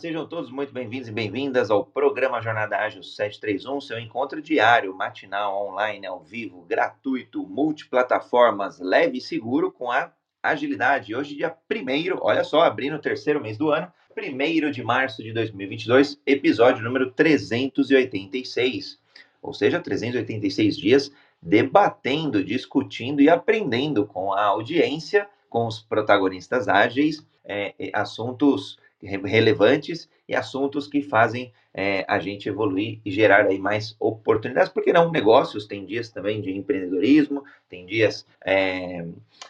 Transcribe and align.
Sejam 0.00 0.26
todos 0.26 0.50
muito 0.50 0.72
bem-vindos 0.72 1.10
e 1.10 1.12
bem-vindas 1.12 1.70
ao 1.70 1.84
programa 1.84 2.40
Jornada 2.40 2.74
Ágil 2.78 3.02
731, 3.02 3.82
seu 3.82 3.98
encontro 3.98 4.40
diário, 4.40 4.94
matinal, 4.94 5.68
online, 5.68 6.06
ao 6.06 6.20
vivo, 6.20 6.64
gratuito, 6.66 7.46
multiplataformas, 7.46 8.80
leve 8.80 9.18
e 9.18 9.20
seguro 9.20 9.70
com 9.70 9.92
a 9.92 10.10
agilidade. 10.42 11.14
Hoje, 11.14 11.36
dia 11.36 11.54
1 11.70 12.16
olha 12.22 12.42
só, 12.44 12.62
abrindo 12.62 12.96
o 12.96 12.98
terceiro 12.98 13.42
mês 13.42 13.58
do 13.58 13.70
ano, 13.70 13.92
1 14.16 14.70
de 14.70 14.82
março 14.82 15.22
de 15.22 15.34
2022, 15.34 16.18
episódio 16.24 16.82
número 16.82 17.10
386. 17.10 18.98
Ou 19.42 19.52
seja, 19.52 19.78
386 19.80 20.78
dias 20.78 21.12
debatendo, 21.42 22.42
discutindo 22.42 23.20
e 23.20 23.28
aprendendo 23.28 24.06
com 24.06 24.32
a 24.32 24.44
audiência, 24.44 25.28
com 25.50 25.66
os 25.66 25.78
protagonistas 25.78 26.68
ágeis, 26.68 27.22
é, 27.44 27.74
assuntos 27.92 28.78
relevantes 29.02 30.08
e 30.28 30.34
assuntos 30.34 30.86
que 30.86 31.02
fazem 31.02 31.52
é, 31.72 32.04
a 32.08 32.18
gente 32.18 32.48
evoluir 32.48 33.00
e 33.04 33.10
gerar 33.10 33.46
aí 33.46 33.58
mais 33.58 33.96
oportunidades, 33.98 34.72
porque 34.72 34.92
não 34.92 35.10
negócios, 35.10 35.66
tem 35.66 35.84
dias 35.84 36.10
também 36.10 36.40
de 36.40 36.50
empreendedorismo, 36.50 37.44
tem 37.68 37.86
dias 37.86 38.26
é, 38.44 39.06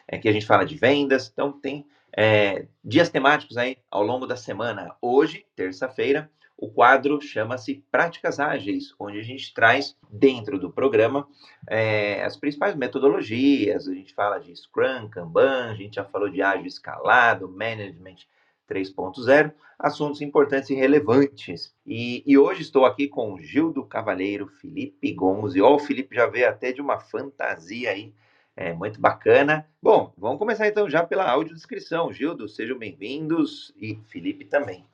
é, 0.06 0.18
que 0.18 0.28
a 0.28 0.32
gente 0.32 0.46
fala 0.46 0.64
de 0.64 0.76
vendas, 0.76 1.30
então 1.32 1.52
tem 1.52 1.84
é, 2.16 2.66
dias 2.84 3.08
temáticos 3.08 3.56
aí 3.56 3.78
ao 3.90 4.02
longo 4.02 4.26
da 4.26 4.36
semana. 4.36 4.94
Hoje, 5.00 5.44
terça-feira, 5.56 6.30
o 6.56 6.68
quadro 6.68 7.20
chama-se 7.22 7.82
Práticas 7.90 8.38
Ágeis, 8.38 8.94
onde 8.98 9.18
a 9.18 9.22
gente 9.22 9.54
traz 9.54 9.96
dentro 10.10 10.58
do 10.58 10.70
programa 10.70 11.26
é, 11.66 12.22
as 12.22 12.36
principais 12.36 12.74
metodologias. 12.74 13.88
A 13.88 13.94
gente 13.94 14.12
fala 14.12 14.38
de 14.38 14.54
Scrum, 14.54 15.08
Kanban, 15.08 15.70
a 15.70 15.74
gente 15.74 15.94
já 15.94 16.04
falou 16.04 16.28
de 16.28 16.42
ágil 16.42 16.66
escalado, 16.66 17.48
Management 17.48 18.26
3.0, 18.70 19.52
assuntos 19.78 20.20
importantes 20.20 20.70
e 20.70 20.74
relevantes. 20.74 21.74
E, 21.86 22.22
e, 22.24 22.38
hoje 22.38 22.62
estou 22.62 22.84
aqui 22.84 23.08
com 23.08 23.34
o 23.34 23.40
Gildo 23.40 23.84
Cavalheiro, 23.84 24.46
Felipe 24.46 25.12
Gomes, 25.12 25.54
e 25.54 25.60
ó, 25.60 25.74
o 25.74 25.78
Felipe 25.78 26.14
já 26.14 26.26
veio 26.26 26.48
até 26.48 26.72
de 26.72 26.80
uma 26.80 27.00
fantasia 27.00 27.90
aí, 27.90 28.12
é, 28.56 28.72
muito 28.72 29.00
bacana. 29.00 29.66
Bom, 29.82 30.12
vamos 30.16 30.38
começar 30.38 30.68
então 30.68 30.88
já 30.88 31.02
pela 31.02 31.28
audiodescrição. 31.28 32.12
Gildo, 32.12 32.48
sejam 32.48 32.78
bem-vindos 32.78 33.72
e 33.76 33.98
Felipe 34.08 34.44
também. 34.44 34.84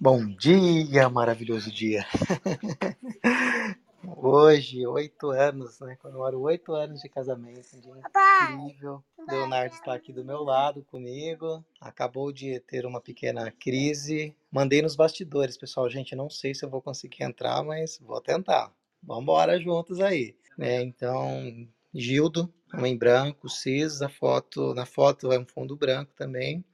Bom 0.00 0.24
dia, 0.24 1.08
maravilhoso 1.08 1.72
dia. 1.72 2.06
Hoje, 4.06 4.86
oito 4.86 5.30
anos, 5.30 5.80
né? 5.80 5.96
Comemoro 5.96 6.40
oito 6.42 6.72
anos 6.72 7.00
de 7.00 7.08
casamento. 7.08 7.80
Dia 7.80 8.54
incrível. 8.54 9.02
Leonardo 9.28 9.74
está 9.74 9.92
aqui 9.92 10.12
do 10.12 10.24
meu 10.24 10.42
lado 10.44 10.84
comigo. 10.84 11.64
Acabou 11.80 12.32
de 12.32 12.60
ter 12.60 12.86
uma 12.86 13.00
pequena 13.00 13.50
crise. 13.50 14.36
Mandei 14.50 14.80
nos 14.82 14.94
bastidores, 14.94 15.56
pessoal. 15.56 15.90
Gente, 15.90 16.14
não 16.14 16.30
sei 16.30 16.54
se 16.54 16.64
eu 16.64 16.70
vou 16.70 16.80
conseguir 16.80 17.24
entrar, 17.24 17.62
mas 17.64 17.98
vou 18.00 18.20
tentar. 18.20 18.72
Vamos 19.02 19.24
embora 19.24 19.60
juntos 19.60 20.00
aí. 20.00 20.36
né? 20.56 20.80
então, 20.82 21.68
Gildo, 21.92 22.52
homem 22.72 22.96
branco, 22.96 23.48
cis, 23.48 24.00
a 24.00 24.08
foto, 24.08 24.74
na 24.74 24.86
foto 24.86 25.32
é 25.32 25.38
um 25.38 25.46
fundo 25.46 25.76
branco 25.76 26.12
também. 26.14 26.64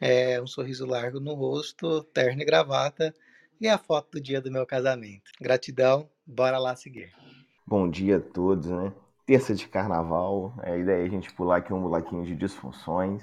É 0.00 0.40
um 0.40 0.46
sorriso 0.46 0.86
largo 0.86 1.20
no 1.20 1.34
rosto, 1.34 2.02
terno 2.04 2.40
e 2.40 2.44
gravata 2.44 3.14
e 3.60 3.68
a 3.68 3.76
foto 3.76 4.12
do 4.12 4.20
dia 4.20 4.40
do 4.40 4.50
meu 4.50 4.64
casamento. 4.64 5.30
Gratidão, 5.38 6.08
bora 6.26 6.58
lá 6.58 6.74
seguir. 6.74 7.12
Bom 7.66 7.88
dia 7.90 8.16
a 8.16 8.20
todos, 8.20 8.70
né? 8.70 8.90
Terça 9.26 9.54
de 9.54 9.68
carnaval, 9.68 10.54
a 10.62 10.76
ideia 10.76 11.02
é 11.02 11.06
a 11.06 11.10
gente 11.10 11.32
pular 11.34 11.58
aqui 11.58 11.72
um 11.72 11.82
buraquinho 11.82 12.24
de 12.24 12.34
disfunções. 12.34 13.22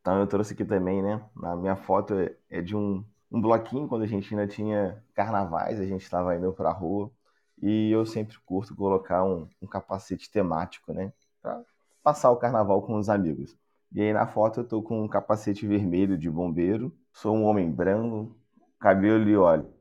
Então 0.00 0.18
eu 0.18 0.26
trouxe 0.26 0.54
aqui 0.54 0.64
também, 0.64 1.02
né? 1.02 1.22
Na 1.36 1.54
minha 1.54 1.76
foto 1.76 2.14
é, 2.14 2.34
é 2.48 2.62
de 2.62 2.74
um, 2.74 3.04
um 3.30 3.40
bloquinho 3.42 3.86
quando 3.86 4.02
a 4.02 4.06
gente 4.06 4.34
ainda 4.34 4.46
tinha 4.46 5.04
carnavais, 5.14 5.78
a 5.78 5.84
gente 5.84 6.02
estava 6.02 6.34
indo 6.34 6.50
para 6.54 6.70
a 6.70 6.72
rua. 6.72 7.10
E 7.60 7.90
eu 7.90 8.06
sempre 8.06 8.38
curto 8.46 8.74
colocar 8.74 9.22
um, 9.22 9.46
um 9.60 9.66
capacete 9.66 10.30
temático, 10.30 10.94
né? 10.94 11.12
Para 11.42 11.62
passar 12.02 12.30
o 12.30 12.36
carnaval 12.36 12.80
com 12.80 12.96
os 12.96 13.10
amigos. 13.10 13.54
E 13.92 14.00
aí 14.00 14.14
na 14.14 14.26
foto 14.26 14.60
eu 14.60 14.64
tô 14.64 14.82
com 14.82 15.04
um 15.04 15.08
capacete 15.08 15.66
vermelho 15.66 16.16
de 16.16 16.30
bombeiro, 16.30 16.90
sou 17.12 17.36
um 17.36 17.44
homem 17.44 17.70
branco, 17.70 18.34
cabelo 18.78 19.28
e 19.28 19.36
óleo. 19.36 19.72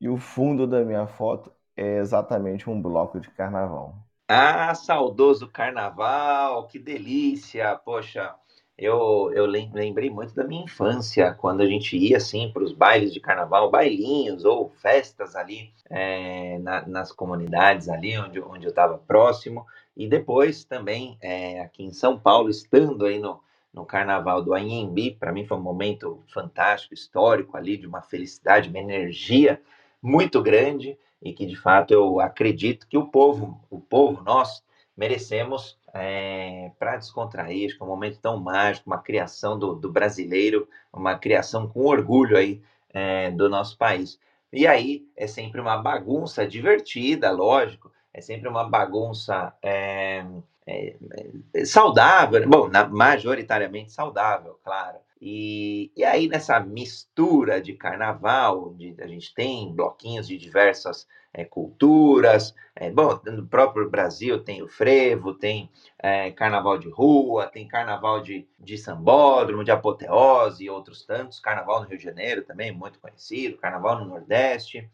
E 0.00 0.08
o 0.08 0.16
fundo 0.16 0.66
da 0.66 0.84
minha 0.84 1.06
foto 1.06 1.52
é 1.76 1.98
exatamente 1.98 2.68
um 2.68 2.82
bloco 2.82 3.20
de 3.20 3.30
carnaval. 3.30 3.94
Ah, 4.28 4.74
saudoso 4.74 5.48
carnaval, 5.48 6.66
que 6.66 6.78
delícia! 6.78 7.76
Poxa, 7.76 8.34
eu, 8.76 9.30
eu 9.32 9.46
lembrei 9.46 10.10
muito 10.10 10.34
da 10.34 10.42
minha 10.42 10.64
infância, 10.64 11.32
quando 11.34 11.60
a 11.60 11.66
gente 11.66 11.96
ia 11.96 12.16
assim 12.16 12.50
para 12.52 12.64
os 12.64 12.72
bailes 12.72 13.12
de 13.12 13.20
carnaval, 13.20 13.70
bailinhos 13.70 14.44
ou 14.44 14.70
festas 14.70 15.36
ali 15.36 15.72
é, 15.88 16.58
na, 16.58 16.84
nas 16.88 17.12
comunidades 17.12 17.88
ali 17.88 18.18
onde, 18.18 18.40
onde 18.40 18.66
eu 18.66 18.70
estava 18.70 18.98
próximo, 18.98 19.64
e 19.96 20.08
depois 20.08 20.64
também 20.64 21.16
é, 21.20 21.60
aqui 21.60 21.84
em 21.84 21.92
São 21.92 22.18
Paulo, 22.18 22.48
estando 22.50 23.04
aí 23.04 23.20
no, 23.20 23.40
no 23.72 23.86
carnaval 23.86 24.42
do 24.42 24.54
Anhembi, 24.54 25.12
para 25.12 25.32
mim 25.32 25.46
foi 25.46 25.56
um 25.56 25.62
momento 25.62 26.22
fantástico, 26.28 26.92
histórico 26.94 27.56
ali, 27.56 27.76
de 27.76 27.86
uma 27.86 28.02
felicidade, 28.02 28.68
uma 28.68 28.78
energia 28.78 29.60
muito 30.02 30.42
grande 30.42 30.98
e 31.22 31.32
que 31.32 31.46
de 31.46 31.56
fato 31.56 31.92
eu 31.92 32.20
acredito 32.20 32.86
que 32.86 32.98
o 32.98 33.06
povo, 33.06 33.60
o 33.70 33.80
povo, 33.80 34.22
nós 34.22 34.62
merecemos 34.96 35.78
é, 35.94 36.70
para 36.78 36.96
descontrair, 36.96 37.66
acho 37.66 37.76
que 37.76 37.82
é 37.82 37.86
um 37.86 37.88
momento 37.88 38.18
tão 38.20 38.38
mágico, 38.38 38.90
uma 38.90 38.98
criação 38.98 39.58
do, 39.58 39.74
do 39.74 39.90
brasileiro, 39.90 40.68
uma 40.92 41.16
criação 41.16 41.68
com 41.68 41.86
orgulho 41.86 42.36
aí 42.36 42.60
é, 42.90 43.30
do 43.30 43.48
nosso 43.48 43.78
país. 43.78 44.18
E 44.52 44.66
aí 44.66 45.06
é 45.16 45.26
sempre 45.26 45.60
uma 45.60 45.78
bagunça 45.78 46.46
divertida, 46.46 47.30
lógico, 47.30 47.90
é 48.12 48.20
sempre 48.20 48.48
uma 48.48 48.68
bagunça 48.68 49.54
é, 49.62 50.26
é, 50.66 50.94
é, 51.54 51.64
saudável, 51.64 52.40
né? 52.40 52.46
bom, 52.46 52.68
na, 52.68 52.86
majoritariamente 52.88 53.92
saudável, 53.92 54.58
claro. 54.64 54.98
E, 55.24 55.92
e 55.96 56.02
aí, 56.02 56.26
nessa 56.26 56.58
mistura 56.58 57.62
de 57.62 57.74
carnaval, 57.74 58.70
onde 58.70 58.92
a 58.98 59.06
gente 59.06 59.32
tem 59.32 59.72
bloquinhos 59.72 60.26
de 60.26 60.36
diversas 60.36 61.06
é, 61.32 61.44
culturas, 61.44 62.52
é, 62.74 62.90
bom, 62.90 63.20
no 63.26 63.46
próprio 63.46 63.88
Brasil 63.88 64.42
tem 64.42 64.64
o 64.64 64.68
frevo, 64.68 65.32
tem 65.32 65.70
é, 65.96 66.32
carnaval 66.32 66.76
de 66.76 66.88
rua, 66.88 67.46
tem 67.46 67.68
carnaval 67.68 68.20
de, 68.20 68.48
de 68.58 68.76
sambódromo, 68.76 69.62
de 69.62 69.70
apoteose 69.70 70.64
e 70.64 70.70
outros 70.70 71.04
tantos, 71.04 71.38
carnaval 71.38 71.82
no 71.82 71.88
Rio 71.88 71.98
de 71.98 72.04
Janeiro 72.04 72.42
também, 72.42 72.72
muito 72.72 72.98
conhecido, 72.98 73.58
carnaval 73.58 74.00
no 74.00 74.06
Nordeste. 74.06 74.90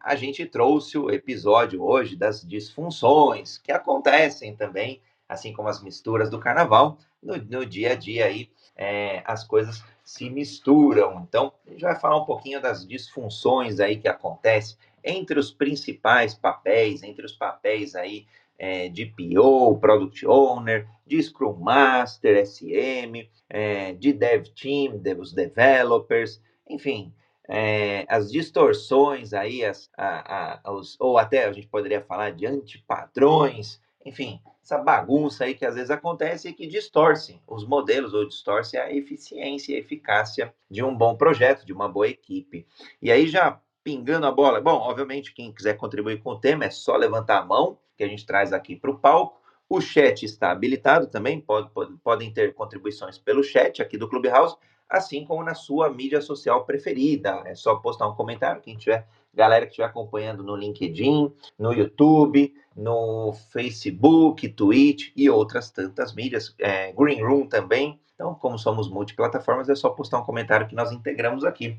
A 0.00 0.14
gente 0.14 0.44
trouxe 0.44 0.98
o 0.98 1.10
episódio 1.10 1.82
hoje 1.82 2.16
das 2.16 2.46
disfunções 2.46 3.56
que 3.56 3.72
acontecem 3.72 4.54
também, 4.54 5.00
assim 5.26 5.54
como 5.54 5.68
as 5.70 5.82
misturas 5.82 6.28
do 6.28 6.38
carnaval, 6.38 6.98
no, 7.22 7.36
no 7.36 7.64
dia 7.64 7.92
a 7.92 7.94
dia 7.94 8.26
aí, 8.26 8.50
é, 8.76 9.22
as 9.24 9.44
coisas 9.44 9.82
se 10.04 10.28
misturam. 10.28 11.26
Então, 11.28 11.52
a 11.66 11.70
gente 11.70 11.82
vai 11.82 11.98
falar 11.98 12.20
um 12.20 12.24
pouquinho 12.24 12.60
das 12.60 12.86
disfunções 12.86 13.80
aí 13.80 13.96
que 13.96 14.08
acontecem 14.08 14.76
entre 15.04 15.38
os 15.38 15.52
principais 15.52 16.34
papéis, 16.34 17.02
entre 17.02 17.24
os 17.24 17.32
papéis 17.32 17.94
aí 17.94 18.26
é, 18.58 18.88
de 18.88 19.06
PO, 19.06 19.78
Product 19.78 20.26
Owner, 20.26 20.86
de 21.06 21.20
Scrum 21.22 21.54
Master, 21.54 22.46
SM, 22.46 23.28
é, 23.48 23.92
de 23.94 24.12
Dev 24.12 24.46
Team, 24.48 25.00
os 25.18 25.32
developers, 25.32 26.40
enfim, 26.68 27.12
é, 27.48 28.06
as 28.08 28.30
distorções 28.30 29.32
aí, 29.32 29.64
as, 29.64 29.90
a, 29.96 30.60
a, 30.64 30.72
os, 30.72 30.96
ou 31.00 31.18
até 31.18 31.44
a 31.44 31.52
gente 31.52 31.66
poderia 31.66 32.00
falar 32.00 32.30
de 32.30 32.46
antipadrões, 32.46 33.80
enfim, 34.06 34.40
essa 34.62 34.78
bagunça 34.78 35.44
aí 35.44 35.54
que 35.54 35.66
às 35.66 35.74
vezes 35.74 35.90
acontece 35.90 36.48
e 36.48 36.52
que 36.52 36.66
distorce 36.66 37.40
os 37.46 37.66
modelos 37.66 38.14
ou 38.14 38.26
distorce 38.26 38.78
a 38.78 38.92
eficiência 38.92 39.74
e 39.74 39.78
eficácia 39.78 40.54
de 40.70 40.84
um 40.84 40.96
bom 40.96 41.16
projeto, 41.16 41.66
de 41.66 41.72
uma 41.72 41.88
boa 41.88 42.08
equipe. 42.08 42.66
E 43.00 43.10
aí 43.10 43.26
já 43.26 43.60
pingando 43.82 44.26
a 44.26 44.30
bola. 44.30 44.60
Bom, 44.60 44.76
obviamente, 44.76 45.34
quem 45.34 45.52
quiser 45.52 45.76
contribuir 45.76 46.22
com 46.22 46.30
o 46.30 46.38
tema 46.38 46.64
é 46.64 46.70
só 46.70 46.96
levantar 46.96 47.38
a 47.38 47.44
mão, 47.44 47.78
que 47.96 48.04
a 48.04 48.08
gente 48.08 48.24
traz 48.24 48.52
aqui 48.52 48.76
para 48.76 48.90
o 48.90 48.98
palco. 48.98 49.42
O 49.68 49.80
chat 49.80 50.24
está 50.24 50.50
habilitado 50.50 51.06
também, 51.08 51.40
pode, 51.40 51.70
pode, 51.70 51.96
podem 51.98 52.32
ter 52.32 52.54
contribuições 52.54 53.18
pelo 53.18 53.42
chat 53.42 53.82
aqui 53.82 53.98
do 53.98 54.08
Clubhouse, 54.08 54.56
assim 54.88 55.24
como 55.24 55.42
na 55.42 55.54
sua 55.54 55.90
mídia 55.90 56.20
social 56.20 56.64
preferida. 56.64 57.42
É 57.46 57.54
só 57.54 57.76
postar 57.76 58.06
um 58.08 58.14
comentário, 58.14 58.62
quem 58.62 58.76
tiver, 58.76 59.08
galera 59.34 59.66
que 59.66 59.72
estiver 59.72 59.86
acompanhando 59.86 60.42
no 60.42 60.56
LinkedIn, 60.56 61.32
no 61.58 61.72
YouTube, 61.72 62.54
no 62.76 63.32
Facebook, 63.52 64.48
Twitch 64.48 65.12
e 65.16 65.28
outras 65.30 65.70
tantas 65.70 66.14
mídias, 66.14 66.54
é, 66.58 66.92
Green 66.92 67.22
Room 67.22 67.46
também. 67.46 68.00
Então, 68.14 68.34
como 68.34 68.58
somos 68.58 68.88
multiplataformas, 68.88 69.68
é 69.68 69.74
só 69.74 69.90
postar 69.90 70.18
um 70.18 70.24
comentário 70.24 70.68
que 70.68 70.74
nós 70.74 70.92
integramos 70.92 71.44
aqui. 71.44 71.78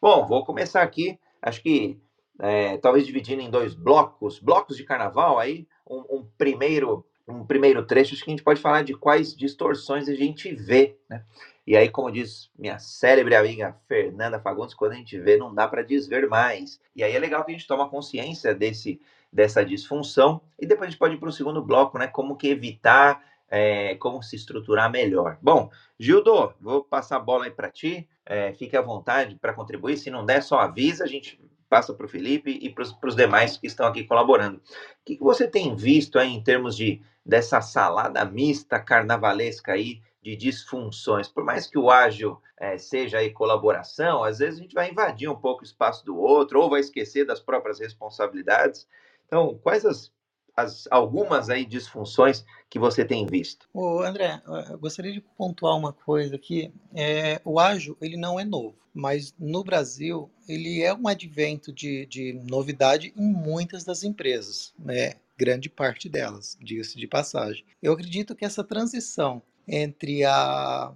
Bom, 0.00 0.26
vou 0.26 0.44
começar 0.44 0.82
aqui 0.82 1.18
acho 1.44 1.62
que 1.62 2.00
é, 2.40 2.76
talvez 2.78 3.06
dividindo 3.06 3.42
em 3.42 3.50
dois 3.50 3.74
blocos, 3.74 4.40
blocos 4.40 4.76
de 4.76 4.84
carnaval 4.84 5.38
aí, 5.38 5.68
um, 5.88 6.16
um, 6.16 6.26
primeiro 6.36 7.06
um 7.28 7.44
primeiro 7.44 7.86
trecho, 7.86 8.14
acho 8.14 8.24
que 8.24 8.30
a 8.30 8.32
gente 8.32 8.42
pode 8.42 8.60
falar 8.60 8.82
de 8.82 8.94
quais 8.94 9.34
distorções 9.34 10.08
a 10.08 10.14
gente 10.14 10.54
vê, 10.54 10.98
né? 11.08 11.24
E 11.66 11.76
aí, 11.76 11.88
como 11.88 12.10
diz 12.10 12.50
minha 12.58 12.78
célebre 12.78 13.34
amiga 13.34 13.74
Fernanda 13.88 14.38
Fagundes, 14.38 14.74
quando 14.74 14.92
a 14.92 14.96
gente 14.96 15.18
vê, 15.18 15.36
não 15.36 15.54
dá 15.54 15.66
para 15.66 15.82
desver 15.82 16.28
mais. 16.28 16.80
E 16.94 17.02
aí 17.02 17.14
é 17.14 17.18
legal 17.18 17.44
que 17.44 17.52
a 17.52 17.54
gente 17.54 17.66
toma 17.66 17.88
consciência 17.88 18.54
desse, 18.54 19.00
dessa 19.32 19.64
disfunção 19.64 20.42
e 20.60 20.66
depois 20.66 20.88
a 20.88 20.90
gente 20.90 20.98
pode 20.98 21.14
ir 21.14 21.18
para 21.18 21.28
o 21.28 21.32
segundo 21.32 21.62
bloco, 21.62 21.98
né? 21.98 22.06
Como 22.06 22.36
que 22.36 22.48
evitar, 22.48 23.22
é, 23.48 23.94
como 23.94 24.22
se 24.22 24.36
estruturar 24.36 24.90
melhor. 24.90 25.38
Bom, 25.40 25.70
Gildo, 25.98 26.54
vou 26.60 26.84
passar 26.84 27.16
a 27.16 27.20
bola 27.20 27.46
aí 27.46 27.50
para 27.50 27.70
ti. 27.70 28.06
É, 28.26 28.52
fique 28.52 28.76
à 28.76 28.82
vontade 28.82 29.36
para 29.36 29.54
contribuir. 29.54 29.96
Se 29.96 30.10
não 30.10 30.24
der, 30.24 30.42
só 30.42 30.58
avisa, 30.58 31.04
a 31.04 31.06
gente 31.06 31.40
passa 31.68 31.94
para 31.94 32.06
o 32.06 32.08
Felipe 32.08 32.58
e 32.62 32.68
para 32.68 32.84
os 33.08 33.16
demais 33.16 33.56
que 33.56 33.66
estão 33.66 33.86
aqui 33.86 34.04
colaborando. 34.04 34.58
O 34.58 34.60
que, 35.04 35.16
que 35.16 35.22
você 35.22 35.48
tem 35.48 35.74
visto 35.74 36.18
aí 36.18 36.30
em 36.30 36.42
termos 36.42 36.76
de 36.76 37.02
dessa 37.24 37.60
salada 37.60 38.24
mista 38.24 38.78
carnavalesca 38.78 39.72
aí 39.72 40.02
de 40.24 40.34
disfunções. 40.34 41.28
Por 41.28 41.44
mais 41.44 41.66
que 41.66 41.78
o 41.78 41.90
ágil 41.90 42.40
é, 42.58 42.78
seja 42.78 43.18
aí 43.18 43.30
colaboração, 43.30 44.24
às 44.24 44.38
vezes 44.38 44.58
a 44.58 44.62
gente 44.62 44.74
vai 44.74 44.90
invadir 44.90 45.28
um 45.28 45.36
pouco 45.36 45.60
o 45.60 45.66
espaço 45.66 46.02
do 46.02 46.16
outro 46.16 46.62
ou 46.62 46.70
vai 46.70 46.80
esquecer 46.80 47.26
das 47.26 47.40
próprias 47.40 47.78
responsabilidades. 47.78 48.88
Então, 49.26 49.58
quais 49.62 49.84
as, 49.84 50.10
as 50.56 50.88
algumas 50.90 51.50
aí 51.50 51.66
disfunções 51.66 52.42
que 52.70 52.78
você 52.78 53.04
tem 53.04 53.26
visto? 53.26 53.68
Ô, 53.74 54.00
André, 54.00 54.40
eu 54.70 54.78
gostaria 54.78 55.12
de 55.12 55.20
pontuar 55.20 55.76
uma 55.76 55.92
coisa 55.92 56.36
aqui. 56.36 56.72
É, 56.94 57.38
o 57.44 57.60
ágil 57.60 57.94
ele 58.00 58.16
não 58.16 58.40
é 58.40 58.46
novo, 58.46 58.78
mas 58.94 59.34
no 59.38 59.62
Brasil 59.62 60.30
ele 60.48 60.82
é 60.82 60.94
um 60.94 61.06
advento 61.06 61.70
de, 61.70 62.06
de 62.06 62.32
novidade 62.50 63.12
em 63.14 63.30
muitas 63.30 63.84
das 63.84 64.02
empresas, 64.02 64.72
né? 64.78 65.16
grande 65.36 65.68
parte 65.68 66.08
delas, 66.08 66.56
diga-se 66.60 66.96
de 66.96 67.06
passagem. 67.06 67.64
Eu 67.82 67.92
acredito 67.92 68.34
que 68.34 68.44
essa 68.44 68.62
transição 68.62 69.42
entre 69.66 70.24
a, 70.24 70.92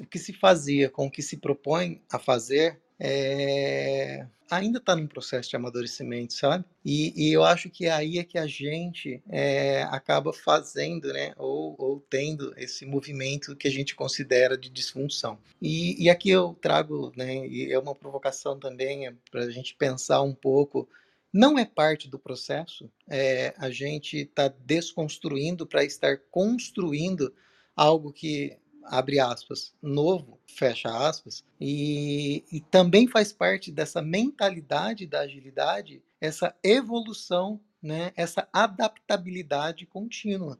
o 0.00 0.06
que 0.06 0.18
se 0.18 0.32
fazia 0.32 0.88
com 0.88 1.06
o 1.06 1.10
que 1.10 1.22
se 1.22 1.36
propõe 1.36 2.00
a 2.10 2.18
fazer 2.18 2.80
é, 2.98 4.26
ainda 4.48 4.78
está 4.78 4.94
num 4.94 5.06
processo 5.06 5.50
de 5.50 5.56
amadurecimento, 5.56 6.34
sabe? 6.34 6.64
E, 6.84 7.12
e, 7.16 7.32
eu 7.32 7.42
acho 7.42 7.68
que 7.68 7.88
aí 7.88 8.18
é 8.18 8.24
que 8.24 8.38
a 8.38 8.46
gente 8.46 9.22
é, 9.28 9.82
acaba 9.84 10.32
fazendo, 10.32 11.12
né, 11.12 11.32
ou, 11.36 11.74
ou, 11.78 12.00
tendo 12.08 12.52
esse 12.56 12.86
movimento 12.86 13.56
que 13.56 13.66
a 13.66 13.70
gente 13.70 13.94
considera 13.94 14.56
de 14.56 14.68
disfunção. 14.68 15.38
E, 15.60 16.04
e 16.04 16.08
aqui 16.08 16.30
eu 16.30 16.56
trago, 16.60 17.12
né, 17.16 17.46
e 17.46 17.72
é 17.72 17.78
uma 17.78 17.94
provocação 17.94 18.58
também 18.58 19.06
é 19.06 19.14
para 19.30 19.44
a 19.44 19.50
gente 19.50 19.74
pensar 19.74 20.22
um 20.22 20.34
pouco 20.34 20.88
não 21.32 21.58
é 21.58 21.64
parte 21.64 22.10
do 22.10 22.18
processo. 22.18 22.90
É, 23.08 23.54
a 23.56 23.70
gente 23.70 24.18
está 24.18 24.48
desconstruindo 24.48 25.66
para 25.66 25.82
estar 25.82 26.18
construindo 26.30 27.32
algo 27.76 28.12
que 28.12 28.56
abre 28.84 29.20
aspas 29.20 29.72
novo 29.80 30.38
fecha 30.46 30.88
aspas 30.88 31.44
e, 31.60 32.44
e 32.50 32.60
também 32.60 33.06
faz 33.06 33.32
parte 33.32 33.70
dessa 33.70 34.02
mentalidade 34.02 35.06
da 35.06 35.20
agilidade 35.20 36.02
essa 36.20 36.54
evolução 36.62 37.60
né 37.82 38.12
essa 38.16 38.48
adaptabilidade 38.52 39.86
contínua. 39.86 40.58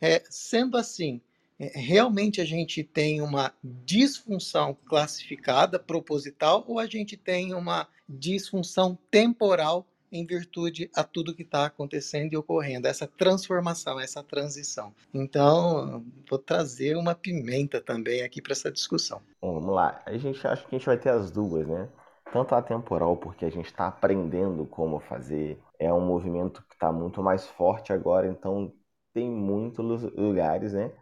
É, 0.00 0.22
sendo 0.28 0.76
assim 0.76 1.20
é, 1.58 1.78
realmente 1.78 2.40
a 2.40 2.44
gente 2.44 2.82
tem 2.82 3.20
uma 3.22 3.54
disfunção 3.62 4.76
classificada 4.86 5.78
proposital 5.78 6.64
ou 6.66 6.78
a 6.78 6.86
gente 6.86 7.16
tem 7.16 7.54
uma 7.54 7.88
disfunção 8.08 8.98
temporal 9.10 9.86
em 10.12 10.26
virtude 10.26 10.90
a 10.94 11.02
tudo 11.02 11.34
que 11.34 11.42
está 11.42 11.64
acontecendo 11.64 12.34
e 12.34 12.36
ocorrendo, 12.36 12.86
essa 12.86 13.06
transformação, 13.06 13.98
essa 13.98 14.22
transição. 14.22 14.94
Então, 15.12 16.04
vou 16.28 16.38
trazer 16.38 16.96
uma 16.96 17.14
pimenta 17.14 17.80
também 17.80 18.22
aqui 18.22 18.42
para 18.42 18.52
essa 18.52 18.70
discussão. 18.70 19.22
Bom, 19.40 19.54
vamos 19.54 19.74
lá. 19.74 20.02
A 20.04 20.16
gente 20.18 20.46
acha 20.46 20.62
que 20.62 20.74
a 20.74 20.78
gente 20.78 20.86
vai 20.86 20.98
ter 20.98 21.08
as 21.08 21.30
duas, 21.30 21.66
né? 21.66 21.88
Tanto 22.30 22.54
a 22.54 22.62
temporal, 22.62 23.16
porque 23.16 23.44
a 23.44 23.50
gente 23.50 23.66
está 23.66 23.88
aprendendo 23.88 24.66
como 24.66 25.00
fazer, 25.00 25.58
é 25.78 25.92
um 25.92 26.04
movimento 26.04 26.62
que 26.68 26.74
está 26.74 26.92
muito 26.92 27.22
mais 27.22 27.46
forte 27.46 27.92
agora, 27.92 28.26
então 28.26 28.72
tem 29.12 29.30
muitos 29.30 30.02
lugares, 30.14 30.72
né? 30.72 30.92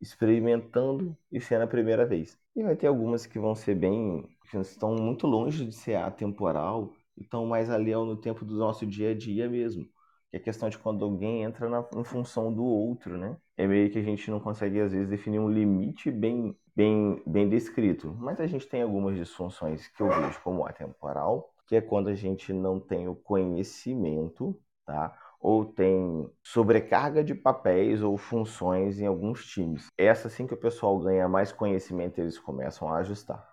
Experimentando 0.00 1.16
e 1.30 1.40
sendo 1.40 1.62
a 1.62 1.66
primeira 1.66 2.04
vez. 2.04 2.36
E 2.56 2.62
vai 2.62 2.76
ter 2.76 2.86
algumas 2.88 3.26
que 3.26 3.38
vão 3.38 3.54
ser 3.54 3.74
bem. 3.74 4.28
estão 4.54 4.94
muito 4.94 5.26
longe 5.26 5.64
de 5.64 5.72
ser 5.72 5.94
atemporal, 5.94 6.92
estão 7.16 7.46
mais 7.46 7.70
ali 7.70 7.92
no 7.92 8.16
tempo 8.16 8.44
do 8.44 8.56
nosso 8.56 8.86
dia 8.86 9.10
a 9.10 9.14
dia 9.14 9.48
mesmo. 9.48 9.84
Que 10.30 10.36
é 10.36 10.40
a 10.40 10.42
questão 10.42 10.68
de 10.68 10.78
quando 10.78 11.04
alguém 11.04 11.42
entra 11.42 11.68
na, 11.68 11.86
em 11.94 12.04
função 12.04 12.52
do 12.52 12.64
outro, 12.64 13.18
né? 13.18 13.36
É 13.56 13.66
meio 13.66 13.90
que 13.90 13.98
a 13.98 14.02
gente 14.02 14.30
não 14.30 14.40
consegue, 14.40 14.80
às 14.80 14.92
vezes, 14.92 15.08
definir 15.08 15.38
um 15.38 15.48
limite 15.50 16.10
bem, 16.10 16.56
bem, 16.74 17.22
bem 17.26 17.48
descrito. 17.48 18.14
Mas 18.18 18.40
a 18.40 18.46
gente 18.46 18.66
tem 18.66 18.82
algumas 18.82 19.14
disfunções 19.16 19.88
que 19.88 20.02
eu 20.02 20.08
vejo 20.08 20.40
como 20.42 20.66
atemporal, 20.66 21.52
que 21.66 21.76
é 21.76 21.80
quando 21.80 22.08
a 22.08 22.14
gente 22.14 22.52
não 22.52 22.80
tem 22.80 23.08
o 23.08 23.14
conhecimento, 23.14 24.58
tá? 24.86 25.16
Ou 25.40 25.66
tem 25.66 26.30
sobrecarga 26.42 27.22
de 27.22 27.34
papéis 27.34 28.02
ou 28.02 28.16
funções 28.16 28.98
em 29.00 29.06
alguns 29.06 29.44
times. 29.44 29.86
Essa, 29.98 30.28
assim 30.28 30.46
que 30.46 30.54
o 30.54 30.56
pessoal 30.60 30.98
ganha 30.98 31.28
mais 31.28 31.52
conhecimento, 31.52 32.18
eles 32.20 32.38
começam 32.38 32.88
a 32.88 32.98
ajustar. 32.98 33.51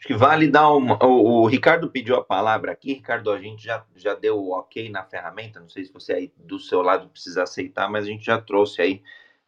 Acho 0.00 0.06
que 0.06 0.14
vale 0.14 0.48
dar 0.48 0.72
uma. 0.72 0.98
O, 1.04 1.42
o, 1.42 1.46
Ricardo 1.46 1.90
pediu 1.90 2.16
a 2.16 2.24
palavra 2.24 2.72
aqui. 2.72 2.94
Ricardo, 2.94 3.30
a 3.30 3.38
gente 3.38 3.62
já, 3.62 3.84
já 3.94 4.14
deu 4.14 4.38
o 4.38 4.52
ok 4.52 4.88
na 4.88 5.04
ferramenta. 5.04 5.60
Não 5.60 5.68
sei 5.68 5.84
se 5.84 5.92
você 5.92 6.14
aí 6.14 6.32
do 6.38 6.58
seu 6.58 6.80
lado 6.80 7.08
precisa 7.08 7.42
aceitar, 7.42 7.88
mas 7.90 8.04
a 8.04 8.08
gente 8.08 8.24
já 8.24 8.40
trouxe 8.40 8.80
aí, 8.80 9.02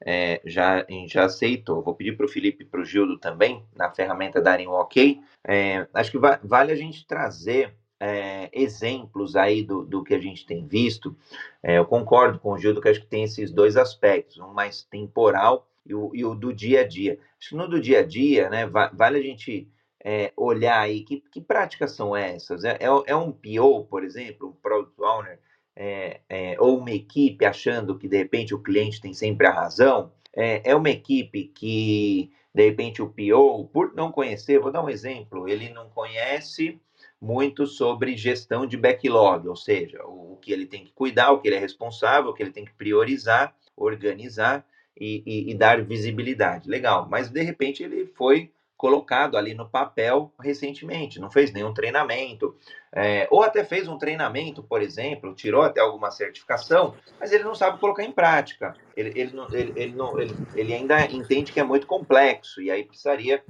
é, 0.05 0.43
já, 0.45 0.87
já 1.07 1.25
aceitou. 1.25 1.83
Vou 1.83 1.95
pedir 1.95 2.17
para 2.17 2.27
o 2.27 2.29
Felipe 2.29 2.65
e 2.65 2.67
para 2.67 2.83
o 2.83 2.85
Gildo 2.85 3.19
também, 3.19 3.65
na 3.75 3.91
ferramenta, 3.91 4.43
darem 4.43 4.69
o 4.69 4.73
ok. 4.73 5.21
É, 5.43 5.87
acho 5.95 6.11
que 6.11 6.19
va 6.19 6.39
vale 6.43 6.71
a 6.71 6.77
gente 6.77 7.07
trazer 7.07 7.75
é, 7.99 8.51
exemplos 8.53 9.37
aí 9.37 9.63
do, 9.63 9.85
do 9.87 10.05
que 10.05 10.13
a 10.13 10.19
gente 10.19 10.45
tem 10.45 10.67
visto. 10.67 11.17
É, 11.63 11.79
eu 11.79 11.87
concordo 11.87 12.39
com 12.39 12.53
o 12.53 12.59
Gildo 12.59 12.81
que 12.81 12.89
acho 12.89 13.01
que 13.01 13.07
tem 13.07 13.25
esses 13.25 13.51
dois 13.51 13.77
aspectos, 13.77 14.39
um 14.39 14.53
mais 14.53 14.83
temporal 14.83 15.67
e 15.87 15.95
o, 15.95 16.11
e 16.13 16.25
o 16.25 16.35
do 16.35 16.53
dia 16.53 16.81
a 16.81 16.87
dia. 16.87 17.19
Acho 17.41 17.51
que 17.51 17.57
no 17.57 17.69
do 17.69 17.81
dia 17.81 18.01
a 18.01 18.03
dia, 18.05 18.51
né, 18.51 18.67
vale 18.67 19.19
a 19.19 19.23
gente 19.23 19.67
é, 20.05 20.33
olhar 20.37 20.81
aí 20.81 21.03
que, 21.03 21.23
que 21.33 21.41
práticas 21.41 21.93
são 21.93 22.17
essas? 22.17 22.65
É, 22.65 22.73
é, 22.81 22.87
é 23.07 23.17
um 23.17 23.33
PO, 23.33 23.85
por 23.85 24.05
exemplo, 24.05 24.49
um 24.49 24.53
Product 24.53 25.01
Owner, 25.01 25.39
é, 25.75 26.21
é, 26.29 26.57
ou 26.59 26.79
uma 26.79 26.91
equipe 26.91 27.45
achando 27.45 27.99
que 27.99 28.09
de 28.09 28.17
repente 28.17 28.55
o 28.55 28.63
cliente 28.63 29.01
tem 29.01 29.15
sempre 29.15 29.47
a 29.47 29.53
razão? 29.53 30.13
É, 30.35 30.71
é 30.71 30.75
uma 30.75 30.91
equipe 30.91 31.45
que 31.45 32.31
de 32.55 32.65
repente 32.65 33.01
o 33.01 33.09
PO, 33.09 33.69
por 33.73 33.95
não 33.95 34.13
conhecer, 34.13 34.59
vou 34.59 34.73
dar 34.73 34.85
um 34.85 34.91
exemplo, 34.91 35.49
ele 35.49 35.71
não 35.71 35.89
conhece 35.89 36.81
muito 37.21 37.67
sobre 37.67 38.17
gestão 38.17 38.67
de 38.67 38.77
backlog, 38.77 39.47
ou 39.47 39.57
seja, 39.57 40.05
o, 40.05 40.33
o 40.33 40.37
que 40.37 40.53
ele 40.53 40.67
tem 40.67 40.85
que 40.85 40.93
cuidar, 40.93 41.31
o 41.31 41.41
que 41.41 41.49
ele 41.49 41.57
é 41.57 41.61
responsável, 41.61 42.31
o 42.31 42.35
que 42.35 42.43
ele 42.43 42.51
tem 42.51 42.65
que 42.65 42.75
priorizar, 42.75 43.55
organizar 43.77 44.67
e, 44.99 45.23
e, 45.25 45.51
e 45.51 45.55
dar 45.55 45.83
visibilidade. 45.85 46.69
Legal, 46.69 47.09
mas 47.09 47.31
de 47.31 47.43
repente 47.43 47.83
ele 47.83 48.07
foi 48.07 48.53
colocado 48.83 49.37
ali 49.37 49.55
no 49.55 49.71
papel 49.71 50.33
recentemente, 50.41 51.21
não 51.21 51.31
fez 51.31 51.53
nenhum 51.53 51.73
treinamento, 51.73 52.57
é, 52.93 53.29
ou 53.31 53.45
até 53.45 53.63
fez 53.63 53.87
um 53.87 53.97
treinamento, 53.97 54.61
por 54.61 54.83
exemplo, 54.83 55.37
tirou 55.37 55.63
até 55.63 55.81
alguma 55.81 56.11
certificação, 56.11 56.97
mas 57.21 57.31
ele 57.31 57.45
não 57.45 57.55
sabe 57.55 57.79
colocar 57.79 58.03
em 58.03 58.11
prática. 58.11 58.75
Ele, 58.97 59.13
ele, 59.15 59.37
não, 59.37 59.47
ele, 59.55 59.73
ele, 59.77 59.95
não, 59.95 60.19
ele, 60.19 60.35
ele 60.57 60.75
ainda 60.75 61.01
entende 61.07 61.53
que 61.53 61.61
é 61.61 61.63
muito 61.63 61.87
complexo, 61.87 62.61
e 62.61 62.73
aí 62.73 62.83
precisaria 62.83 63.45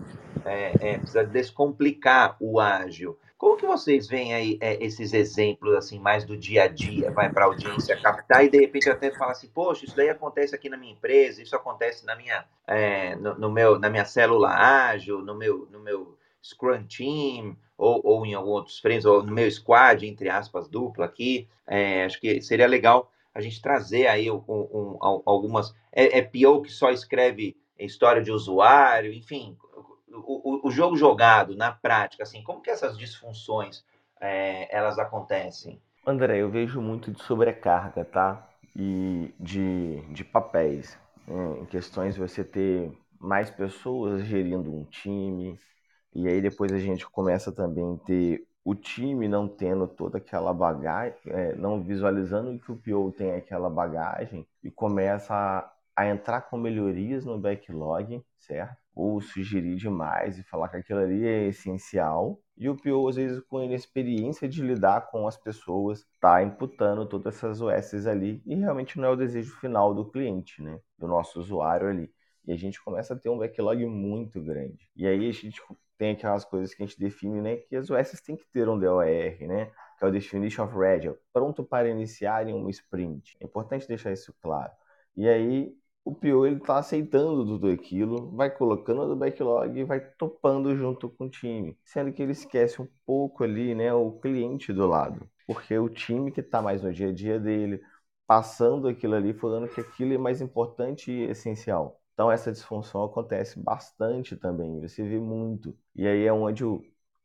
é, 0.45 0.73
é, 0.81 0.99
precisa 0.99 1.25
descomplicar 1.25 2.37
o 2.39 2.61
ágil. 2.61 3.19
Como 3.43 3.57
que 3.57 3.67
vocês 3.67 4.07
veem 4.07 4.33
aí 4.33 4.57
é, 4.61 4.81
esses 4.81 5.13
exemplos 5.13 5.75
assim 5.75 5.99
mais 5.99 6.25
do 6.25 6.37
dia 6.37 6.63
a 6.63 6.69
dia, 6.69 7.11
vai 7.11 7.29
para 7.29 7.43
a 7.43 7.49
audiência 7.49 8.01
captar 8.01 8.45
e 8.45 8.49
de 8.49 8.57
repente 8.57 8.89
até 8.89 9.11
falar 9.11 9.33
assim, 9.33 9.49
poxa, 9.49 9.85
isso 9.85 9.97
daí 9.97 10.09
acontece 10.09 10.55
aqui 10.55 10.69
na 10.69 10.77
minha 10.77 10.93
empresa, 10.93 11.43
isso 11.43 11.57
acontece 11.57 12.07
na 12.07 12.15
minha, 12.15 12.45
é, 12.69 13.17
no, 13.17 13.37
no, 13.37 13.51
meu, 13.51 13.81
na 13.81 13.91
minha 13.91 14.05
célula 14.05 14.49
ágil, 14.49 15.23
no 15.23 15.35
meu, 15.35 15.67
no 15.73 15.81
meu 15.81 16.17
Scrum 16.41 16.85
Team 16.85 17.57
ou, 17.77 18.01
ou 18.05 18.25
em 18.25 18.33
alguns 18.33 18.53
outros 18.53 18.79
frames, 18.79 19.05
ou 19.05 19.25
no 19.25 19.33
meu 19.33 19.51
squad, 19.51 20.07
entre 20.07 20.29
aspas, 20.29 20.69
dupla 20.69 21.05
aqui. 21.05 21.49
É, 21.67 22.05
acho 22.05 22.21
que 22.21 22.41
seria 22.41 22.69
legal 22.69 23.11
a 23.35 23.41
gente 23.41 23.61
trazer 23.61 24.07
aí 24.07 24.31
um, 24.31 24.41
um, 24.47 24.99
algumas. 25.27 25.75
É, 25.91 26.21
é 26.21 26.23
que 26.23 26.69
só 26.69 26.93
escreve 26.93 27.57
história 27.77 28.23
de 28.23 28.31
usuário, 28.31 29.13
enfim, 29.13 29.57
o, 30.13 30.69
o, 30.69 30.71
jogo 30.71 30.97
jogado 30.97 31.57
na 31.57 31.73
prática, 31.73 32.23
assim, 32.23 32.43
como 32.43 32.61
que 32.61 32.71
essas 32.71 32.97
disfunções 32.97 33.85
é, 34.21 34.75
elas 34.75 34.99
acontecem? 34.99 35.81
André, 36.07 36.39
eu 36.39 36.51
vejo 36.51 36.81
muito 36.81 37.11
de 37.11 37.23
sobrecarga, 37.23 38.05
tá? 38.05 38.49
E 38.75 39.35
de, 39.39 40.01
de 40.13 40.25
papéis. 40.25 40.99
Né? 41.27 41.61
Em 41.61 41.67
questões 41.67 42.17
você 42.17 42.43
ter 42.45 42.93
mais 43.21 43.51
pessoas 43.51 44.25
gerindo 44.25 44.75
um 44.75 44.85
time, 44.85 45.59
e 46.15 46.29
aí 46.29 46.41
depois 46.41 46.73
a 46.73 46.79
gente 46.79 47.09
começa 47.09 47.53
também 47.53 47.95
a 47.95 48.07
ter 48.07 48.47
o 48.65 48.75
time 48.75 49.29
não 49.29 49.49
tendo 49.49 49.89
toda 49.89 50.19
aquela 50.19 50.53
bagagem, 50.53 51.19
é, 51.27 51.55
não 51.55 51.83
visualizando 51.83 52.59
que 52.59 52.71
o 52.71 52.77
PO 52.77 53.13
tem 53.13 53.33
aquela 53.33 53.69
bagagem, 53.69 54.47
e 54.63 54.71
começa 54.71 55.35
a 55.35 55.73
a 55.95 56.07
entrar 56.07 56.43
com 56.43 56.57
melhorias 56.57 57.25
no 57.25 57.39
backlog, 57.39 58.25
certo? 58.39 58.82
Ou 58.95 59.21
sugerir 59.21 59.77
demais 59.77 60.39
e 60.39 60.43
falar 60.43 60.69
que 60.69 60.77
aquilo 60.77 61.01
ali 61.01 61.27
é 61.27 61.47
essencial. 61.49 62.41
E 62.57 62.69
o 62.69 62.77
PO, 62.77 63.09
às 63.09 63.17
vezes, 63.17 63.41
com 63.41 63.59
a 63.59 63.65
inexperiência 63.65 64.49
de 64.49 64.63
lidar 64.63 65.11
com 65.11 65.27
as 65.27 65.37
pessoas, 65.37 66.07
tá 66.21 66.43
imputando 66.43 67.07
todas 67.07 67.37
essas 67.37 67.61
OSs 67.61 68.07
ali 68.07 68.43
e 68.45 68.55
realmente 68.55 68.99
não 68.99 69.09
é 69.09 69.11
o 69.11 69.17
desejo 69.17 69.57
final 69.57 69.95
do 69.95 70.11
cliente, 70.11 70.63
né? 70.63 70.79
Do 70.99 71.09
nosso 71.09 71.41
usuário 71.41 71.89
ali. 71.89 72.13
E 72.47 72.53
a 72.53 72.57
gente 72.57 72.83
começa 72.83 73.15
a 73.15 73.19
ter 73.19 73.29
um 73.31 73.39
backlog 73.39 73.85
muito 73.87 74.41
grande. 74.43 74.89
E 74.97 75.07
aí 75.07 75.29
a 75.29 75.33
gente 75.33 75.63
tem 75.97 76.11
aquelas 76.13 76.45
coisas 76.45 76.75
que 76.75 76.83
a 76.83 76.87
gente 76.87 76.99
define, 76.99 77.41
né? 77.41 77.57
Que 77.57 77.77
as 77.77 77.89
OSs 77.89 78.21
têm 78.21 78.37
que 78.37 78.45
ter 78.53 78.69
um 78.69 78.79
DOR, 78.79 79.05
né? 79.41 79.71
Que 79.99 80.05
é 80.05 80.09
o 80.09 80.11
Definition 80.11 80.65
of 80.65 80.77
Ready, 80.77 81.15
pronto 81.33 81.63
para 81.65 81.89
iniciar 81.89 82.49
em 82.49 82.55
um 82.55 82.69
sprint. 82.69 83.37
É 83.41 83.45
importante 83.45 83.87
deixar 83.87 84.13
isso 84.13 84.35
claro. 84.43 84.73
E 85.17 85.29
aí 85.29 85.73
o 86.05 86.15
PO 86.15 86.47
ele 86.47 86.57
está 86.57 86.79
aceitando 86.79 87.45
tudo 87.47 87.69
aquilo, 87.69 88.31
vai 88.37 88.51
colocando 88.51 89.07
no 89.07 89.17
backlog 89.17 89.79
e 89.79 89.85
vai 89.85 90.01
topando 90.01 90.75
junto 90.77 91.09
com 91.11 91.27
o 91.27 91.31
time, 91.31 91.79
sendo 91.85 92.13
que 92.13 92.23
ele 92.23 92.33
esquece 92.33 92.81
um 92.83 92.89
pouco 93.07 93.45
ali, 93.45 93.75
né, 93.75 93.93
o 93.95 94.13
cliente 94.21 94.73
do 94.73 94.87
lado, 94.87 95.29
porque 95.47 95.79
o 95.79 95.89
time 95.89 96.33
que 96.33 96.41
está 96.41 96.61
mais 96.63 96.83
no 96.83 96.93
dia 96.93 97.09
a 97.11 97.13
dia 97.13 97.39
dele, 97.39 97.81
passando 98.27 98.89
aquilo 98.89 99.15
ali, 99.15 99.33
falando 99.35 99.69
que 99.69 99.81
aquilo 99.81 100.13
é 100.15 100.19
mais 100.19 100.41
importante 100.41 101.11
e 101.11 101.25
essencial. 101.31 102.01
Então 102.15 102.31
essa 102.31 102.53
disfunção 102.53 103.05
acontece 103.05 103.59
bastante 103.61 104.37
também, 104.37 104.81
você 104.81 105.03
vê 105.07 105.19
muito. 105.19 105.77
E 105.95 106.07
aí 106.07 106.25
é 106.27 106.33
onde 106.33 106.65
o, 106.65 106.83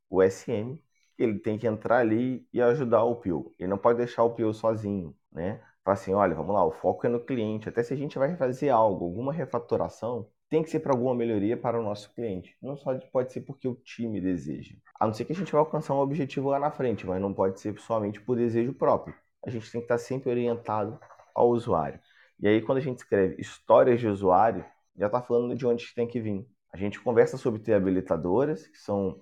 o 0.09 0.21
SM 0.21 0.81
ele 1.17 1.39
tem 1.39 1.57
que 1.57 1.67
entrar 1.67 1.97
ali 1.99 2.47
e 2.53 2.61
ajudar 2.61 3.03
o 3.03 3.15
PO. 3.15 3.53
Ele 3.59 3.69
não 3.69 3.77
pode 3.77 3.97
deixar 3.97 4.23
o 4.23 4.33
PO 4.35 4.53
sozinho, 4.53 5.15
né? 5.31 5.61
Fala 5.87 5.93
assim, 5.93 6.13
olha, 6.13 6.35
vamos 6.35 6.53
lá, 6.53 6.65
o 6.65 6.71
foco 6.71 7.07
é 7.07 7.09
no 7.09 7.17
cliente. 7.17 7.69
Até 7.69 7.81
se 7.81 7.93
a 7.93 7.95
gente 7.95 8.19
vai 8.19 8.35
fazer 8.35 8.67
algo, 8.67 9.05
alguma 9.05 9.31
refatoração, 9.31 10.27
tem 10.49 10.61
que 10.61 10.69
ser 10.69 10.81
para 10.81 10.91
alguma 10.91 11.15
melhoria 11.15 11.55
para 11.55 11.79
o 11.79 11.81
nosso 11.81 12.13
cliente. 12.13 12.57
Não 12.61 12.75
só 12.75 12.93
pode 13.09 13.31
ser 13.31 13.39
porque 13.39 13.69
o 13.69 13.75
time 13.75 14.19
deseja. 14.19 14.75
A 14.99 15.07
não 15.07 15.13
ser 15.13 15.23
que 15.23 15.31
a 15.31 15.35
gente 15.35 15.49
vai 15.49 15.59
alcançar 15.59 15.93
um 15.93 15.99
objetivo 15.99 16.49
lá 16.49 16.59
na 16.59 16.71
frente, 16.71 17.07
mas 17.07 17.21
não 17.21 17.33
pode 17.33 17.61
ser 17.61 17.79
somente 17.79 18.19
por 18.19 18.35
desejo 18.35 18.73
próprio. 18.73 19.15
A 19.45 19.49
gente 19.49 19.71
tem 19.71 19.79
que 19.79 19.85
estar 19.85 19.97
sempre 19.97 20.29
orientado 20.29 20.99
ao 21.33 21.51
usuário. 21.51 22.01
E 22.37 22.49
aí, 22.49 22.61
quando 22.61 22.79
a 22.79 22.81
gente 22.81 22.97
escreve 22.97 23.39
histórias 23.39 23.97
de 23.97 24.09
usuário, 24.09 24.65
já 24.97 25.05
está 25.05 25.21
falando 25.21 25.55
de 25.55 25.65
onde 25.65 25.95
tem 25.95 26.05
que 26.05 26.19
vir. 26.19 26.45
A 26.73 26.75
gente 26.75 26.99
conversa 26.99 27.37
sobre 27.37 27.61
ter 27.61 27.75
habilitadoras, 27.75 28.67
que 28.67 28.77
são 28.77 29.21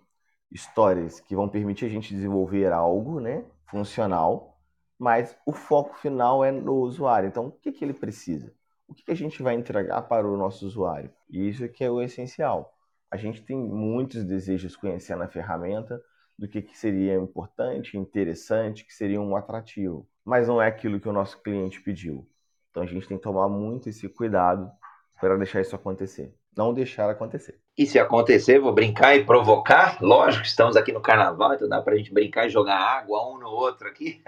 histórias 0.52 1.20
que 1.20 1.36
vão 1.36 1.48
permitir 1.48 1.86
a 1.86 1.90
gente 1.90 2.12
desenvolver 2.12 2.72
algo 2.72 3.20
né, 3.20 3.46
funcional, 3.70 4.55
mas 5.00 5.38
o 5.46 5.52
foco 5.52 5.96
final 5.98 6.44
é 6.44 6.52
no 6.52 6.76
usuário. 6.76 7.28
Então, 7.28 7.48
o 7.48 7.52
que, 7.52 7.72
que 7.72 7.84
ele 7.84 7.94
precisa? 7.94 8.54
O 8.88 8.94
que, 8.94 9.04
que 9.04 9.12
a 9.12 9.16
gente 9.16 9.42
vai 9.42 9.56
entregar 9.56 10.02
para 10.04 10.28
o 10.28 10.38
nosso 10.38 10.66
usuário? 10.66 11.12
E 11.30 11.50
isso 11.50 11.68
que 11.70 11.84
é 11.84 11.90
o 11.90 12.02
essencial. 12.02 12.74
A 13.10 13.18
gente 13.18 13.42
tem 13.44 13.58
muitos 13.58 14.24
desejos 14.24 14.76
conhecendo 14.76 15.24
a 15.24 15.28
ferramenta, 15.28 16.02
do 16.38 16.48
que, 16.48 16.62
que 16.62 16.78
seria 16.78 17.16
importante, 17.16 17.98
interessante, 17.98 18.86
que 18.86 18.94
seria 18.94 19.22
um 19.22 19.36
atrativo. 19.36 20.08
Mas 20.24 20.48
não 20.48 20.62
é 20.62 20.68
aquilo 20.68 21.00
que 21.00 21.08
o 21.08 21.14
nosso 21.14 21.42
cliente 21.42 21.82
pediu. 21.82 22.28
Então 22.70 22.84
a 22.84 22.86
gente 22.86 23.08
tem 23.08 23.18
que 23.18 23.24
tomar 23.24 23.48
muito 23.48 23.90
esse 23.90 24.08
cuidado 24.10 24.70
para 25.20 25.38
deixar 25.38 25.62
isso 25.62 25.76
acontecer. 25.76 26.36
Não 26.56 26.74
deixar 26.74 27.10
acontecer. 27.10 27.60
E 27.78 27.86
se 27.86 28.00
acontecer, 28.00 28.60
vou 28.60 28.72
brincar 28.72 29.16
e 29.16 29.26
provocar. 29.26 30.02
Lógico, 30.02 30.46
estamos 30.46 30.78
aqui 30.78 30.94
no 30.94 31.02
carnaval, 31.02 31.54
então 31.54 31.68
dá 31.68 31.82
para 31.82 31.94
a 31.94 31.98
gente 31.98 32.14
brincar 32.14 32.48
e 32.48 32.50
jogar 32.50 32.78
água 32.78 33.28
um 33.28 33.38
no 33.38 33.50
outro 33.50 33.88
aqui. 33.90 34.22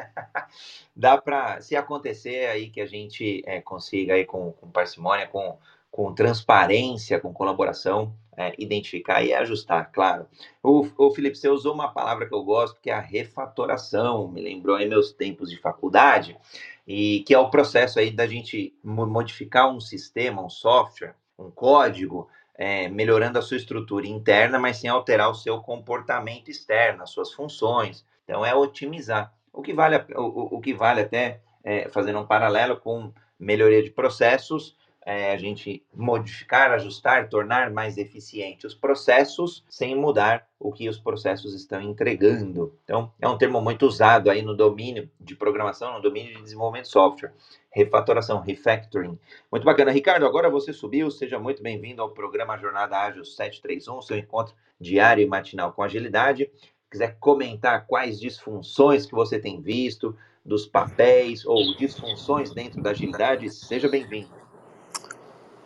dá 0.94 1.18
para, 1.18 1.62
se 1.62 1.76
acontecer 1.76 2.48
aí 2.48 2.70
que 2.70 2.82
a 2.82 2.86
gente 2.86 3.42
é, 3.46 3.62
consiga 3.62 4.16
aí 4.16 4.26
com, 4.26 4.52
com 4.52 4.70
parcimônia, 4.70 5.26
com, 5.28 5.58
com 5.90 6.14
transparência, 6.14 7.18
com 7.18 7.32
colaboração, 7.32 8.14
é, 8.36 8.54
identificar 8.60 9.24
e 9.24 9.34
ajustar, 9.34 9.90
claro. 9.94 10.28
O, 10.62 10.86
o 10.98 11.12
Felipe, 11.12 11.38
você 11.38 11.48
usou 11.48 11.74
uma 11.74 11.88
palavra 11.88 12.28
que 12.28 12.36
eu 12.36 12.44
gosto, 12.44 12.82
que 12.82 12.90
é 12.90 12.94
a 12.94 13.00
refatoração. 13.00 14.28
Me 14.28 14.42
lembrou 14.42 14.76
aí 14.76 14.88
meus 14.88 15.14
tempos 15.14 15.50
de 15.50 15.58
faculdade 15.58 16.38
e 16.86 17.24
que 17.26 17.34
é 17.34 17.40
o 17.40 17.50
processo 17.50 18.00
aí 18.00 18.12
da 18.12 18.28
gente 18.28 18.78
modificar 18.84 19.74
um 19.74 19.80
sistema, 19.80 20.44
um 20.44 20.50
software, 20.50 21.16
um 21.38 21.52
código, 21.52 22.30
é, 22.56 22.88
melhorando 22.88 23.38
a 23.38 23.42
sua 23.42 23.58
estrutura 23.58 24.08
interna, 24.08 24.58
mas 24.58 24.78
sem 24.78 24.90
alterar 24.90 25.30
o 25.30 25.36
seu 25.36 25.60
comportamento 25.62 26.50
externo, 26.50 27.04
as 27.04 27.12
suas 27.12 27.32
funções. 27.32 28.06
Então 28.24 28.46
é 28.46 28.54
otimizar. 28.56 29.34
O 29.54 29.62
que 29.62 29.74
vale, 29.74 29.98
o, 30.16 30.58
o 30.58 30.62
que 30.62 30.74
vale 30.74 31.02
até 31.02 31.42
é, 31.64 31.88
fazendo 31.90 32.20
um 32.20 32.26
paralelo 32.26 32.78
com 32.78 33.14
melhoria 33.40 33.84
de 33.84 33.92
processos, 33.92 34.76
é, 35.08 35.32
a 35.32 35.38
gente 35.38 35.82
modificar, 35.96 36.70
ajustar, 36.72 37.30
tornar 37.30 37.72
mais 37.72 37.98
eficiente 37.98 38.68
os 38.68 38.76
processos 38.76 39.64
sem 39.70 39.96
mudar 39.96 40.46
o 40.60 40.70
que 40.70 40.90
os 40.90 41.00
processos 41.00 41.54
estão 41.54 41.82
entregando. 41.82 42.78
Então, 42.84 43.10
é 43.22 43.26
um 43.26 43.38
termo 43.38 43.62
muito 43.62 43.86
usado 43.86 44.30
aí 44.30 44.42
no 44.42 44.54
domínio 44.54 45.10
de 45.18 45.34
programação, 45.34 45.94
no 45.94 46.02
domínio 46.02 46.36
de 46.36 46.42
desenvolvimento 46.42 46.88
de 46.88 46.92
software. 46.92 47.34
Refatoração, 47.72 48.42
refactoring. 48.42 49.18
Muito 49.50 49.64
bacana. 49.64 49.92
Ricardo, 49.92 50.26
agora 50.26 50.50
você 50.50 50.74
subiu, 50.74 51.10
seja 51.10 51.40
muito 51.40 51.64
bem-vindo 51.64 52.02
ao 52.02 52.10
programa 52.10 52.58
Jornada 52.58 52.98
Ágil 52.98 53.24
731, 53.24 54.02
seu 54.02 54.18
encontro 54.18 54.54
diário 54.78 55.24
e 55.24 55.26
matinal 55.26 55.72
com 55.72 55.84
agilidade. 55.84 56.52
Se 56.54 56.92
quiser 56.92 57.16
comentar 57.18 57.88
quais 57.88 58.20
disfunções 58.20 59.06
que 59.06 59.16
você 59.16 59.40
tem 59.40 59.62
visto, 59.62 60.14
dos 60.44 60.66
papéis 60.66 61.46
ou 61.46 61.78
disfunções 61.78 62.54
dentro 62.54 62.82
da 62.82 62.90
agilidade, 62.90 63.50
seja 63.50 63.88
bem-vindo. 63.88 64.47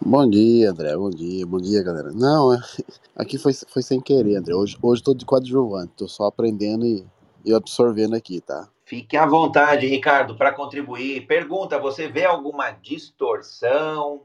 Bom 0.04 0.28
dia, 0.28 0.72
André. 0.72 0.98
Bom 0.98 1.12
dia, 1.12 1.46
bom 1.46 1.60
dia, 1.60 1.84
galera. 1.84 2.12
Não, 2.12 2.52
é, 2.52 2.58
aqui 3.16 3.38
foi, 3.38 3.54
foi 3.54 3.84
sem 3.84 4.02
querer, 4.02 4.36
André. 4.36 4.56
Hoje, 4.56 4.76
hoje 4.82 5.04
tô 5.04 5.14
de 5.14 5.24
coadjuvante, 5.24 5.94
tô 5.96 6.08
só 6.08 6.26
aprendendo 6.26 6.84
e, 6.84 7.06
e 7.46 7.54
absorvendo 7.54 8.16
aqui, 8.16 8.42
tá? 8.42 8.68
Fique 8.84 9.16
à 9.16 9.28
vontade, 9.28 9.86
Ricardo, 9.86 10.36
para 10.36 10.52
contribuir. 10.52 11.28
Pergunta: 11.28 11.78
você 11.78 12.08
vê 12.08 12.26
alguma 12.26 12.72
distorção 12.72 14.24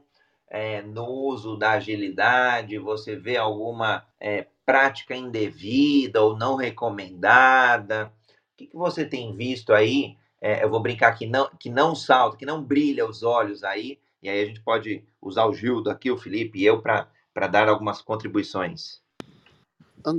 é, 0.49 0.81
no 0.81 1.05
uso 1.05 1.55
da 1.55 1.73
agilidade? 1.73 2.79
Você 2.79 3.15
vê 3.15 3.37
alguma 3.37 4.03
é, 4.19 4.47
prática 4.65 5.15
indevida 5.15 6.23
ou 6.23 6.35
não 6.35 6.55
recomendada? 6.55 8.11
O 8.53 8.57
que, 8.57 8.65
que 8.65 8.75
você 8.75 9.05
tem 9.05 9.35
visto 9.35 9.71
aí? 9.71 10.17
É, 10.41 10.63
eu 10.63 10.71
vou 10.71 10.79
brincar 10.79 11.13
que 11.13 11.27
não, 11.27 11.47
que 11.59 11.69
não 11.69 11.93
salta, 11.93 12.35
que 12.35 12.47
não 12.47 12.63
brilha 12.63 13.07
os 13.07 13.21
olhos 13.21 13.63
aí 13.63 13.99
e 14.21 14.29
aí 14.29 14.41
a 14.41 14.45
gente 14.45 14.61
pode 14.61 15.03
usar 15.21 15.45
o 15.45 15.53
Gildo 15.53 15.89
aqui, 15.89 16.09
o 16.09 16.17
Felipe 16.17 16.59
e 16.59 16.65
eu 16.65 16.81
para 16.81 17.47
dar 17.49 17.69
algumas 17.69 18.01
contribuições. 18.01 18.99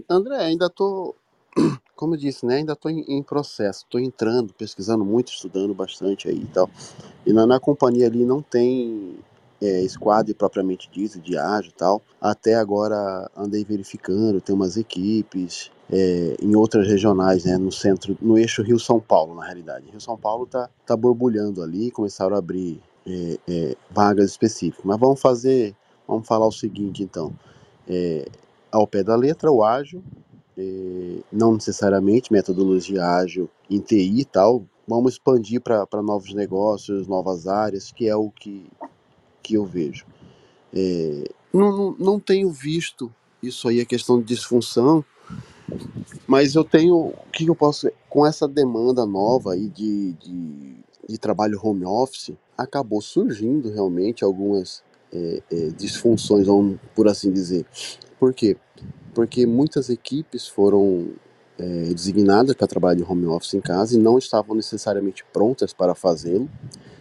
André, 0.09 0.37
ainda 0.37 0.67
estou, 0.67 1.17
como 1.97 2.15
eu 2.15 2.19
disse, 2.19 2.45
né, 2.45 2.57
ainda 2.57 2.75
estou 2.75 2.91
em, 2.91 3.01
em, 3.09 3.23
processo, 3.23 3.85
estou 3.85 4.01
entrando, 4.01 4.53
pesquisando 4.53 5.05
muito, 5.05 5.33
estudando 5.33 5.75
bastante 5.75 6.29
aí 6.29 6.43
e 6.43 6.47
tal. 6.47 6.69
E 7.27 7.33
na, 7.33 7.47
na 7.47 7.61
companhia 7.61 8.07
ali 8.07 8.25
não 8.25 8.43
tem 8.43 9.19
é, 9.61 9.87
squad 9.89 10.33
propriamente 10.35 10.89
dito, 10.91 11.21
de 11.21 11.37
ágil 11.37 11.71
e 11.71 11.75
tal. 11.75 12.03
Até 12.21 12.55
agora 12.55 13.31
andei 13.37 13.65
verificando, 13.65 14.41
tem 14.41 14.55
umas 14.55 14.77
equipes 14.77 15.71
é, 15.91 16.37
em 16.41 16.55
outras 16.55 16.87
regionais, 16.87 17.45
né, 17.45 17.57
no 17.57 17.73
centro, 17.73 18.17
no 18.21 18.39
eixo 18.39 18.63
Rio-São 18.63 19.01
Paulo, 19.01 19.35
na 19.35 19.45
realidade. 19.45 19.91
Rio-São 19.91 20.17
Paulo 20.17 20.47
tá, 20.47 20.69
tá 20.87 20.97
borbulhando 20.97 21.63
ali, 21.63 21.91
começaram 21.91 22.37
a 22.37 22.39
abrir 22.39 22.81
é, 23.09 23.39
é, 23.49 23.77
vagas 23.91 24.31
específicas. 24.31 24.85
Mas 24.85 24.99
vamos 24.99 25.21
fazer, 25.21 25.75
vamos 26.07 26.27
falar 26.27 26.47
o 26.47 26.53
seguinte 26.53 27.03
então. 27.03 27.33
É, 27.89 28.29
ao 28.71 28.87
pé 28.87 29.03
da 29.03 29.17
letra, 29.17 29.51
o 29.51 29.65
ágil, 29.65 30.03
é, 30.57 31.19
não 31.33 31.55
necessariamente 31.55 32.33
metodologia 32.33 33.05
ágil 33.05 33.49
em 33.71 33.81
TI 33.81 34.21
e 34.21 34.25
tal, 34.25 34.65
vamos 34.87 35.15
expandir 35.15 35.61
para 35.61 36.03
novos 36.03 36.35
negócios, 36.35 37.07
novas 37.07 37.47
áreas, 37.47 37.91
que 37.91 38.09
é 38.09 38.17
o 38.17 38.31
que, 38.31 38.67
que 39.43 39.55
eu 39.55 39.65
vejo. 39.65 40.05
É, 40.75 41.25
não, 41.53 41.97
não, 41.99 42.21
tenho 42.21 42.51
visto 42.51 43.13
isso 43.43 43.69
aí, 43.69 43.81
a 43.81 43.87
questão 43.87 44.19
de 44.21 44.27
disfunção, 44.27 45.03
mas 46.27 46.55
eu 46.55 46.65
tenho, 46.65 46.97
o 46.97 47.15
que 47.33 47.47
eu 47.47 47.55
posso, 47.55 47.91
com 48.09 48.27
essa 48.27 48.47
demanda 48.47 49.07
nova 49.07 49.53
aí 49.53 49.69
de, 49.69 50.13
de 50.15 50.79
de 51.09 51.19
trabalho 51.19 51.59
home 51.63 51.87
office, 51.87 52.33
acabou 52.59 53.01
surgindo 53.01 53.71
realmente 53.71 54.25
algumas 54.25 54.83
é, 55.13 55.43
é, 55.51 55.69
disfunções, 55.77 56.47
por 56.95 57.09
assim 57.09 57.33
dizer. 57.33 57.65
Por 58.19 58.35
quê? 58.35 58.57
Porque 59.15 59.47
muitas 59.47 59.89
equipes 59.89 60.49
foram 60.49 61.13
é, 61.59 61.65
designadas 61.95 62.55
para 62.57 62.67
trabalhar 62.67 62.97
de 62.97 63.05
home 63.05 63.27
office 63.27 63.55
em 63.55 63.61
casa 63.61 63.95
e 63.95 63.99
não 63.99 64.19
estavam 64.19 64.57
necessariamente 64.57 65.25
prontas 65.33 65.73
para 65.73 65.95
fazê-lo, 65.95 66.51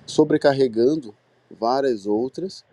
sobrecarregando 0.05 1.13
várias 1.59 2.05
outras 2.05 2.63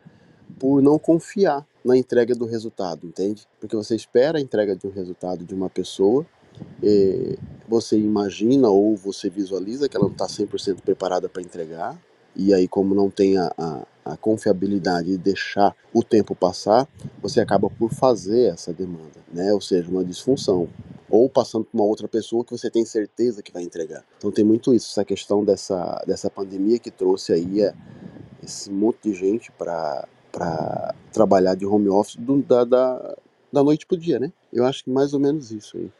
por 0.58 0.82
não 0.82 0.98
confiar 0.98 1.66
na 1.84 1.96
entrega 1.96 2.34
do 2.34 2.44
resultado, 2.44 3.06
entende? 3.06 3.46
Porque 3.58 3.74
você 3.74 3.96
espera 3.96 4.38
a 4.38 4.40
entrega 4.40 4.76
de 4.76 4.86
um 4.86 4.90
resultado 4.90 5.44
de 5.44 5.54
uma 5.54 5.70
pessoa 5.70 6.26
é, 6.82 7.36
você 7.68 7.98
imagina 7.98 8.68
ou 8.68 8.96
você 8.96 9.28
visualiza 9.28 9.88
que 9.88 9.96
ela 9.96 10.06
não 10.06 10.12
está 10.12 10.26
100% 10.26 10.80
preparada 10.82 11.28
para 11.28 11.42
entregar, 11.42 11.98
e 12.36 12.52
aí 12.52 12.66
como 12.68 12.94
não 12.94 13.10
tem 13.10 13.36
a, 13.38 13.52
a, 13.56 13.86
a 14.04 14.16
confiabilidade 14.16 15.08
de 15.08 15.18
deixar 15.18 15.74
o 15.92 16.02
tempo 16.02 16.34
passar, 16.34 16.88
você 17.22 17.40
acaba 17.40 17.70
por 17.70 17.92
fazer 17.92 18.52
essa 18.52 18.72
demanda, 18.72 19.20
né? 19.32 19.52
Ou 19.52 19.60
seja, 19.60 19.90
uma 19.90 20.04
disfunção 20.04 20.68
ou 21.08 21.28
passando 21.28 21.64
para 21.64 21.80
uma 21.80 21.88
outra 21.88 22.08
pessoa 22.08 22.44
que 22.44 22.50
você 22.50 22.70
tem 22.70 22.84
certeza 22.84 23.42
que 23.42 23.52
vai 23.52 23.62
entregar. 23.62 24.04
Então 24.18 24.30
tem 24.30 24.44
muito 24.44 24.74
isso, 24.74 24.90
essa 24.90 25.04
questão 25.04 25.44
dessa, 25.44 26.02
dessa 26.06 26.28
pandemia 26.28 26.78
que 26.78 26.90
trouxe 26.90 27.32
aí 27.32 27.62
é, 27.62 27.72
esse 28.42 28.70
monte 28.70 29.10
de 29.10 29.14
gente 29.14 29.52
para 29.52 30.06
trabalhar 31.12 31.54
de 31.54 31.64
home 31.64 31.88
office 31.88 32.16
do, 32.16 32.42
da, 32.42 32.64
da, 32.64 33.16
da 33.52 33.62
noite 33.62 33.86
para 33.86 33.94
o 33.94 33.98
dia, 33.98 34.18
né? 34.18 34.32
Eu 34.52 34.64
acho 34.64 34.84
que 34.84 34.90
mais 34.90 35.14
ou 35.14 35.20
menos 35.20 35.52
isso 35.52 35.76
aí. 35.76 35.90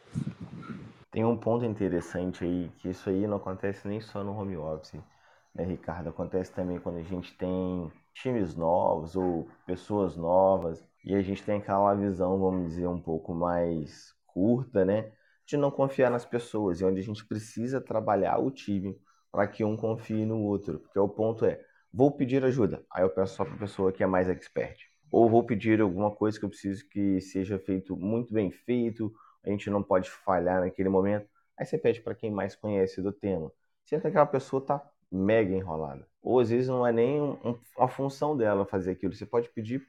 Tem 1.11 1.23
um 1.23 1.37
ponto 1.37 1.63
interessante 1.63 2.43
aí, 2.43 2.69
que 2.79 2.89
isso 2.89 3.09
aí 3.09 3.25
não 3.25 3.37
acontece 3.37 3.87
nem 3.87 4.01
só 4.01 4.21
no 4.21 4.37
home 4.37 4.57
office, 4.57 4.99
né, 5.55 5.63
Ricardo? 5.63 6.09
Acontece 6.09 6.51
também 6.51 6.79
quando 6.79 6.97
a 6.97 7.03
gente 7.03 7.35
tem 7.37 7.91
times 8.13 8.55
novos 8.55 9.15
ou 9.15 9.47
pessoas 9.65 10.15
novas 10.15 10.85
e 11.03 11.15
a 11.15 11.21
gente 11.21 11.43
tem 11.43 11.57
aquela 11.57 11.93
visão, 11.95 12.37
vamos 12.39 12.69
dizer, 12.69 12.87
um 12.87 12.99
pouco 13.01 13.33
mais 13.33 14.13
curta, 14.27 14.83
né? 14.83 15.11
De 15.45 15.55
não 15.57 15.71
confiar 15.71 16.11
nas 16.11 16.25
pessoas 16.25 16.81
e 16.81 16.85
onde 16.85 16.99
a 16.99 17.03
gente 17.03 17.25
precisa 17.25 17.79
trabalhar 17.79 18.37
o 18.39 18.51
time 18.51 18.99
para 19.31 19.47
que 19.47 19.63
um 19.63 19.77
confie 19.77 20.25
no 20.25 20.39
outro. 20.41 20.79
Porque 20.79 20.99
o 20.99 21.07
ponto 21.07 21.45
é, 21.45 21.63
vou 21.93 22.11
pedir 22.11 22.43
ajuda, 22.43 22.83
aí 22.91 23.03
eu 23.03 23.09
peço 23.09 23.35
só 23.35 23.45
para 23.45 23.55
a 23.55 23.59
pessoa 23.59 23.91
que 23.91 24.03
é 24.03 24.07
mais 24.07 24.29
expert. 24.29 24.77
Ou 25.11 25.29
vou 25.29 25.45
pedir 25.45 25.79
alguma 25.79 26.11
coisa 26.13 26.37
que 26.37 26.43
eu 26.45 26.49
preciso 26.49 26.87
que 26.89 27.21
seja 27.21 27.57
feito 27.59 27.95
muito 27.95 28.33
bem 28.33 28.51
feito, 28.51 29.13
a 29.45 29.49
gente 29.49 29.69
não 29.69 29.83
pode 29.83 30.09
falhar 30.09 30.61
naquele 30.61 30.89
momento. 30.89 31.29
Aí 31.57 31.65
você 31.65 31.77
pede 31.77 32.01
para 32.01 32.15
quem 32.15 32.31
mais 32.31 32.55
conhece 32.55 33.01
do 33.01 33.13
tema. 33.13 33.51
Sendo 33.85 34.01
que 34.01 34.07
aquela 34.07 34.25
pessoa 34.25 34.61
está 34.61 34.79
mega 35.15 35.53
enrolada. 35.53 36.07
Ou 36.21 36.39
às 36.39 36.49
vezes 36.49 36.67
não 36.67 36.85
é 36.85 36.91
nem 36.91 37.21
um, 37.21 37.57
uma 37.77 37.87
função 37.87 38.35
dela 38.35 38.65
fazer 38.65 38.91
aquilo. 38.91 39.13
Você 39.13 39.25
pode 39.25 39.49
pedir 39.49 39.87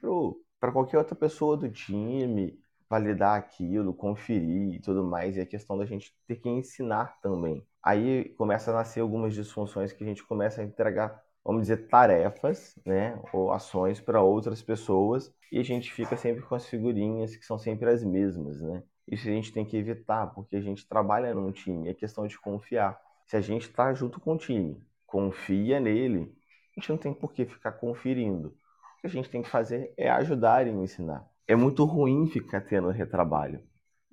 para 0.59 0.71
qualquer 0.71 0.97
outra 0.97 1.15
pessoa 1.15 1.57
do 1.57 1.69
time 1.69 2.59
validar 2.89 3.37
aquilo, 3.37 3.93
conferir 3.93 4.75
e 4.75 4.79
tudo 4.79 5.03
mais. 5.03 5.35
E 5.35 5.41
a 5.41 5.45
questão 5.45 5.77
da 5.77 5.85
gente 5.85 6.13
ter 6.25 6.37
que 6.37 6.49
ensinar 6.49 7.19
também. 7.21 7.65
Aí 7.83 8.29
começa 8.37 8.71
a 8.71 8.73
nascer 8.73 9.01
algumas 9.01 9.33
disfunções 9.33 9.93
que 9.93 10.03
a 10.03 10.07
gente 10.07 10.23
começa 10.23 10.61
a 10.61 10.63
entregar, 10.63 11.21
vamos 11.43 11.63
dizer, 11.63 11.87
tarefas, 11.87 12.75
né, 12.85 13.19
ou 13.33 13.51
ações 13.51 13.99
para 13.99 14.21
outras 14.21 14.61
pessoas 14.61 15.33
e 15.51 15.59
a 15.59 15.63
gente 15.63 15.91
fica 15.93 16.17
sempre 16.17 16.43
com 16.43 16.55
as 16.55 16.65
figurinhas 16.65 17.35
que 17.35 17.45
são 17.45 17.57
sempre 17.57 17.89
as 17.89 18.03
mesmas, 18.03 18.61
né? 18.61 18.83
Isso 19.07 19.27
a 19.29 19.31
gente 19.31 19.53
tem 19.53 19.65
que 19.65 19.77
evitar, 19.77 20.27
porque 20.27 20.57
a 20.57 20.61
gente 20.61 20.85
trabalha 20.85 21.33
num 21.33 21.51
time, 21.51 21.87
é 21.87 21.93
questão 21.93 22.27
de 22.27 22.37
confiar. 22.37 22.99
Se 23.25 23.37
a 23.37 23.41
gente 23.41 23.69
está 23.69 23.93
junto 23.93 24.19
com 24.19 24.33
o 24.33 24.37
time, 24.37 24.81
confia 25.07 25.79
nele, 25.79 26.31
a 26.75 26.79
gente 26.79 26.89
não 26.89 26.97
tem 26.97 27.13
por 27.13 27.33
que 27.33 27.45
ficar 27.45 27.71
conferindo. 27.71 28.49
O 28.49 29.01
que 29.01 29.07
a 29.07 29.09
gente 29.09 29.29
tem 29.29 29.41
que 29.41 29.49
fazer 29.49 29.91
é 29.97 30.09
ajudar 30.09 30.67
e 30.67 30.69
ensinar. 30.69 31.25
É 31.47 31.55
muito 31.55 31.83
ruim 31.85 32.27
ficar 32.27 32.61
tendo 32.61 32.89
retrabalho. 32.89 33.63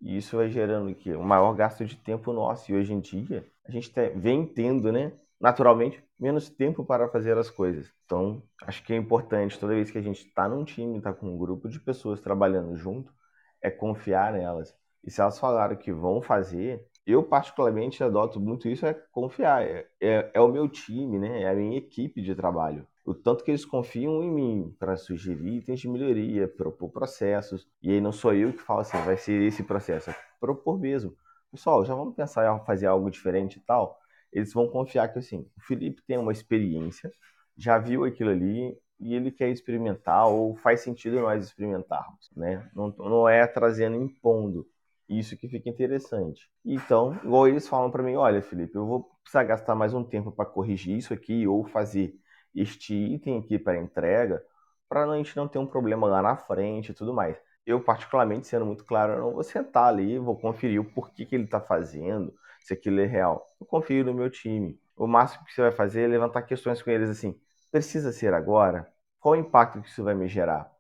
E 0.01 0.17
isso 0.17 0.37
vai 0.37 0.49
gerando 0.49 0.91
o 0.91 0.95
quê? 0.95 1.15
Maior 1.17 1.53
gasto 1.55 1.85
de 1.85 1.97
tempo 1.97 2.33
nosso. 2.33 2.71
E 2.71 2.75
hoje 2.75 2.95
em 2.95 3.01
dia, 3.01 3.47
a 3.67 3.71
gente 3.71 3.93
vem 4.17 4.47
tendo, 4.47 4.91
né? 4.91 5.13
Naturalmente, 5.41 6.03
menos 6.19 6.49
tempo 6.49 6.85
para 6.85 7.09
fazer 7.09 7.37
as 7.37 7.51
coisas. 7.51 7.93
Então, 8.07 8.43
acho 8.63 8.83
que 8.85 8.93
é 8.93 8.97
importante, 8.97 9.59
toda 9.59 9.75
vez 9.75 9.91
que 9.91 9.99
a 9.99 10.03
gente 10.03 10.27
está 10.27 10.49
num 10.49 10.65
time, 10.65 10.99
está 10.99 11.13
com 11.13 11.27
um 11.27 11.37
grupo 11.37 11.69
de 11.69 11.81
pessoas 11.81 12.21
trabalhando 12.21 12.77
junto, 12.77 13.13
é 13.61 13.71
confiar 13.71 14.33
nelas 14.33 14.75
e 15.05 15.11
se 15.11 15.21
elas 15.21 15.39
falaram 15.39 15.77
que 15.77 15.93
vão 15.93 16.23
fazer, 16.23 16.83
eu 17.07 17.23
particularmente 17.23 18.03
adoto 18.03 18.41
muito 18.41 18.69
isso, 18.69 18.87
é 18.87 18.95
confiar. 19.13 19.63
É, 19.63 19.87
é, 20.01 20.31
é, 20.35 20.41
o 20.41 20.49
meu 20.49 20.69
time, 20.69 21.19
né? 21.19 21.43
É 21.43 21.51
a 21.51 21.55
minha 21.55 21.77
equipe 21.79 22.23
de 22.23 22.35
trabalho. 22.35 22.87
O 23.05 23.15
tanto 23.15 23.45
que 23.45 23.51
eles 23.51 23.65
confiam 23.65 24.23
em 24.23 24.31
mim 24.31 24.77
para 24.79 24.97
sugerir 24.97 25.59
itens 25.59 25.81
de 25.81 25.89
melhoria, 25.89 26.49
propor 26.49 26.91
processos. 26.91 27.69
E 27.83 27.93
aí 27.93 28.01
não 28.01 28.13
sou 28.13 28.33
eu 28.35 28.53
que 28.53 28.63
falo 28.63 28.81
assim, 28.81 28.97
vai 29.05 29.17
ser 29.17 29.43
esse 29.43 29.63
processo. 29.63 30.11
É 30.11 30.17
propor 30.41 30.79
mesmo. 30.79 31.15
Pessoal, 31.51 31.85
já 31.85 31.95
vamos 31.95 32.15
pensar 32.15 32.47
em 32.47 32.65
fazer 32.65 32.87
algo 32.87 33.11
diferente 33.11 33.59
e 33.59 33.61
tal. 33.61 33.99
Eles 34.33 34.53
vão 34.53 34.69
confiar 34.69 35.09
que 35.13 35.19
assim, 35.19 35.47
o 35.57 35.61
Felipe 35.61 36.03
tem 36.07 36.19
uma 36.19 36.33
experiência, 36.33 37.13
já 37.57 37.79
viu 37.79 38.05
aquilo 38.05 38.31
ali, 38.31 38.77
e 38.99 39.15
ele 39.15 39.31
quer 39.31 39.51
experimentar 39.51 40.27
ou 40.29 40.57
faz 40.57 40.81
sentido 40.81 41.21
nós 41.21 41.45
experimentarmos, 41.45 42.31
né? 42.37 42.69
Não, 42.75 42.89
não 42.99 43.29
é 43.29 43.47
trazendo 43.47 43.97
impondo, 43.97 44.67
isso 45.09 45.37
que 45.37 45.49
fica 45.49 45.69
interessante. 45.69 46.49
Então, 46.65 47.15
igual 47.25 47.49
eles 47.49 47.69
falam 47.69 47.91
para 47.91 48.03
mim, 48.03 48.15
olha, 48.17 48.43
Felipe, 48.43 48.75
eu 48.77 48.87
vou 48.87 49.05
precisar 49.23 49.45
gastar 49.45 49.75
mais 49.75 49.95
um 49.95 50.03
tempo 50.05 50.33
para 50.33 50.47
corrigir 50.47 50.97
isso 50.97 51.13
aqui 51.15 51.47
ou 51.47 51.65
fazer 51.65 52.15
este 52.55 52.95
item 52.95 53.39
aqui 53.39 53.59
para 53.59 53.79
entrega, 53.79 54.43
para 54.89 55.05
a 55.11 55.17
gente 55.17 55.37
não 55.37 55.49
ter 55.49 55.59
um 55.59 55.67
problema 55.67 56.07
lá 56.07 56.23
na 56.23 56.37
frente 56.37 56.91
e 56.91 56.95
tudo 56.95 57.13
mais. 57.13 57.37
Eu, 57.67 57.81
particularmente, 57.83 58.47
sendo 58.47 58.67
muito 58.67 58.85
claro, 58.85 59.15
eu 59.15 59.21
não 59.21 59.33
vou 59.33 59.43
sentar 59.43 59.89
ali, 59.89 60.19
vou 60.19 60.39
conferir 60.39 60.81
o 60.81 60.85
porquê 60.85 61.25
que 61.25 61.35
ele 61.35 61.45
está 61.45 61.61
fazendo, 61.61 62.35
se 62.61 62.75
aquilo 62.75 63.01
é 63.01 63.07
real. 63.07 63.45
Eu 63.61 63.67
confio 63.67 64.05
no 64.05 64.15
meu 64.15 64.31
time. 64.31 64.79
O 64.97 65.07
máximo 65.07 65.45
que 65.45 65.53
você 65.55 65.63
vai 65.63 65.73
fazer 65.73 66.03
é 66.03 66.07
levantar 66.09 66.43
questões 66.43 66.83
com 66.83 66.91
eles 66.91 67.09
assim: 67.11 67.39
precisa 67.71 68.13
ser 68.13 68.35
agora? 68.35 68.87
Qual 69.19 69.35
o 69.35 69.37
impacto 69.39 69.81
que 69.81 69.89
isso 69.89 70.05
vai 70.05 70.15
me 70.15 70.29
gerar? 70.29 70.74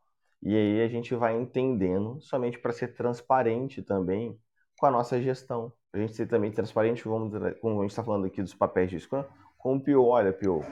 E 0.44 0.54
aí 0.54 0.83
a 0.83 0.88
gente 0.88 1.14
vai 1.14 1.35
entendendo, 1.35 2.20
somente 2.20 2.59
para 2.59 2.70
ser 2.70 2.88
transparente 2.88 3.83
também 3.83 4.38
com 4.78 4.85
a 4.85 4.90
nossa 4.90 5.18
gestão. 5.18 5.72
A 5.90 5.96
gente 5.96 6.14
ser 6.14 6.26
também 6.26 6.52
transparente, 6.52 7.09
vamos, 7.09 7.33
como 7.62 7.78
a 7.78 7.83
gente 7.83 7.92
está 7.92 8.04
falando 8.04 8.26
aqui 8.26 8.42
dos 8.42 8.54
papéis 8.54 8.90
de 8.90 9.00
Scrum, 9.00 9.24
com 9.57 9.76
o 9.76 9.80
PO. 9.80 10.04
Olha, 10.04 10.35
PO, 10.35 10.62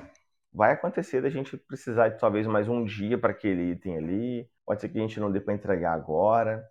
vai 0.52 0.72
acontecer 0.72 1.22
da 1.22 1.30
gente 1.30 1.56
precisar 1.56 2.10
de 2.10 2.20
talvez 2.20 2.46
mais 2.46 2.68
um 2.68 2.84
dia 2.84 3.16
para 3.16 3.30
aquele 3.30 3.70
item 3.70 3.96
ali, 3.96 4.50
pode 4.66 4.82
ser 4.82 4.90
que 4.90 4.98
a 4.98 5.00
gente 5.00 5.18
não 5.18 5.32
dê 5.32 5.40
para 5.40 5.54
entregar 5.54 5.94
agora, 5.94 6.62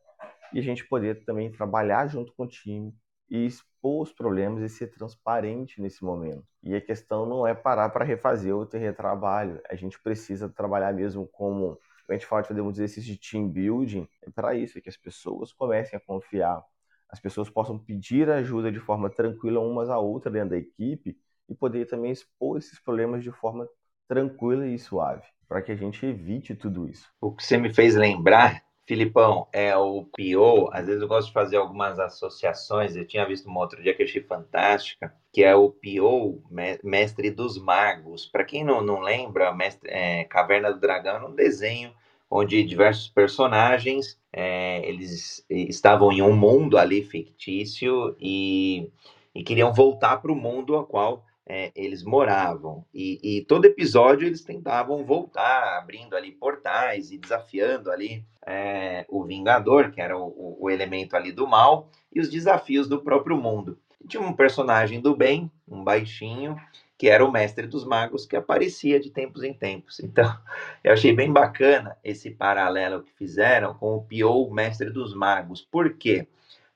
e 0.53 0.59
a 0.59 0.61
gente 0.61 0.85
poder 0.85 1.25
também 1.25 1.51
trabalhar 1.51 2.05
junto 2.05 2.31
com 2.33 2.43
o 2.43 2.47
time 2.47 2.93
e 3.27 3.47
expor 3.47 4.03
os 4.03 4.13
problemas 4.13 4.61
e 4.61 4.69
ser 4.69 4.91
transparente 4.91 5.81
nesse 5.81 6.03
momento. 6.03 6.45
E 6.61 6.75
a 6.75 6.81
questão 6.81 7.25
não 7.25 7.47
é 7.47 7.55
parar 7.55 7.89
para 7.89 8.05
refazer 8.05 8.55
ou 8.55 8.63
ter 8.63 8.77
retrabalho, 8.77 9.59
a 9.67 9.73
gente 9.73 9.99
precisa 9.99 10.47
trabalhar 10.47 10.93
mesmo 10.93 11.25
como 11.25 11.79
a 12.13 12.17
gente 12.17 12.27
fala 12.27 12.41
de 12.41 12.47
fazer 12.47 12.61
um 12.61 12.69
exercício 12.69 13.11
de 13.11 13.19
team 13.19 13.47
building, 13.47 14.07
é 14.21 14.29
para 14.29 14.55
isso, 14.55 14.77
é 14.77 14.81
que 14.81 14.89
as 14.89 14.97
pessoas 14.97 15.51
comecem 15.53 15.97
a 15.97 15.99
confiar, 15.99 16.63
as 17.09 17.19
pessoas 17.19 17.49
possam 17.49 17.77
pedir 17.77 18.29
ajuda 18.29 18.71
de 18.71 18.79
forma 18.79 19.09
tranquila 19.09 19.59
umas 19.59 19.89
a 19.89 19.97
outra 19.97 20.31
dentro 20.31 20.51
da 20.51 20.57
equipe 20.57 21.17
e 21.49 21.55
poder 21.55 21.85
também 21.85 22.11
expor 22.11 22.57
esses 22.57 22.79
problemas 22.79 23.23
de 23.23 23.31
forma 23.31 23.67
tranquila 24.07 24.67
e 24.67 24.77
suave, 24.79 25.25
para 25.47 25.61
que 25.61 25.71
a 25.71 25.75
gente 25.75 26.05
evite 26.05 26.55
tudo 26.55 26.87
isso. 26.87 27.09
O 27.19 27.31
que 27.31 27.43
você 27.43 27.57
me 27.57 27.73
fez 27.73 27.95
lembrar 27.95 28.63
Filipão, 28.91 29.47
é 29.53 29.73
o 29.77 30.03
PO, 30.03 30.69
às 30.73 30.85
vezes 30.85 31.01
eu 31.01 31.07
gosto 31.07 31.27
de 31.27 31.33
fazer 31.33 31.55
algumas 31.55 31.97
associações, 31.97 32.93
eu 32.93 33.07
tinha 33.07 33.25
visto 33.25 33.47
uma 33.47 33.61
outro 33.61 33.81
dia 33.81 33.93
que 33.93 34.01
eu 34.01 34.05
achei 34.05 34.21
fantástica, 34.21 35.15
que 35.31 35.43
é 35.43 35.55
o 35.55 35.69
PO, 35.69 36.43
Mestre 36.83 37.31
dos 37.31 37.57
Magos. 37.57 38.25
Para 38.25 38.43
quem 38.43 38.65
não, 38.65 38.81
não 38.81 38.99
lembra, 38.99 39.53
mestre, 39.53 39.89
é, 39.89 40.25
Caverna 40.25 40.73
do 40.73 40.79
Dragão 40.81 41.15
era 41.15 41.25
um 41.25 41.33
desenho 41.33 41.93
onde 42.31 42.63
diversos 42.63 43.09
personagens 43.09 44.17
é, 44.31 44.87
eles 44.87 45.45
estavam 45.49 46.13
em 46.13 46.21
um 46.21 46.33
mundo 46.33 46.77
ali 46.77 47.03
fictício 47.03 48.15
e, 48.17 48.89
e 49.35 49.43
queriam 49.43 49.73
voltar 49.73 50.17
para 50.21 50.31
o 50.31 50.35
mundo 50.35 50.73
ao 50.73 50.85
qual 50.85 51.25
é, 51.45 51.69
eles 51.75 52.03
moravam. 52.03 52.85
E, 52.93 53.19
e, 53.21 53.41
todo 53.45 53.65
episódio 53.65 54.25
eles 54.25 54.41
tentavam 54.41 55.03
voltar, 55.03 55.77
abrindo 55.77 56.15
ali 56.15 56.31
portais 56.31 57.11
e 57.11 57.17
desafiando 57.17 57.91
ali 57.91 58.23
é, 58.47 59.05
o 59.09 59.25
Vingador, 59.25 59.91
que 59.91 59.99
era 59.99 60.17
o, 60.17 60.57
o, 60.57 60.69
elemento 60.69 61.17
ali 61.17 61.33
do 61.33 61.45
mal, 61.45 61.89
e 62.13 62.21
os 62.21 62.29
desafios 62.29 62.87
do 62.87 63.01
próprio 63.01 63.35
mundo. 63.35 63.77
E 63.99 64.07
tinha 64.07 64.23
um 64.23 64.31
personagem 64.31 65.01
do 65.01 65.13
bem, 65.13 65.51
um 65.67 65.83
baixinho, 65.83 66.55
que 67.01 67.09
era 67.09 67.25
o 67.25 67.31
mestre 67.31 67.65
dos 67.65 67.83
magos, 67.83 68.27
que 68.27 68.35
aparecia 68.35 68.99
de 68.99 69.09
tempos 69.09 69.41
em 69.41 69.55
tempos. 69.55 69.99
Então, 70.01 70.37
eu 70.83 70.93
achei 70.93 71.11
bem 71.11 71.33
bacana 71.33 71.97
esse 72.03 72.29
paralelo 72.29 73.01
que 73.01 73.11
fizeram 73.13 73.73
com 73.73 73.95
o 73.95 74.03
Pio, 74.03 74.51
mestre 74.51 74.91
dos 74.91 75.15
magos. 75.15 75.61
Por 75.61 75.97
quê? 75.97 76.27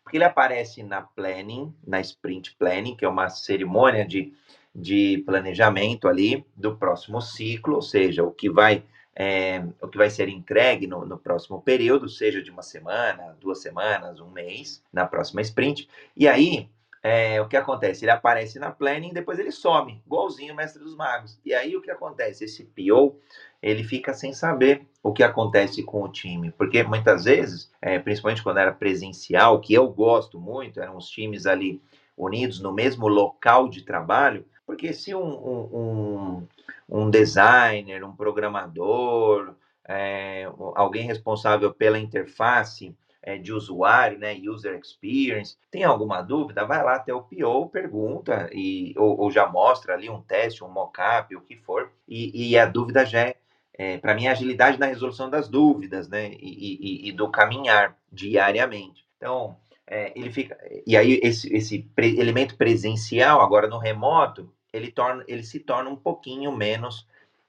Porque 0.03 0.17
ele 0.17 0.23
aparece 0.23 0.81
na 0.81 1.03
planning, 1.03 1.71
na 1.85 2.01
sprint 2.01 2.55
planning, 2.55 2.95
que 2.95 3.05
é 3.05 3.07
uma 3.07 3.29
cerimônia 3.29 4.03
de, 4.03 4.33
de 4.73 5.21
planejamento 5.27 6.07
ali 6.07 6.43
do 6.55 6.75
próximo 6.75 7.21
ciclo, 7.21 7.75
ou 7.75 7.83
seja, 7.83 8.23
o 8.23 8.31
que 8.31 8.49
vai 8.49 8.83
é, 9.15 9.63
o 9.79 9.87
que 9.87 9.97
vai 9.97 10.09
ser 10.09 10.27
entregue 10.27 10.87
no, 10.87 11.05
no, 11.05 11.19
próximo 11.19 11.61
período, 11.61 12.09
seja 12.09 12.41
de 12.41 12.49
uma 12.49 12.63
semana, 12.63 13.37
duas 13.39 13.61
semanas, 13.61 14.19
um 14.19 14.31
mês, 14.31 14.83
na 14.91 15.05
próxima 15.05 15.41
sprint. 15.41 15.87
E 16.17 16.27
aí, 16.27 16.67
é, 17.07 17.39
o 17.39 17.47
que 17.47 17.55
acontece? 17.55 18.03
Ele 18.03 18.09
aparece 18.09 18.57
na 18.57 18.71
planning, 18.71 19.13
depois 19.13 19.37
ele 19.37 19.51
some, 19.51 20.01
igualzinho 20.07 20.55
o 20.55 20.57
Mestre 20.57 20.81
dos 20.81 20.95
Magos. 20.95 21.39
E 21.45 21.53
aí 21.53 21.75
o 21.75 21.81
que 21.81 21.91
acontece? 21.91 22.45
Esse 22.45 22.63
PO, 22.63 23.19
ele 23.61 23.83
fica 23.83 24.11
sem 24.11 24.33
saber 24.33 24.87
o 25.03 25.13
que 25.13 25.21
acontece 25.21 25.83
com 25.83 26.01
o 26.01 26.11
time, 26.11 26.49
porque 26.49 26.81
muitas 26.81 27.25
vezes, 27.25 27.71
é, 27.79 27.99
principalmente 27.99 28.41
quando 28.41 28.57
era 28.57 28.71
presencial, 28.71 29.61
que 29.61 29.71
eu 29.71 29.87
gosto 29.87 30.39
muito, 30.39 30.81
eram 30.81 30.97
os 30.97 31.07
times 31.07 31.45
ali 31.45 31.79
unidos 32.17 32.59
no 32.59 32.73
mesmo 32.73 33.07
local 33.07 33.69
de 33.69 33.83
trabalho, 33.83 34.43
porque 34.65 34.91
se 34.91 35.13
um, 35.13 35.21
um, 35.21 36.47
um, 36.89 37.01
um 37.03 37.09
designer, 37.11 38.03
um 38.03 38.15
programador, 38.15 39.53
é, 39.87 40.49
alguém 40.73 41.05
responsável 41.05 41.71
pela 41.71 41.99
interface 41.99 42.95
é, 43.25 43.39
de 43.39 43.51
usuário, 43.51 44.19
né, 44.19 44.35
user 44.35 44.79
experience, 44.79 45.57
tem 45.71 45.83
alguma 45.83 46.21
dúvida, 46.21 46.63
vai 46.63 46.83
lá 46.83 46.95
até 46.95 47.11
o 47.11 47.23
PO, 47.23 47.69
pergunta, 47.69 48.47
e, 48.53 48.93
ou, 48.95 49.19
ou 49.19 49.31
já 49.31 49.47
mostra 49.47 49.95
ali 49.95 50.07
um 50.09 50.21
teste, 50.21 50.63
um 50.63 50.69
mockup, 50.69 51.35
o 51.35 51.41
que 51.41 51.57
for, 51.57 51.91
e, 52.07 52.51
e 52.51 52.57
a 52.57 52.67
dúvida 52.67 53.03
já 53.03 53.21
é, 53.21 53.35
é 53.73 53.97
para 53.97 54.13
mim, 54.13 54.27
a 54.27 54.31
agilidade 54.31 54.79
na 54.79 54.85
resolução 54.85 55.27
das 55.27 55.49
dúvidas, 55.49 56.07
né, 56.07 56.33
e, 56.33 57.07
e, 57.07 57.09
e 57.09 57.11
do 57.11 57.27
caminhar 57.31 57.97
diariamente. 58.11 59.03
Então, 59.17 59.57
é, 59.87 60.13
ele 60.15 60.31
fica, 60.31 60.55
e 60.85 60.95
aí 60.95 61.19
esse, 61.23 61.51
esse 61.51 61.79
pre, 61.95 62.19
elemento 62.19 62.55
presencial, 62.55 63.41
agora 63.41 63.67
no 63.67 63.79
remoto, 63.79 64.53
ele, 64.71 64.91
torna, 64.91 65.23
ele 65.27 65.43
se 65.43 65.59
torna 65.59 65.89
um 65.89 65.95
pouquinho 65.95 66.51
menos 66.51 67.07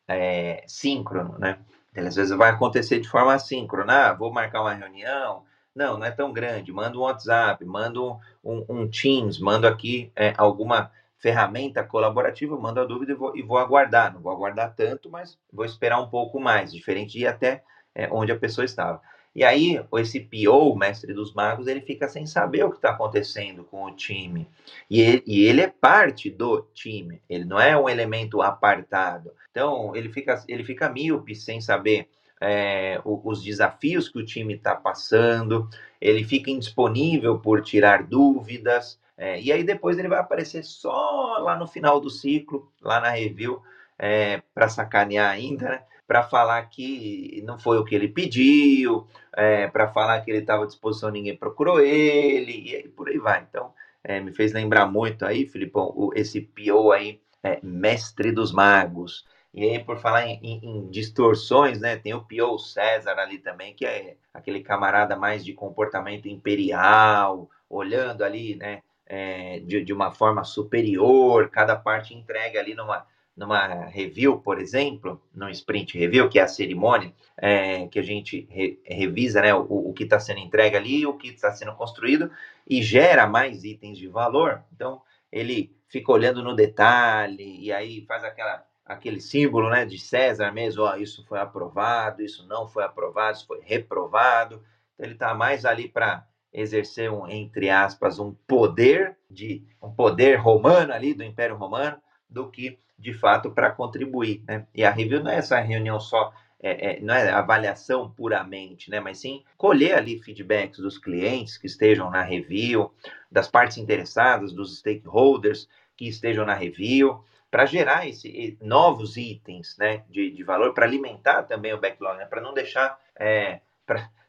é, 0.09 0.65
síncrono, 0.67 1.39
né? 1.39 1.59
Às 1.95 2.15
vezes 2.15 2.37
vai 2.37 2.51
acontecer 2.51 3.01
de 3.01 3.09
forma 3.09 3.33
assíncrona, 3.33 4.11
ah, 4.11 4.13
vou 4.13 4.31
marcar 4.31 4.61
uma 4.61 4.75
reunião, 4.75 5.46
não, 5.77 5.99
não 5.99 6.07
é 6.07 6.11
tão 6.11 6.33
grande, 6.33 6.73
manda 6.73 6.97
um 6.97 7.03
WhatsApp, 7.03 7.63
manda 7.65 8.01
um, 8.01 8.19
um, 8.43 8.65
um 8.69 8.89
Teams, 8.89 9.39
manda 9.39 9.69
aqui 9.69 10.11
é, 10.17 10.33
alguma 10.39 10.91
ferramenta 11.19 11.85
colaborativa, 11.85 12.59
mando 12.59 12.81
a 12.81 12.85
dúvida 12.85 13.13
e 13.13 13.15
vou, 13.15 13.37
e 13.37 13.43
vou, 13.43 13.59
aguardar, 13.59 14.13
não 14.13 14.21
vou 14.21 14.33
aguardar 14.33 14.75
tanto, 14.75 15.11
mas 15.11 15.39
vou 15.53 15.65
esperar 15.65 16.01
um 16.01 16.09
pouco 16.09 16.41
mais, 16.41 16.73
diferente 16.73 17.13
de 17.13 17.21
ir 17.21 17.27
até 17.27 17.63
é, 17.95 18.09
onde 18.11 18.33
a 18.33 18.39
pessoa 18.39 18.65
estava. 18.65 19.01
E 19.35 19.45
aí, 19.45 19.79
esse 19.99 20.19
PO, 20.19 20.73
o 20.73 20.77
mestre 20.79 21.13
dos 21.13 21.35
magos, 21.35 21.67
ele 21.67 21.83
fica 21.83 22.09
sem 22.09 22.25
saber 22.25 22.65
o 22.65 22.71
que 22.71 22.77
está 22.77 22.91
acontecendo 22.91 23.65
com 23.65 23.85
o 23.85 23.95
time. 23.95 24.49
E 24.89 24.99
ele, 24.99 25.23
e 25.27 25.45
ele, 25.45 25.61
é 25.61 25.69
parte 25.69 26.31
do 26.31 26.63
time, 26.73 27.21
ele 27.29 27.45
não 27.45 27.61
é 27.61 27.77
um 27.77 27.87
elemento 27.87 28.41
apartado. 28.41 29.31
Então, 29.51 29.95
ele 29.95 30.09
fica, 30.09 30.43
ele 30.49 30.65
fica 30.65 30.89
míope 30.89 31.35
sem 31.35 31.61
saber 31.61 32.09
é, 32.41 33.01
os 33.05 33.43
desafios 33.43 34.09
que 34.09 34.19
o 34.19 34.25
time 34.25 34.55
está 34.55 34.75
passando, 34.75 35.69
ele 36.01 36.25
fica 36.25 36.51
indisponível 36.51 37.39
por 37.39 37.63
tirar 37.63 38.03
dúvidas, 38.03 38.99
é, 39.17 39.41
e 39.41 39.51
aí 39.51 39.65
depois 39.65 39.99
ele 39.99 40.09
vai 40.09 40.19
aparecer 40.19 40.63
só 40.63 41.39
lá 41.39 41.57
no 41.57 41.67
final 41.67 42.01
do 42.01 42.11
ciclo, 42.11 42.71
lá 42.83 43.01
na 43.01 43.11
review, 43.11 43.63
é, 43.99 44.43
para 44.55 44.69
sacanear 44.69 45.31
ainda, 45.31 45.69
né? 45.69 45.83
para 46.07 46.23
falar 46.23 46.63
que 46.69 47.43
não 47.45 47.59
foi 47.59 47.79
o 47.79 47.85
que 47.85 47.95
ele 47.95 48.09
pediu, 48.09 49.07
é, 49.35 49.67
para 49.67 49.89
falar 49.89 50.21
que 50.21 50.31
ele 50.31 50.39
estava 50.39 50.63
à 50.63 50.67
disposição, 50.67 51.11
ninguém 51.11 51.37
procurou 51.37 51.81
ele, 51.81 52.71
e 52.71 52.77
aí 52.77 52.89
por 52.89 53.09
aí 53.09 53.19
vai. 53.19 53.45
Então, 53.49 53.73
é, 54.05 54.21
me 54.21 54.33
fez 54.33 54.53
lembrar 54.53 54.87
muito 54.87 55.25
aí, 55.25 55.47
Filipão, 55.47 55.93
o, 55.97 56.13
esse 56.15 56.41
Pio 56.41 56.93
aí, 56.93 57.21
é, 57.43 57.59
mestre 57.63 58.31
dos 58.31 58.53
magos. 58.53 59.27
E 59.57 59.65
aí, 59.65 59.83
por 59.83 59.99
falar 59.99 60.27
em, 60.27 60.39
em, 60.43 60.61
em, 60.63 60.91
distorções, 60.91 61.81
né? 61.81 61.97
Tem 61.97 62.13
o 62.13 62.23
Pio 62.23 62.59
César 62.59 63.19
ali 63.19 63.39
também, 63.39 63.75
que 63.75 63.87
é 63.87 64.17
aquele 64.33 64.61
camarada 64.61 65.17
mais 65.17 65.43
de 65.43 65.55
comportamento 65.55 66.29
imperial, 66.29 67.49
olhando 67.69 68.23
ali, 68.23 68.55
né? 68.55 68.83
É, 69.07 69.61
de, 69.61 69.83
de 69.83 69.93
uma 69.93 70.11
forma 70.11 70.45
superior, 70.45 71.49
cada 71.49 71.75
parte 71.75 72.13
entrega 72.13 72.61
ali 72.61 72.75
numa, 72.75 73.07
numa 73.37 73.87
review, 73.87 74.39
por 74.41 74.61
exemplo, 74.61 75.23
no 75.35 75.49
sprint 75.49 75.97
review, 75.97 76.29
que 76.29 76.39
é 76.39 76.43
a 76.43 76.49
cerimônia, 76.49 77.15
é, 77.37 77.87
que 77.87 77.99
a 77.99 78.03
gente 78.03 78.49
re, 78.51 78.81
revisa 78.85 79.41
né, 79.41 79.55
o, 79.55 79.91
o 79.91 79.93
que 79.93 80.05
está 80.05 80.19
sendo 80.19 80.41
entregue 80.41 80.77
ali, 80.77 81.07
o 81.07 81.15
que 81.15 81.29
está 81.29 81.53
sendo 81.53 81.73
construído 81.75 82.31
e 82.69 82.83
gera 82.83 83.27
mais 83.27 83.63
itens 83.63 83.97
de 83.97 84.09
valor. 84.09 84.63
Então, 84.75 85.01
ele 85.31 85.75
fica 85.89 86.11
olhando 86.11 86.43
no 86.43 86.55
detalhe 86.55 87.61
e 87.61 87.73
aí 87.73 88.05
faz 88.07 88.25
aquela, 88.25 88.65
aquele 88.87 89.21
símbolo 89.21 89.69
né, 89.69 89.85
de 89.85 89.99
César 89.99 90.53
mesmo: 90.53 90.85
ó, 90.85 90.97
isso 90.97 91.25
foi 91.27 91.41
aprovado, 91.41 92.23
isso 92.23 92.47
não 92.47 92.69
foi 92.69 92.85
aprovado, 92.85 93.37
isso 93.37 93.47
foi 93.47 93.61
reprovado. 93.61 94.63
Então, 94.95 95.05
ele 95.05 95.15
está 95.15 95.35
mais 95.35 95.65
ali 95.65 95.89
para 95.89 96.27
exercer 96.53 97.11
um, 97.11 97.29
entre 97.29 97.69
aspas, 97.69 98.19
um 98.19 98.33
poder 98.47 99.19
de 99.29 99.63
um 99.83 99.93
poder 99.93 100.37
romano 100.37 100.93
ali 100.93 101.13
do 101.13 101.23
Império 101.23 101.57
Romano 101.57 101.99
do 102.31 102.51
que 102.51 102.79
de 102.99 103.13
fato 103.13 103.51
para 103.51 103.71
contribuir. 103.71 104.43
Né? 104.47 104.67
E 104.75 104.85
a 104.85 104.91
review 104.91 105.23
não 105.23 105.31
é 105.31 105.37
essa 105.37 105.61
reunião 105.61 106.01
só, 106.01 106.33
é, 106.59 106.93
é, 106.93 107.01
não 107.01 107.13
é 107.13 107.29
avaliação 107.29 108.11
puramente, 108.11 108.91
né? 108.91 109.01
mas 109.01 109.19
sim 109.19 109.45
colher 109.59 109.97
ali 109.97 110.19
feedbacks 110.19 110.79
dos 110.79 110.97
clientes 110.97 111.59
que 111.59 111.67
estejam 111.67 112.11
na 112.11 112.23
review, 112.23 112.91
das 113.31 113.49
partes 113.49 113.77
interessadas, 113.77 114.53
dos 114.53 114.79
stakeholders 114.79 115.69
que 115.95 116.09
estejam 116.09 116.47
na 116.47 116.55
review, 116.55 117.23
para 117.57 117.65
gerar 117.65 118.07
esse, 118.07 118.59
novos 118.61 119.17
itens 119.17 119.79
né, 119.79 120.05
de, 120.11 120.31
de 120.31 120.45
valor, 120.45 120.75
para 120.75 120.85
alimentar 120.85 121.43
também 121.45 121.73
o 121.73 121.81
backlog, 121.81 122.19
né? 122.19 122.27
para 122.27 122.43
não 122.43 122.53
deixar, 122.53 123.01
é, 123.19 123.61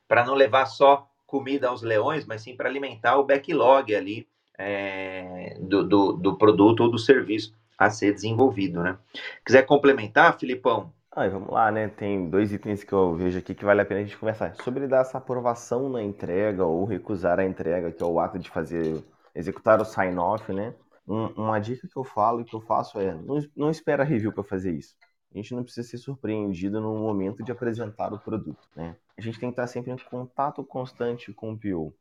para 0.07 0.25
não 0.25 0.33
levar 0.33 0.65
só 0.65 1.05
comida 1.25 1.67
aos 1.67 1.81
leões, 1.81 2.25
mas 2.25 2.43
sim 2.43 2.55
para 2.55 2.69
alimentar 2.69 3.17
o 3.17 3.25
backlog 3.25 3.93
ali 3.93 4.25
é, 4.57 5.57
do, 5.59 5.83
do, 5.85 6.13
do 6.13 6.37
produto 6.37 6.83
ou 6.83 6.89
do 6.89 6.97
serviço 6.97 7.53
a 7.77 7.89
ser 7.89 8.13
desenvolvido, 8.13 8.81
né? 8.81 8.97
Quiser 9.45 9.63
complementar, 9.63 10.39
Filipão? 10.39 10.93
Ah, 11.11 11.27
vamos 11.27 11.49
lá, 11.49 11.69
né? 11.69 11.89
Tem 11.89 12.29
dois 12.29 12.53
itens 12.53 12.81
que 12.81 12.93
eu 12.93 13.13
vejo 13.13 13.39
aqui 13.39 13.53
que 13.53 13.65
vale 13.65 13.81
a 13.81 13.85
pena 13.85 13.99
a 13.99 14.03
gente 14.03 14.17
conversar. 14.17 14.55
Sobre 14.63 14.87
dar 14.87 15.01
essa 15.01 15.17
aprovação 15.17 15.89
na 15.89 16.01
entrega 16.01 16.63
ou 16.63 16.85
recusar 16.85 17.41
a 17.41 17.45
entrega, 17.45 17.91
que 17.91 18.01
é 18.01 18.05
o 18.05 18.21
ato 18.21 18.39
de 18.39 18.49
fazer, 18.49 19.03
executar 19.35 19.81
o 19.81 19.85
sign-off, 19.85 20.53
né? 20.53 20.73
Um, 21.07 21.27
uma 21.43 21.59
dica 21.59 21.87
que 21.87 21.97
eu 21.97 22.03
falo 22.03 22.41
e 22.41 22.45
que 22.45 22.53
eu 22.55 22.61
faço 22.61 22.99
é, 22.99 23.13
não, 23.13 23.39
não 23.55 23.69
espera 23.69 24.03
review 24.03 24.33
para 24.33 24.43
fazer 24.43 24.73
isso. 24.73 24.95
A 25.33 25.37
gente 25.37 25.53
não 25.55 25.63
precisa 25.63 25.87
ser 25.87 25.97
surpreendido 25.97 26.81
no 26.81 26.95
momento 26.97 27.43
de 27.43 27.51
apresentar 27.51 28.13
o 28.13 28.19
produto, 28.19 28.67
né? 28.75 28.95
A 29.17 29.21
gente 29.21 29.39
tem 29.39 29.49
que 29.49 29.53
estar 29.53 29.67
sempre 29.67 29.91
em 29.91 29.97
contato 29.97 30.63
constante 30.63 31.33
com 31.33 31.51
o 31.53 31.59
PO. 31.59 31.93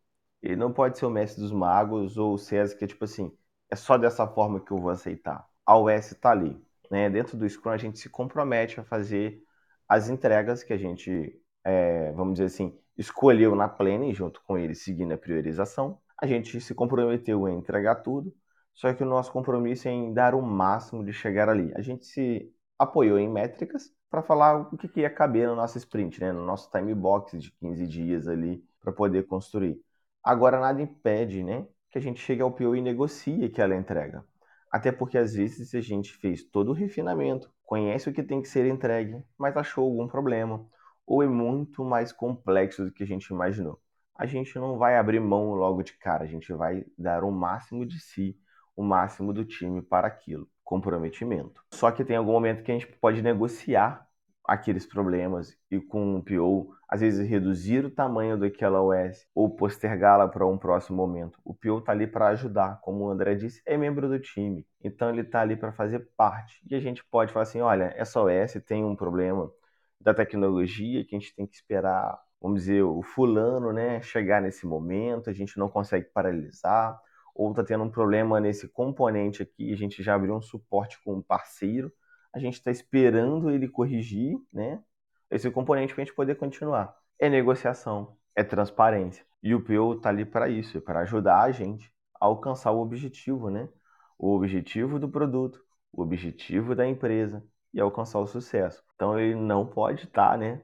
Ele 0.43 0.57
não 0.57 0.73
pode 0.73 0.99
ser 0.99 1.07
o 1.07 1.11
mestre 1.11 1.41
dos 1.43 1.53
magos 1.53 2.17
ou 2.17 2.35
o 2.35 2.39
César 2.39 2.77
que 2.77 2.85
é 2.85 2.89
tipo 2.89 3.05
assim, 3.05 3.33
é 3.71 3.77
só 3.77 3.97
dessa 3.99 4.27
forma 4.27 4.61
que 4.61 4.73
eu 4.73 4.79
vou 4.79 4.91
aceitar 4.91 5.49
a 5.67 5.77
OS 5.77 6.13
está 6.13 6.31
ali. 6.31 6.57
Né? 6.91 7.11
Dentro 7.11 7.37
do 7.37 7.49
Scrum, 7.49 7.73
a 7.73 7.77
gente 7.77 7.99
se 7.99 8.09
compromete 8.09 8.79
a 8.81 8.85
fazer 8.85 9.43
as 9.89 10.09
entregas 10.09 10.63
que 10.63 10.73
a 10.73 10.79
gente, 10.79 11.39
é, 11.65 12.13
vamos 12.13 12.35
dizer 12.35 12.47
assim, 12.47 12.79
escolheu 12.97 13.55
na 13.57 13.69
planning, 13.69 14.15
junto 14.15 14.41
com 14.45 14.57
ele, 14.57 14.75
seguindo 14.75 15.13
a 15.13 15.19
priorização. 15.19 16.01
A 16.19 16.27
gente 16.27 16.61
se 16.61 16.75
comprometeu 16.75 17.49
em 17.49 17.59
entregar 17.59 17.97
tudo, 17.97 18.35
só 18.77 18.93
que 18.93 19.03
o 19.03 19.07
nosso 19.07 19.33
compromisso 19.33 19.89
é 19.89 19.91
em 19.91 20.13
dar 20.13 20.35
o 20.35 20.43
máximo 20.43 21.03
de 21.03 21.13
chegar 21.13 21.49
ali. 21.49 21.73
A 21.75 21.81
gente 21.81 22.05
se 22.05 22.53
apoiou 22.79 23.19
em 23.19 23.29
métricas 23.29 23.91
para 24.11 24.23
falar 24.23 24.69
o 24.73 24.77
que, 24.77 24.87
que 24.87 25.01
ia 25.01 25.11
caber 25.11 25.49
no 25.49 25.57
nosso 25.57 25.79
sprint, 25.79 26.21
né? 26.21 26.31
no 26.31 26.45
nosso 26.45 26.71
time 26.71 26.95
box 26.95 27.39
de 27.39 27.51
15 27.53 27.87
dias 27.87 28.29
ali, 28.29 28.63
para 28.81 28.93
poder 28.93 29.27
construir. 29.27 29.81
Agora, 30.23 30.61
nada 30.61 30.83
impede 30.83 31.43
né, 31.43 31.67
que 31.91 31.97
a 31.97 32.01
gente 32.01 32.21
chegue 32.21 32.43
ao 32.43 32.53
PO 32.53 32.77
e 32.77 32.83
negocie 32.83 33.45
aquela 33.47 33.75
entrega. 33.75 34.23
Até 34.71 34.93
porque 34.93 35.17
às 35.17 35.33
vezes 35.33 35.75
a 35.75 35.81
gente 35.81 36.13
fez 36.13 36.45
todo 36.45 36.69
o 36.71 36.75
refinamento, 36.75 37.51
conhece 37.65 38.11
o 38.11 38.13
que 38.13 38.23
tem 38.23 38.43
que 38.43 38.49
ser 38.49 38.67
entregue, 38.67 39.25
mas 39.39 39.57
achou 39.57 39.85
algum 39.85 40.07
problema, 40.07 40.67
ou 41.07 41.23
é 41.23 41.27
muito 41.27 41.83
mais 41.83 42.13
complexo 42.13 42.85
do 42.85 42.93
que 42.93 43.03
a 43.03 43.07
gente 43.07 43.27
imaginou. 43.29 43.81
A 44.15 44.27
gente 44.27 44.59
não 44.59 44.77
vai 44.77 44.97
abrir 44.99 45.21
mão 45.21 45.55
logo 45.55 45.83
de 45.83 45.95
cara, 45.95 46.25
a 46.25 46.27
gente 46.27 46.53
vai 46.53 46.85
dar 46.99 47.25
o 47.25 47.31
máximo 47.33 47.87
de 47.87 47.99
si, 47.99 48.39
o 48.77 48.83
máximo 48.83 49.33
do 49.33 49.45
time 49.45 49.83
para 49.83 50.07
aquilo. 50.07 50.49
Comprometimento. 50.63 51.63
Só 51.73 51.91
que 51.91 52.05
tem 52.05 52.17
algum 52.17 52.33
momento 52.33 52.63
que 52.63 52.71
a 52.71 52.75
gente 52.75 52.87
pode 52.87 53.23
negociar 53.23 54.07
aqueles 54.47 54.87
problemas 54.87 55.57
e 55.71 55.81
com 55.81 56.17
o 56.17 56.23
PO, 56.23 56.73
às 56.89 57.01
vezes 57.01 57.29
reduzir 57.29 57.85
o 57.85 57.91
tamanho 57.91 58.39
daquela 58.39 58.81
OS 58.81 59.27
ou 59.35 59.51
postergá-la 59.51 60.29
para 60.29 60.47
um 60.47 60.57
próximo 60.57 60.97
momento. 60.97 61.39
O 61.45 61.53
PO 61.53 61.79
está 61.79 61.93
ali 61.93 62.07
para 62.07 62.29
ajudar, 62.29 62.81
como 62.81 63.05
o 63.05 63.11
André 63.11 63.35
disse, 63.35 63.61
é 63.67 63.77
membro 63.77 64.09
do 64.09 64.21
time, 64.21 64.65
então 64.83 65.11
ele 65.11 65.23
está 65.23 65.41
ali 65.41 65.57
para 65.57 65.73
fazer 65.73 66.09
parte. 66.17 66.63
E 66.71 66.75
a 66.75 66.81
gente 66.81 67.05
pode 67.05 67.33
falar 67.33 67.43
assim, 67.43 67.61
olha, 67.61 67.93
essa 67.97 68.21
OS 68.21 68.55
tem 68.65 68.85
um 68.85 68.95
problema 68.95 69.51
da 70.01 70.15
tecnologia 70.15 71.05
que 71.05 71.17
a 71.17 71.19
gente 71.19 71.35
tem 71.35 71.47
que 71.47 71.57
esperar, 71.57 72.17
vamos 72.41 72.61
dizer, 72.61 72.83
o 72.83 73.03
fulano, 73.03 73.73
né, 73.73 74.01
chegar 74.03 74.41
nesse 74.41 74.65
momento, 74.67 75.29
a 75.29 75.33
gente 75.33 75.59
não 75.59 75.69
consegue 75.69 76.07
paralisar, 76.13 76.97
ou 77.37 77.51
está 77.51 77.63
tendo 77.63 77.85
um 77.85 77.91
problema 77.91 78.41
nesse 78.41 78.67
componente 78.67 79.43
aqui, 79.43 79.73
a 79.73 79.77
gente 79.77 80.03
já 80.03 80.15
abriu 80.15 80.35
um 80.35 80.41
suporte 80.41 80.99
com 81.05 81.17
um 81.17 81.23
parceiro, 81.23 81.93
a 82.35 82.39
gente 82.39 82.55
está 82.55 82.71
esperando 82.71 83.51
ele 83.51 83.69
corrigir, 83.69 84.39
né? 84.53 84.83
Esse 85.31 85.51
componente 85.51 85.95
para 85.95 86.03
a 86.03 86.05
gente 86.07 86.15
poder 86.15 86.37
continuar. 86.37 86.97
É 87.19 87.29
negociação, 87.29 88.17
é 88.35 88.43
transparência. 88.43 89.25
E 89.43 89.55
o 89.55 89.61
PO 89.63 89.95
está 89.95 90.09
ali 90.09 90.25
para 90.25 90.49
isso, 90.49 90.81
para 90.81 91.01
ajudar 91.01 91.43
a 91.43 91.53
gente 91.53 91.93
a 92.21 92.27
alcançar 92.27 92.73
o 92.73 92.81
objetivo, 92.81 93.51
né? 93.51 93.69
O 94.19 94.35
objetivo 94.35 94.99
do 94.99 95.09
produto, 95.09 95.63
o 95.93 96.03
objetivo 96.03 96.75
da 96.75 96.87
empresa 96.87 97.45
e 97.73 97.81
alcançar 97.81 98.19
o 98.21 98.27
sucesso. 98.27 98.83
Então 98.95 99.19
ele 99.19 99.35
não 99.35 99.67
pode 99.67 100.05
estar, 100.05 100.31
tá, 100.31 100.37
né? 100.39 100.63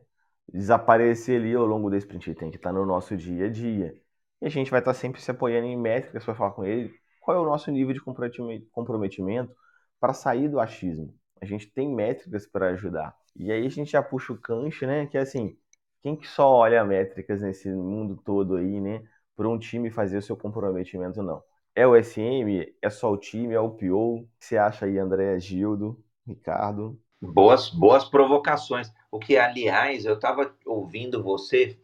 Desaparecer 0.53 1.41
ali 1.41 1.55
ao 1.55 1.67
longo 1.67 1.91
desse 1.91 2.07
sprint, 2.07 2.31
ele 2.31 2.39
tem 2.39 2.51
que 2.51 2.57
estar 2.57 2.71
tá 2.71 2.79
no 2.79 2.87
nosso 2.87 3.17
dia 3.17 3.47
a 3.47 3.51
dia. 3.51 4.02
E 4.43 4.47
a 4.47 4.51
gente 4.51 4.73
vai 4.73 4.81
estar 4.81 4.93
tá 4.93 4.99
sempre 4.99 5.23
se 5.23 5.31
apoiando 5.31 5.69
em 5.69 5.77
métricas 5.77 6.25
para 6.25 6.35
falar 6.35 6.51
com 6.51 6.65
ele 6.65 6.93
qual 7.21 7.37
é 7.37 7.41
o 7.41 7.45
nosso 7.45 7.71
nível 7.71 7.95
de 7.95 8.01
comprometimento 8.73 9.55
para 10.01 10.13
sair 10.13 10.49
do 10.49 10.59
achismo. 10.59 11.15
A 11.41 11.45
gente 11.45 11.71
tem 11.71 11.89
métricas 11.89 12.45
para 12.45 12.71
ajudar. 12.71 13.15
E 13.37 13.53
aí 13.53 13.65
a 13.65 13.71
gente 13.71 13.93
já 13.93 14.03
puxa 14.03 14.33
o 14.33 14.37
cancho, 14.39 14.85
né? 14.85 15.07
Que 15.07 15.17
é 15.17 15.21
assim, 15.21 15.57
quem 16.03 16.17
que 16.17 16.27
só 16.27 16.51
olha 16.51 16.85
métricas 16.85 17.41
nesse 17.41 17.71
mundo 17.71 18.21
todo 18.25 18.57
aí, 18.57 18.81
né? 18.81 19.05
Para 19.37 19.49
um 19.49 19.57
time 19.57 19.93
fazer 19.93 20.19
o 20.19 20.23
seu 20.23 20.37
comprometimento, 20.37 21.23
não. 21.23 21.41
É 21.73 21.87
o 21.87 21.95
SM, 21.95 22.75
é 22.83 22.91
só 22.91 23.13
o 23.13 23.17
time, 23.17 23.55
é 23.55 23.61
o 23.61 23.71
PO. 23.71 24.17
O 24.17 24.23
que 24.41 24.45
você 24.45 24.57
acha 24.57 24.87
aí, 24.87 24.99
André, 24.99 25.39
Gildo, 25.39 26.03
Ricardo? 26.27 27.01
Boas, 27.21 27.71
boas 27.71 28.05
provocações. 28.05 28.93
O 29.09 29.21
que, 29.21 29.37
aliás, 29.37 30.05
eu 30.05 30.15
estava 30.15 30.53
ouvindo 30.67 31.23
você 31.23 31.79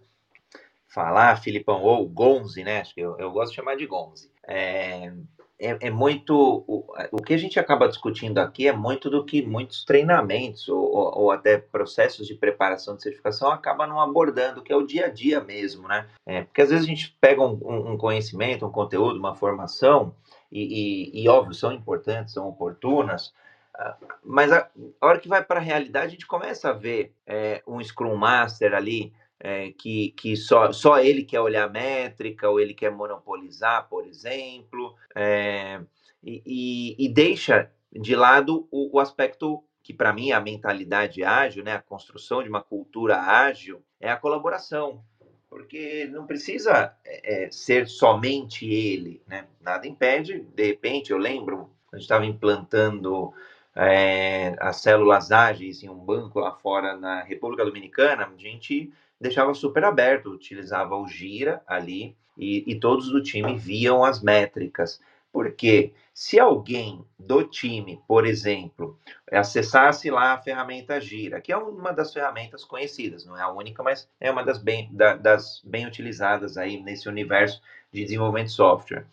falar, 0.88 1.40
Filipão, 1.40 1.82
ou 1.82 2.08
Gonzi, 2.08 2.64
né? 2.64 2.80
Acho 2.80 2.94
que 2.94 3.00
eu, 3.00 3.16
eu 3.18 3.30
gosto 3.30 3.50
de 3.50 3.56
chamar 3.56 3.76
de 3.76 3.86
Gonzi. 3.86 4.30
É, 4.46 5.12
é, 5.58 5.76
é, 5.80 5.90
muito. 5.90 6.64
O, 6.66 6.86
o 7.12 7.22
que 7.22 7.34
a 7.34 7.36
gente 7.36 7.58
acaba 7.58 7.88
discutindo 7.88 8.38
aqui 8.38 8.66
é 8.66 8.72
muito 8.72 9.10
do 9.10 9.24
que 9.24 9.42
muitos 9.42 9.84
treinamentos 9.84 10.68
ou, 10.68 10.80
ou, 10.80 11.18
ou 11.18 11.30
até 11.30 11.58
processos 11.58 12.26
de 12.26 12.34
preparação 12.34 12.96
de 12.96 13.02
certificação 13.02 13.50
acabam 13.50 13.88
não 13.88 14.00
abordando, 14.00 14.62
que 14.62 14.72
é 14.72 14.76
o 14.76 14.86
dia 14.86 15.06
a 15.06 15.08
dia 15.08 15.40
mesmo, 15.40 15.86
né? 15.86 16.08
É, 16.24 16.42
porque 16.42 16.62
às 16.62 16.70
vezes 16.70 16.84
a 16.84 16.88
gente 16.88 17.16
pega 17.20 17.42
um, 17.42 17.58
um, 17.62 17.92
um 17.92 17.98
conhecimento, 17.98 18.64
um 18.64 18.70
conteúdo, 18.70 19.18
uma 19.18 19.34
formação, 19.34 20.14
e, 20.50 21.12
e, 21.12 21.24
e, 21.24 21.28
óbvio, 21.28 21.52
são 21.52 21.72
importantes, 21.72 22.32
são 22.32 22.48
oportunas, 22.48 23.34
ah, 23.74 23.96
mas 24.24 24.50
a, 24.50 24.68
a 25.00 25.06
hora 25.06 25.20
que 25.20 25.28
vai 25.28 25.44
para 25.44 25.60
a 25.60 25.62
realidade, 25.62 26.06
a 26.06 26.10
gente 26.10 26.26
começa 26.26 26.70
a 26.70 26.72
ver 26.72 27.12
é, 27.26 27.62
um 27.66 27.82
Scrum 27.82 28.16
Master 28.16 28.74
ali 28.74 29.12
é, 29.40 29.70
que, 29.72 30.10
que 30.12 30.36
só, 30.36 30.72
só 30.72 30.98
ele 30.98 31.24
quer 31.24 31.40
olhar 31.40 31.70
métrica, 31.70 32.48
ou 32.48 32.58
ele 32.58 32.74
quer 32.74 32.90
monopolizar, 32.90 33.88
por 33.88 34.06
exemplo, 34.06 34.94
é, 35.14 35.80
e, 36.22 36.96
e, 36.98 37.08
deixa 37.08 37.70
de 37.92 38.16
lado 38.16 38.66
o, 38.70 38.96
o 38.96 39.00
aspecto 39.00 39.62
que, 39.82 39.94
para 39.94 40.12
mim, 40.12 40.30
é 40.30 40.34
a 40.34 40.40
mentalidade 40.40 41.22
ágil, 41.22 41.64
né, 41.64 41.74
a 41.74 41.82
construção 41.82 42.42
de 42.42 42.48
uma 42.48 42.62
cultura 42.62 43.20
ágil, 43.20 43.82
é 44.00 44.10
a 44.10 44.16
colaboração. 44.16 45.02
Porque 45.48 46.04
não 46.12 46.26
precisa 46.26 46.94
é, 47.06 47.48
ser 47.50 47.88
somente 47.88 48.70
ele, 48.70 49.22
né? 49.26 49.46
Nada 49.62 49.88
impede, 49.88 50.40
de 50.54 50.66
repente, 50.66 51.10
eu 51.10 51.16
lembro, 51.16 51.70
a 51.90 51.96
gente 51.96 52.02
estava 52.02 52.26
implantando 52.26 53.32
é, 53.74 54.54
as 54.60 54.76
células 54.76 55.32
ágeis 55.32 55.82
em 55.82 55.88
um 55.88 55.98
banco 55.98 56.40
lá 56.40 56.52
fora 56.52 56.98
na 56.98 57.22
República 57.22 57.64
Dominicana, 57.64 58.26
a 58.26 58.36
gente 58.36 58.92
deixava 59.20 59.54
super 59.54 59.84
aberto, 59.84 60.30
utilizava 60.30 60.96
o 60.96 61.06
Gira 61.06 61.62
ali 61.66 62.16
e, 62.36 62.64
e 62.66 62.78
todos 62.78 63.10
do 63.10 63.22
time 63.22 63.56
viam 63.56 64.04
as 64.04 64.22
métricas. 64.22 65.00
Porque 65.32 65.92
se 66.14 66.40
alguém 66.40 67.04
do 67.18 67.44
time, 67.44 68.00
por 68.08 68.26
exemplo, 68.26 68.98
acessasse 69.30 70.10
lá 70.10 70.32
a 70.32 70.38
ferramenta 70.38 71.00
Gira, 71.00 71.40
que 71.40 71.52
é 71.52 71.56
uma 71.56 71.92
das 71.92 72.12
ferramentas 72.12 72.64
conhecidas, 72.64 73.24
não 73.24 73.36
é 73.36 73.42
a 73.42 73.50
única, 73.50 73.82
mas 73.82 74.08
é 74.18 74.30
uma 74.30 74.42
das 74.42 74.58
bem, 74.58 74.88
da, 74.92 75.14
das 75.14 75.60
bem 75.64 75.86
utilizadas 75.86 76.56
aí 76.56 76.80
nesse 76.80 77.08
universo 77.08 77.60
de 77.92 78.02
desenvolvimento 78.02 78.46
de 78.46 78.52
software. 78.52 79.06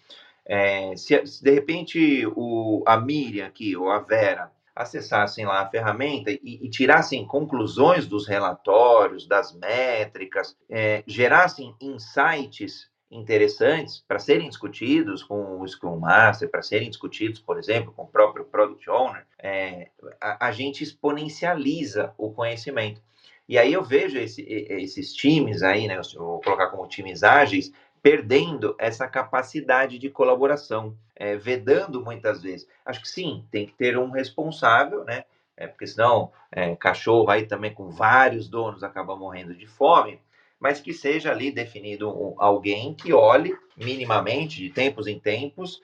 É, 0.46 0.96
se, 0.96 1.26
se, 1.26 1.44
de 1.44 1.52
repente 1.52 2.26
o, 2.36 2.84
a 2.86 2.98
Miriam 2.98 3.48
aqui, 3.48 3.76
ou 3.76 3.89
a 3.89 4.00
Vera, 4.00 4.52
acessassem 4.75 5.45
lá 5.45 5.61
a 5.61 5.69
ferramenta 5.69 6.29
e, 6.31 6.39
e 6.43 6.69
tirassem 6.69 7.25
conclusões 7.25 8.05
dos 8.05 8.27
relatórios, 8.27 9.25
das 9.27 9.53
métricas, 9.53 10.57
é, 10.69 11.03
gerassem 11.07 11.73
insights 11.79 12.89
interessantes 13.09 14.03
para 14.07 14.19
serem 14.19 14.49
discutidos 14.49 15.23
com 15.23 15.61
o 15.61 15.67
Scrum 15.67 15.97
Master, 15.97 16.49
para 16.49 16.61
serem 16.61 16.89
discutidos, 16.89 17.39
por 17.39 17.57
exemplo, 17.57 17.93
com 17.93 18.03
o 18.03 18.07
próprio 18.07 18.45
Product 18.45 18.89
Owner, 18.89 19.25
é, 19.39 19.89
a, 20.19 20.47
a, 20.47 20.51
gente 20.51 20.83
exponencializa 20.83 22.13
o 22.17 22.31
conhecimento. 22.31 23.01
E 23.47 23.57
aí 23.59 23.71
eu 23.71 23.83
vejo 23.83 24.17
esse, 24.17 24.41
esses 24.41 25.13
times 25.13 25.61
aí, 25.61 25.88
né, 25.88 25.97
eu 25.97 26.19
vou 26.19 26.41
colocar 26.41 26.67
como 26.67 26.88
times 26.88 27.23
ágeis, 27.23 27.71
perdendo 28.06 28.76
essa 28.78 29.08
capacidade 29.08 29.98
de 29.98 30.12
colaboração, 30.12 30.96
é, 31.15 31.36
vedando 31.36 32.06
muitas 32.06 32.44
vezes. 32.44 32.68
Acho 32.86 33.02
que 33.02 33.10
sim, 33.10 33.44
tem 33.50 33.65
que 33.65 33.74
ter 33.74 33.98
um 33.98 34.12
responsável, 34.12 35.04
né? 35.04 35.24
É, 35.58 35.65
porque 35.65 35.88
senão 35.88 36.32
é, 36.52 36.76
cachorro 36.76 37.32
aí 37.32 37.48
também 37.48 37.74
com 37.74 37.89
vários 37.89 38.48
donos 38.48 38.84
acaba 38.84 39.15
morrendo 39.15 39.56
de 39.56 39.65
fome, 39.65 40.22
mas 40.60 40.80
que 40.80 40.94
seja 40.94 41.32
ali 41.32 41.50
definido 41.52 42.08
um, 42.08 42.36
alguém 42.38 42.94
que 42.94 43.12
olhe 43.12 43.58
minimamente, 43.76 44.62
de 44.62 44.70
tempos 44.70 45.08
em 45.08 45.20
tempos, 45.20 45.82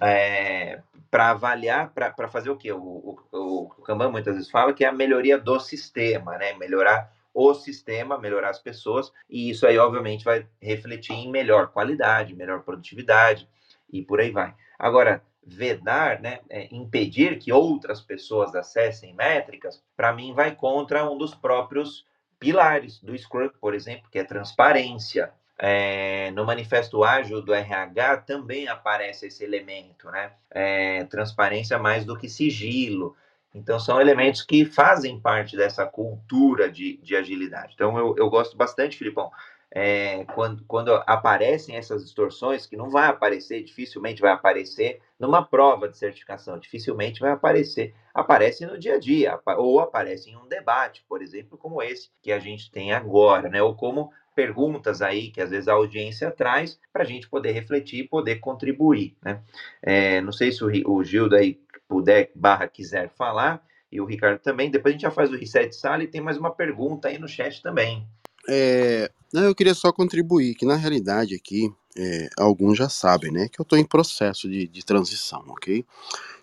é, 0.00 0.80
para 1.10 1.30
avaliar, 1.30 1.90
para 1.92 2.28
fazer 2.28 2.50
o 2.50 2.56
quê? 2.56 2.70
O, 2.70 2.78
o, 2.78 3.18
o, 3.32 3.62
o 3.64 3.82
Kanban 3.82 4.12
muitas 4.12 4.36
vezes 4.36 4.48
fala 4.48 4.72
que 4.72 4.84
é 4.84 4.88
a 4.88 4.92
melhoria 4.92 5.36
do 5.36 5.58
sistema, 5.58 6.38
né? 6.38 6.52
Melhorar 6.52 7.12
o 7.36 7.52
sistema, 7.52 8.18
melhorar 8.18 8.48
as 8.48 8.58
pessoas, 8.58 9.12
e 9.28 9.50
isso 9.50 9.66
aí, 9.66 9.76
obviamente, 9.76 10.24
vai 10.24 10.46
refletir 10.58 11.12
em 11.12 11.30
melhor 11.30 11.68
qualidade, 11.68 12.34
melhor 12.34 12.62
produtividade 12.62 13.46
e 13.92 14.00
por 14.00 14.20
aí 14.20 14.30
vai. 14.30 14.54
Agora, 14.78 15.22
vedar, 15.46 16.18
né, 16.20 16.40
é, 16.48 16.66
impedir 16.74 17.38
que 17.38 17.52
outras 17.52 18.00
pessoas 18.00 18.54
acessem 18.54 19.12
métricas, 19.12 19.84
para 19.94 20.14
mim 20.14 20.32
vai 20.32 20.54
contra 20.54 21.08
um 21.08 21.18
dos 21.18 21.34
próprios 21.34 22.06
pilares 22.38 23.00
do 23.00 23.16
Scrum, 23.16 23.50
por 23.60 23.74
exemplo, 23.74 24.08
que 24.10 24.18
é 24.18 24.24
transparência. 24.24 25.30
É, 25.58 26.30
no 26.32 26.44
manifesto 26.44 27.04
ágil 27.04 27.42
do 27.42 27.52
RH 27.52 28.18
também 28.18 28.66
aparece 28.68 29.26
esse 29.26 29.44
elemento, 29.44 30.10
né? 30.10 30.32
É, 30.50 31.04
transparência 31.04 31.78
mais 31.78 32.04
do 32.04 32.16
que 32.16 32.28
sigilo. 32.28 33.16
Então, 33.56 33.80
são 33.80 34.00
elementos 34.00 34.42
que 34.42 34.64
fazem 34.64 35.20
parte 35.20 35.56
dessa 35.56 35.86
cultura 35.86 36.70
de, 36.70 36.98
de 36.98 37.16
agilidade. 37.16 37.72
Então, 37.74 37.96
eu, 37.98 38.14
eu 38.16 38.28
gosto 38.28 38.56
bastante, 38.56 38.96
Filipão, 38.96 39.30
é, 39.70 40.24
quando, 40.34 40.64
quando 40.64 40.90
aparecem 41.06 41.76
essas 41.76 42.04
distorções, 42.04 42.66
que 42.66 42.76
não 42.76 42.88
vai 42.88 43.08
aparecer, 43.08 43.62
dificilmente 43.62 44.22
vai 44.22 44.32
aparecer 44.32 45.00
numa 45.18 45.44
prova 45.44 45.88
de 45.88 45.98
certificação, 45.98 46.58
dificilmente 46.58 47.20
vai 47.20 47.32
aparecer. 47.32 47.94
Aparece 48.14 48.64
no 48.64 48.78
dia 48.78 48.94
a 48.94 48.98
dia, 48.98 49.38
ou 49.58 49.80
aparece 49.80 50.30
em 50.30 50.36
um 50.36 50.46
debate, 50.48 51.04
por 51.08 51.20
exemplo, 51.20 51.58
como 51.58 51.82
esse 51.82 52.10
que 52.22 52.32
a 52.32 52.38
gente 52.38 52.70
tem 52.70 52.92
agora, 52.92 53.48
né? 53.48 53.62
Ou 53.62 53.74
como 53.74 54.10
perguntas 54.34 55.00
aí 55.00 55.30
que 55.30 55.40
às 55.40 55.50
vezes 55.50 55.66
a 55.66 55.72
audiência 55.72 56.30
traz 56.30 56.78
para 56.92 57.02
a 57.02 57.06
gente 57.06 57.28
poder 57.28 57.52
refletir 57.52 58.00
e 58.00 58.08
poder 58.08 58.36
contribuir, 58.36 59.16
né? 59.22 59.42
É, 59.82 60.20
não 60.20 60.32
sei 60.32 60.52
se 60.52 60.62
o, 60.62 60.90
o 60.90 61.02
Gildo 61.02 61.34
aí 61.34 61.58
puder, 61.88 62.30
barra, 62.34 62.68
quiser 62.68 63.10
falar, 63.16 63.62
e 63.90 64.00
o 64.00 64.04
Ricardo 64.04 64.40
também. 64.40 64.70
Depois 64.70 64.92
a 64.92 64.94
gente 64.94 65.02
já 65.02 65.10
faz 65.10 65.30
o 65.30 65.36
reset 65.36 65.74
sala 65.74 66.02
e 66.02 66.08
tem 66.08 66.20
mais 66.20 66.36
uma 66.36 66.50
pergunta 66.50 67.08
aí 67.08 67.18
no 67.18 67.28
chat 67.28 67.62
também. 67.62 68.06
É, 68.48 69.10
eu 69.32 69.54
queria 69.54 69.74
só 69.74 69.92
contribuir 69.92 70.54
que 70.54 70.66
na 70.66 70.76
realidade 70.76 71.34
aqui, 71.34 71.72
é, 71.96 72.28
alguns 72.38 72.78
já 72.78 72.88
sabem, 72.88 73.32
né, 73.32 73.48
que 73.48 73.60
eu 73.60 73.64
estou 73.64 73.78
em 73.78 73.84
processo 73.84 74.48
de, 74.48 74.68
de 74.68 74.84
transição, 74.84 75.44
ok? 75.48 75.84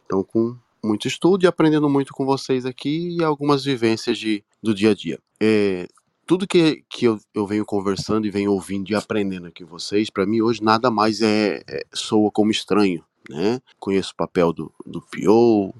Então, 0.05 0.23
com 0.23 0.55
muito 0.83 1.07
estudo 1.07 1.45
e 1.45 1.47
aprendendo 1.47 1.89
muito 1.89 2.13
com 2.13 2.25
vocês 2.25 2.65
aqui 2.65 3.17
e 3.17 3.23
algumas 3.23 3.63
vivências 3.63 4.17
de, 4.17 4.43
do 4.61 4.73
dia 4.73 4.91
a 4.91 4.93
dia. 4.93 5.17
É, 5.41 5.87
tudo 6.25 6.47
que, 6.47 6.83
que 6.89 7.05
eu, 7.05 7.19
eu 7.33 7.47
venho 7.47 7.65
conversando 7.65 8.27
e 8.27 8.31
venho 8.31 8.51
ouvindo 8.51 8.89
e 8.89 8.95
aprendendo 8.95 9.47
aqui 9.47 9.63
vocês, 9.63 10.09
para 10.09 10.25
mim 10.25 10.41
hoje 10.41 10.61
nada 10.61 10.91
mais 10.91 11.21
é, 11.21 11.63
é, 11.67 11.83
soa 11.93 12.29
como 12.31 12.51
estranho, 12.51 13.03
né? 13.29 13.61
Conheço 13.79 14.13
o 14.13 14.15
papel 14.15 14.51
do, 14.53 14.73
do 14.85 15.01
PO, 15.01 15.73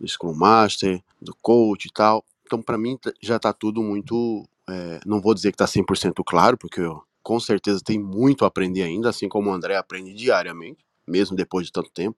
do 0.00 0.08
Scrum 0.08 0.34
Master, 0.34 1.02
do 1.20 1.34
coach 1.40 1.86
e 1.86 1.92
tal. 1.92 2.24
Então, 2.44 2.60
para 2.60 2.78
mim, 2.78 2.98
já 3.20 3.36
está 3.36 3.52
tudo 3.52 3.82
muito. 3.82 4.44
É, 4.68 5.00
não 5.06 5.20
vou 5.20 5.34
dizer 5.34 5.52
que 5.52 5.62
está 5.62 5.66
100% 5.66 6.22
claro, 6.24 6.56
porque 6.56 6.80
eu 6.80 7.02
com 7.22 7.38
certeza 7.38 7.80
tem 7.84 7.98
muito 7.98 8.44
a 8.44 8.48
aprender 8.48 8.82
ainda, 8.82 9.08
assim 9.08 9.28
como 9.28 9.50
o 9.50 9.52
André 9.52 9.76
aprende 9.76 10.14
diariamente, 10.14 10.84
mesmo 11.06 11.36
depois 11.36 11.66
de 11.66 11.72
tanto 11.72 11.90
tempo. 11.90 12.16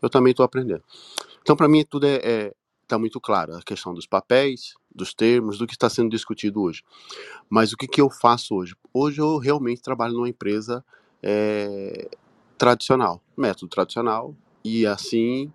Eu 0.00 0.10
também 0.10 0.32
estou 0.32 0.44
aprendendo. 0.44 0.82
Então, 1.40 1.56
para 1.56 1.68
mim, 1.68 1.84
tudo 1.88 2.06
é, 2.06 2.16
é, 2.22 2.54
tá 2.86 2.98
muito 2.98 3.20
claro. 3.20 3.56
A 3.56 3.62
questão 3.62 3.94
dos 3.94 4.06
papéis, 4.06 4.74
dos 4.94 5.14
termos, 5.14 5.58
do 5.58 5.66
que 5.66 5.72
está 5.72 5.88
sendo 5.88 6.10
discutido 6.10 6.60
hoje. 6.62 6.82
Mas 7.48 7.72
o 7.72 7.76
que, 7.76 7.88
que 7.88 8.00
eu 8.00 8.10
faço 8.10 8.54
hoje? 8.54 8.76
Hoje 8.92 9.20
eu 9.20 9.38
realmente 9.38 9.82
trabalho 9.82 10.14
numa 10.14 10.28
empresa 10.28 10.84
é, 11.22 12.08
tradicional, 12.62 13.20
método 13.36 13.66
tradicional, 13.66 14.36
e 14.64 14.86
assim 14.86 15.52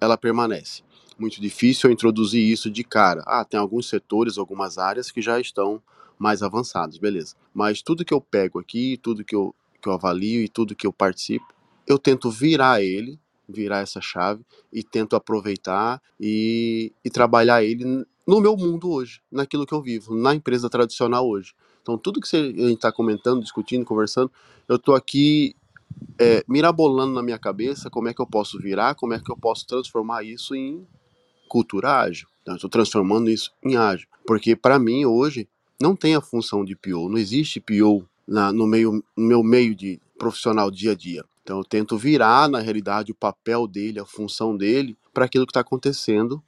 ela 0.00 0.16
permanece. 0.16 0.84
Muito 1.18 1.40
difícil 1.40 1.90
introduzir 1.90 2.40
isso 2.48 2.70
de 2.70 2.84
cara. 2.84 3.24
Ah, 3.26 3.44
tem 3.44 3.58
alguns 3.58 3.88
setores, 3.88 4.38
algumas 4.38 4.78
áreas 4.78 5.10
que 5.10 5.20
já 5.20 5.40
estão 5.40 5.82
mais 6.16 6.44
avançados, 6.44 6.96
beleza. 6.96 7.34
Mas 7.52 7.82
tudo 7.82 8.04
que 8.04 8.14
eu 8.14 8.20
pego 8.20 8.60
aqui, 8.60 8.96
tudo 9.02 9.24
que 9.24 9.34
eu, 9.34 9.52
que 9.82 9.88
eu 9.88 9.94
avalio 9.94 10.44
e 10.44 10.48
tudo 10.48 10.76
que 10.76 10.86
eu 10.86 10.92
participo, 10.92 11.52
eu 11.88 11.98
tento 11.98 12.30
virar 12.30 12.80
ele, 12.80 13.18
virar 13.48 13.80
essa 13.80 14.00
chave 14.00 14.46
e 14.72 14.84
tento 14.84 15.16
aproveitar 15.16 16.00
e, 16.20 16.92
e 17.04 17.10
trabalhar 17.10 17.64
ele 17.64 18.06
no 18.24 18.40
meu 18.40 18.56
mundo 18.56 18.92
hoje, 18.92 19.20
naquilo 19.28 19.66
que 19.66 19.74
eu 19.74 19.82
vivo, 19.82 20.14
na 20.14 20.32
empresa 20.32 20.70
tradicional 20.70 21.28
hoje. 21.28 21.52
Então, 21.82 21.98
tudo 21.98 22.20
que 22.20 22.28
você, 22.28 22.50
está 22.72 22.92
comentando, 22.92 23.42
discutindo, 23.42 23.84
conversando, 23.84 24.30
eu 24.68 24.76
estou 24.76 24.94
aqui 24.94 25.56
é, 26.18 26.44
mirabolando 26.48 27.12
na 27.12 27.22
minha 27.22 27.38
cabeça 27.38 27.90
como 27.90 28.08
é 28.08 28.14
que 28.14 28.20
eu 28.20 28.26
posso 28.26 28.58
virar, 28.58 28.94
como 28.94 29.14
é 29.14 29.18
que 29.18 29.30
eu 29.30 29.36
posso 29.36 29.66
transformar 29.66 30.22
isso 30.22 30.54
em 30.54 30.86
cultura 31.48 32.00
ágil. 32.00 32.28
Então, 32.42 32.56
estou 32.56 32.70
transformando 32.70 33.30
isso 33.30 33.52
em 33.62 33.76
ágil. 33.76 34.06
Porque, 34.26 34.54
para 34.54 34.78
mim, 34.78 35.04
hoje, 35.04 35.48
não 35.80 35.96
tem 35.96 36.14
a 36.14 36.20
função 36.20 36.64
de 36.64 36.76
PO. 36.76 37.08
Não 37.08 37.18
existe 37.18 37.60
PO 37.60 38.06
na, 38.26 38.52
no, 38.52 38.66
meio, 38.66 39.02
no 39.16 39.26
meu 39.26 39.42
meio 39.42 39.74
de 39.74 40.00
profissional 40.18 40.70
dia 40.70 40.92
a 40.92 40.94
dia. 40.94 41.24
Então, 41.42 41.58
eu 41.58 41.64
tento 41.64 41.96
virar, 41.96 42.48
na 42.48 42.58
realidade, 42.58 43.12
o 43.12 43.14
papel 43.14 43.66
dele, 43.66 43.98
a 44.00 44.04
função 44.04 44.56
dele, 44.56 44.96
para 45.12 45.26
aquilo 45.26 45.46
que 45.46 45.50
está 45.50 45.60
acontecendo 45.60 46.42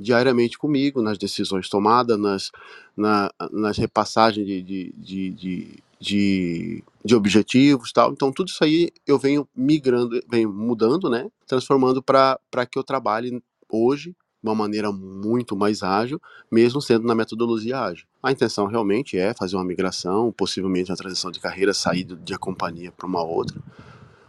diariamente 0.00 0.58
comigo, 0.58 1.02
nas 1.02 1.18
decisões 1.18 1.68
tomadas, 1.68 2.18
nas, 2.18 2.50
na, 2.96 3.30
nas 3.52 3.76
repassagens 3.76 4.46
de, 4.46 4.62
de, 4.62 4.94
de, 4.96 5.30
de, 5.30 5.78
de, 6.00 6.84
de 7.04 7.14
objetivos 7.14 7.92
tal. 7.92 8.12
Então, 8.12 8.32
tudo 8.32 8.48
isso 8.48 8.64
aí 8.64 8.90
eu 9.06 9.18
venho 9.18 9.46
migrando, 9.54 10.20
venho 10.28 10.52
mudando, 10.52 11.08
né? 11.10 11.30
Transformando 11.46 12.02
para 12.02 12.66
que 12.70 12.78
eu 12.78 12.84
trabalhe 12.84 13.42
hoje 13.68 14.14
de 14.42 14.48
uma 14.48 14.54
maneira 14.54 14.90
muito 14.90 15.54
mais 15.54 15.82
ágil, 15.82 16.20
mesmo 16.50 16.80
sendo 16.80 17.06
na 17.06 17.14
metodologia 17.14 17.78
ágil. 17.78 18.06
A 18.22 18.32
intenção 18.32 18.66
realmente 18.66 19.18
é 19.18 19.34
fazer 19.34 19.56
uma 19.56 19.64
migração, 19.64 20.32
possivelmente 20.32 20.90
uma 20.90 20.96
transição 20.96 21.30
de 21.30 21.38
carreira, 21.38 21.74
sair 21.74 22.04
de 22.04 22.34
a 22.34 22.38
companhia 22.38 22.90
para 22.90 23.06
uma 23.06 23.22
outra. 23.22 23.60